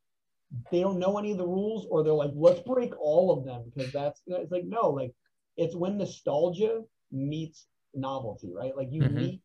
they 0.71 0.81
don't 0.81 0.99
know 0.99 1.19
any 1.19 1.33
of 1.33 1.39
the 1.39 1.47
rules, 1.47 1.87
or 1.91 2.03
they're 2.05 2.13
like, 2.13 2.33
let's 2.35 2.61
break 2.61 2.93
all 3.01 3.31
of 3.37 3.45
them 3.45 3.63
because 3.65 3.93
that's 3.93 4.23
it's 4.27 4.53
like 4.53 4.65
no, 4.65 4.91
like 4.91 5.13
it's 5.57 5.75
when 5.77 5.99
nostalgia 5.99 6.83
meets 7.13 7.67
novelty, 7.95 8.53
right? 8.55 8.77
Like 8.77 8.89
you 8.93 9.03
Mhm. 9.03 9.31
need 9.31 9.41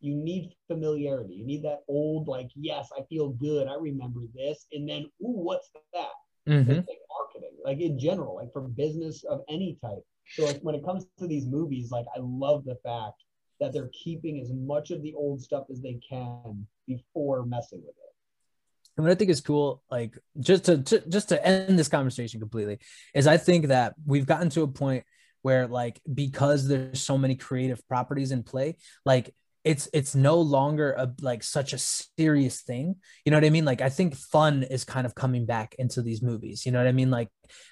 you 0.00 0.14
need 0.14 0.52
familiarity. 0.68 1.34
You 1.34 1.46
need 1.46 1.64
that 1.64 1.82
old 1.88 2.28
like, 2.28 2.50
yes, 2.54 2.88
I 2.98 3.02
feel 3.04 3.30
good. 3.30 3.68
I 3.68 3.74
remember 3.76 4.20
this, 4.34 4.66
and 4.72 4.88
then 4.88 5.02
ooh, 5.22 5.42
what's 5.46 5.70
that? 5.72 5.90
hmm 6.46 6.68
like 6.68 6.72
marketing, 6.72 7.03
like 7.64 7.80
in 7.80 7.98
general, 7.98 8.36
like 8.36 8.52
for 8.52 8.62
business 8.62 9.24
of 9.24 9.40
any 9.48 9.78
type. 9.82 10.04
So 10.36 10.44
like 10.44 10.60
when 10.60 10.74
it 10.74 10.84
comes 10.84 11.06
to 11.18 11.26
these 11.26 11.46
movies, 11.46 11.90
like 11.90 12.06
I 12.14 12.20
love 12.20 12.64
the 12.64 12.76
fact 12.84 13.22
that 13.60 13.72
they're 13.72 13.90
keeping 13.92 14.40
as 14.40 14.52
much 14.52 14.90
of 14.90 15.02
the 15.02 15.14
old 15.14 15.42
stuff 15.42 15.64
as 15.70 15.80
they 15.80 15.98
can 16.08 16.66
before 16.86 17.44
messing 17.46 17.80
with 17.80 17.96
it. 17.96 18.14
And 18.96 19.04
what 19.04 19.12
I 19.12 19.16
think 19.16 19.30
is 19.30 19.40
cool, 19.40 19.82
like 19.90 20.16
just 20.38 20.64
to, 20.66 20.82
to 20.82 21.08
just 21.08 21.30
to 21.30 21.44
end 21.44 21.78
this 21.78 21.88
conversation 21.88 22.40
completely, 22.40 22.78
is 23.14 23.26
I 23.26 23.38
think 23.38 23.68
that 23.68 23.94
we've 24.06 24.26
gotten 24.26 24.50
to 24.50 24.62
a 24.62 24.68
point 24.68 25.04
where 25.42 25.66
like 25.66 26.00
because 26.12 26.68
there's 26.68 27.02
so 27.02 27.18
many 27.18 27.34
creative 27.34 27.86
properties 27.88 28.30
in 28.30 28.42
play, 28.42 28.76
like 29.04 29.34
it's 29.64 29.88
it's 29.92 30.14
no 30.14 30.40
longer 30.40 30.92
a 30.92 31.12
like 31.20 31.42
such 31.42 31.72
a 31.72 31.78
serious 31.78 32.60
thing. 32.62 32.96
You 33.24 33.30
know 33.30 33.38
what 33.38 33.44
I 33.44 33.50
mean? 33.50 33.64
Like 33.64 33.80
I 33.80 33.88
think 33.88 34.14
fun 34.14 34.62
is 34.62 34.84
kind 34.84 35.06
of 35.06 35.14
coming 35.14 35.46
back 35.46 35.74
into 35.78 36.02
these 36.02 36.22
movies. 36.22 36.66
You 36.66 36.72
know 36.72 36.78
what 36.78 36.86
I 36.86 36.92
mean? 36.92 37.10
Like 37.10 37.28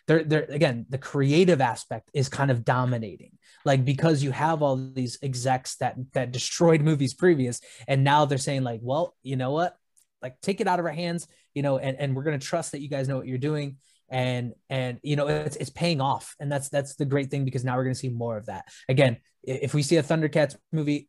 they're 0.07 0.25
they're 0.25 0.47
again 0.49 0.87
the 0.89 0.99
creative 0.99 1.61
aspect 1.61 2.11
is 2.15 2.29
kind 2.29 2.51
of 2.51 2.65
dominating. 2.65 3.33
Like 3.65 3.85
because 3.85 4.23
you 4.23 4.31
have 4.33 4.63
all 4.63 4.77
these 4.77 5.19
execs 5.23 5.77
that 5.77 5.97
that 6.15 6.33
destroyed 6.33 6.81
movies 6.91 7.15
previous, 7.15 7.61
and 7.87 8.05
now 8.05 8.25
they're 8.25 8.39
saying 8.39 8.65
like, 8.65 8.81
well, 8.83 9.15
you 9.23 9.37
know 9.37 9.53
what? 9.53 9.77
like 10.23 10.41
take 10.41 10.61
it 10.61 10.67
out 10.67 10.79
of 10.79 10.87
our 10.87 10.93
hands 10.93 11.27
you 11.55 11.63
know 11.63 11.79
and, 11.79 11.99
and 11.99 12.17
we're 12.17 12.23
going 12.23 12.39
to 12.39 12.47
trust 12.47 12.73
that 12.73 12.81
you 12.81 12.89
guys 12.89 13.09
know 13.09 13.17
what 13.17 13.27
you're 13.27 13.39
doing 13.39 13.77
and 14.09 14.53
and 14.71 14.99
you 15.03 15.17
know 15.17 15.27
it's, 15.27 15.57
it's 15.57 15.71
paying 15.71 16.01
off 16.01 16.35
and 16.41 16.51
that's 16.51 16.69
that's 16.69 16.95
the 16.97 17.05
great 17.05 17.31
thing 17.31 17.45
because 17.45 17.65
now 17.65 17.77
we're 17.77 17.85
going 17.85 17.95
to 17.95 17.99
see 17.99 18.09
more 18.09 18.37
of 18.37 18.47
that 18.47 18.65
again 18.89 19.17
if 19.43 19.75
we 19.75 19.83
see 19.83 19.97
a 19.97 20.03
thundercats 20.03 20.57
movie 20.71 21.09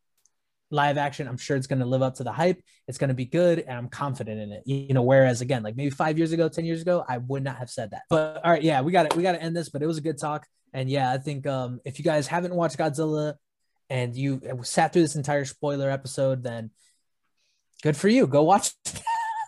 live 0.74 0.98
action 0.98 1.28
i'm 1.28 1.38
sure 1.38 1.56
it's 1.56 1.68
going 1.68 1.80
to 1.80 1.86
live 1.86 2.02
up 2.02 2.16
to 2.16 2.24
the 2.24 2.32
hype. 2.32 2.62
It's 2.88 2.98
going 2.98 3.10
to 3.10 3.14
be 3.14 3.26
good 3.26 3.60
and 3.60 3.78
i'm 3.78 3.88
confident 3.88 4.42
in 4.42 4.52
it. 4.52 4.64
You 4.66 4.94
know 4.94 5.04
whereas 5.04 5.42
again 5.42 5.64
like 5.64 5.76
maybe 5.76 5.90
five 5.90 6.18
years 6.18 6.32
ago 6.32 6.50
ten 6.50 6.66
years 6.66 6.82
ago 6.82 7.06
i 7.08 7.20
would 7.20 7.44
not 7.44 7.58
have 7.58 7.70
said 7.70 7.92
that. 7.92 8.04
But 8.10 8.42
all 8.44 8.52
right 8.52 8.64
yeah 8.64 8.82
we 8.82 8.92
got 8.92 9.06
it 9.06 9.16
we 9.16 9.24
got 9.24 9.34
to 9.34 9.42
end 9.42 9.56
this 9.56 9.70
but 9.70 9.82
it 9.82 9.88
was 9.88 9.98
a 9.98 10.02
good 10.02 10.18
talk. 10.18 10.48
And 10.74 10.90
yeah 10.90 11.12
i 11.12 11.18
think 11.18 11.46
um 11.48 11.80
if 11.86 12.00
you 12.00 12.06
guys 12.06 12.28
haven't 12.28 12.56
watched 12.56 12.78
godzilla 12.78 13.36
and 13.90 14.16
you 14.16 14.42
sat 14.64 14.92
through 14.92 15.04
this 15.04 15.16
entire 15.16 15.46
spoiler 15.46 15.90
episode 15.90 16.44
then 16.44 16.72
good 17.84 17.96
for 17.96 18.08
you. 18.08 18.26
Go 18.28 18.44
watch 18.44 18.74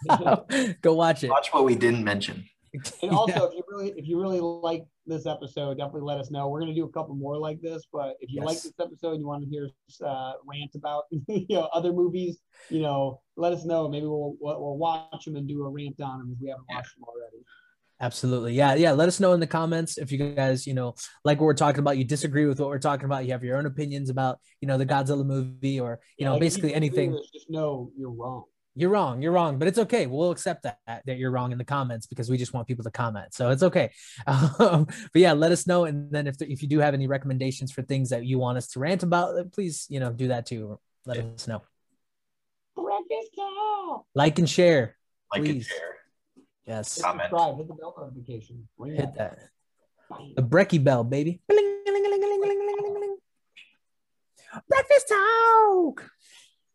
go 0.82 0.94
watch 0.94 1.24
it. 1.24 1.30
Watch 1.30 1.50
what 1.52 1.66
we 1.66 1.76
didn't 1.76 2.04
mention. 2.04 2.46
And 3.02 3.12
also, 3.12 3.46
if 3.50 3.54
you 3.54 3.64
really 3.70 3.94
if 3.98 4.08
you 4.08 4.22
really 4.22 4.40
like 4.40 4.86
this 5.06 5.26
episode, 5.26 5.78
definitely 5.78 6.02
let 6.02 6.20
us 6.20 6.32
know. 6.32 6.50
We're 6.50 6.60
gonna 6.60 6.74
do 6.74 6.86
a 6.86 6.92
couple 6.92 7.16
more 7.16 7.38
like 7.38 7.62
this, 7.62 7.84
but 7.92 8.16
if 8.22 8.32
you 8.32 8.44
like 8.44 8.62
this 8.62 8.74
episode 8.80 9.12
and 9.12 9.22
you 9.22 9.28
want 9.28 9.44
to 9.44 9.50
hear 9.50 9.66
us 9.90 10.02
uh, 10.02 10.34
rant 10.46 10.72
about 10.76 11.04
you 11.12 11.46
know 11.50 11.70
other 11.74 11.94
movies, 11.94 12.40
you 12.70 12.82
know, 12.82 13.22
let 13.38 13.54
us 13.54 13.66
know. 13.66 13.88
Maybe 13.88 14.06
we'll 14.06 14.36
we'll, 14.40 14.62
we'll 14.62 14.78
watch 14.78 15.26
them 15.26 15.36
and 15.36 15.48
do 15.48 15.64
a 15.64 15.70
rant 15.70 16.00
on 16.02 16.20
them 16.20 16.32
if 16.34 16.42
we 16.42 16.50
haven't 16.50 16.66
watched 16.70 16.96
them 16.96 17.04
already. 17.04 17.44
Absolutely. 18.02 18.54
Yeah. 18.54 18.76
Yeah. 18.76 18.92
Let 18.92 19.08
us 19.08 19.22
know 19.22 19.32
in 19.34 19.40
the 19.40 19.48
comments 19.48 19.98
if 19.98 20.12
you 20.12 20.18
guys, 20.18 20.68
you 20.68 20.74
know, 20.74 20.96
like 21.24 21.40
what 21.40 21.46
we're 21.46 21.54
talking 21.54 21.80
about, 21.80 21.98
you 21.98 22.04
disagree 22.04 22.46
with 22.46 22.60
what 22.60 22.68
we're 22.68 22.78
talking 22.78 23.06
about, 23.06 23.26
you 23.26 23.32
have 23.32 23.44
your 23.44 23.58
own 23.58 23.66
opinions 23.66 24.10
about, 24.10 24.40
you 24.60 24.68
know, 24.68 24.78
the 24.78 24.86
Godzilla 24.86 25.26
movie 25.26 25.80
or, 25.80 26.02
you 26.18 26.26
Yeah, 26.26 26.28
know, 26.28 26.34
like, 26.34 26.42
basically 26.42 26.74
anything. 26.74 27.18
Just 27.34 27.50
know 27.50 27.92
you're 27.98 28.12
wrong. 28.12 28.44
You're 28.78 28.90
wrong. 28.90 29.22
You're 29.22 29.32
wrong, 29.32 29.58
but 29.58 29.70
it's 29.70 29.80
okay. 29.80 30.06
We'll 30.06 30.32
accept 30.32 30.64
that, 30.64 30.80
that 30.86 31.18
you're 31.18 31.32
wrong 31.32 31.54
in 31.54 31.58
the 31.58 31.64
comments 31.64 32.08
because 32.08 32.30
we 32.30 32.38
just 32.38 32.54
want 32.54 32.68
people 32.68 32.84
to 32.84 32.92
comment. 32.92 33.34
So 33.34 33.50
it's 33.50 33.64
okay. 33.64 33.92
Um, 34.28 34.86
but 34.86 35.22
yeah, 35.22 35.34
let 35.34 35.52
us 35.52 35.68
know. 35.68 35.86
And 35.86 36.12
then 36.12 36.28
if, 36.28 36.42
if 36.42 36.62
you 36.62 36.68
do 36.68 36.80
have 36.80 36.94
any 36.94 37.08
recommendations 37.08 37.72
for 37.72 37.82
things 37.82 38.10
that 38.10 38.26
you 38.26 38.38
want 38.40 38.58
us 38.58 38.68
to 38.70 38.80
rant 38.80 39.04
about, 39.04 39.38
uh, 39.38 39.44
please, 39.52 39.86
you 39.90 40.00
know, 40.00 40.12
do 40.12 40.30
that 40.30 40.46
too. 40.46 40.80
Let 41.06 41.18
us 41.18 41.48
know. 41.48 41.62
Breakfast 42.76 43.32
cow. 43.36 44.06
Like 44.14 44.40
and 44.40 44.50
share. 44.50 44.98
Like 45.32 45.40
and 45.40 45.48
Please. 45.48 45.68
share. 45.68 45.96
Yes. 46.66 46.96
Hit 46.96 47.04
Comment. 47.04 47.30
subscribe. 47.30 47.58
Hit 47.58 47.68
the 47.68 47.74
bell 47.76 47.96
notification. 47.98 48.68
Hit 48.86 48.98
that. 48.98 49.16
that. 49.18 49.40
The 50.36 50.44
Brecky 50.44 50.84
bell, 50.84 51.04
baby. 51.04 51.42
Breakfast 54.68 55.08
talk. 55.10 56.10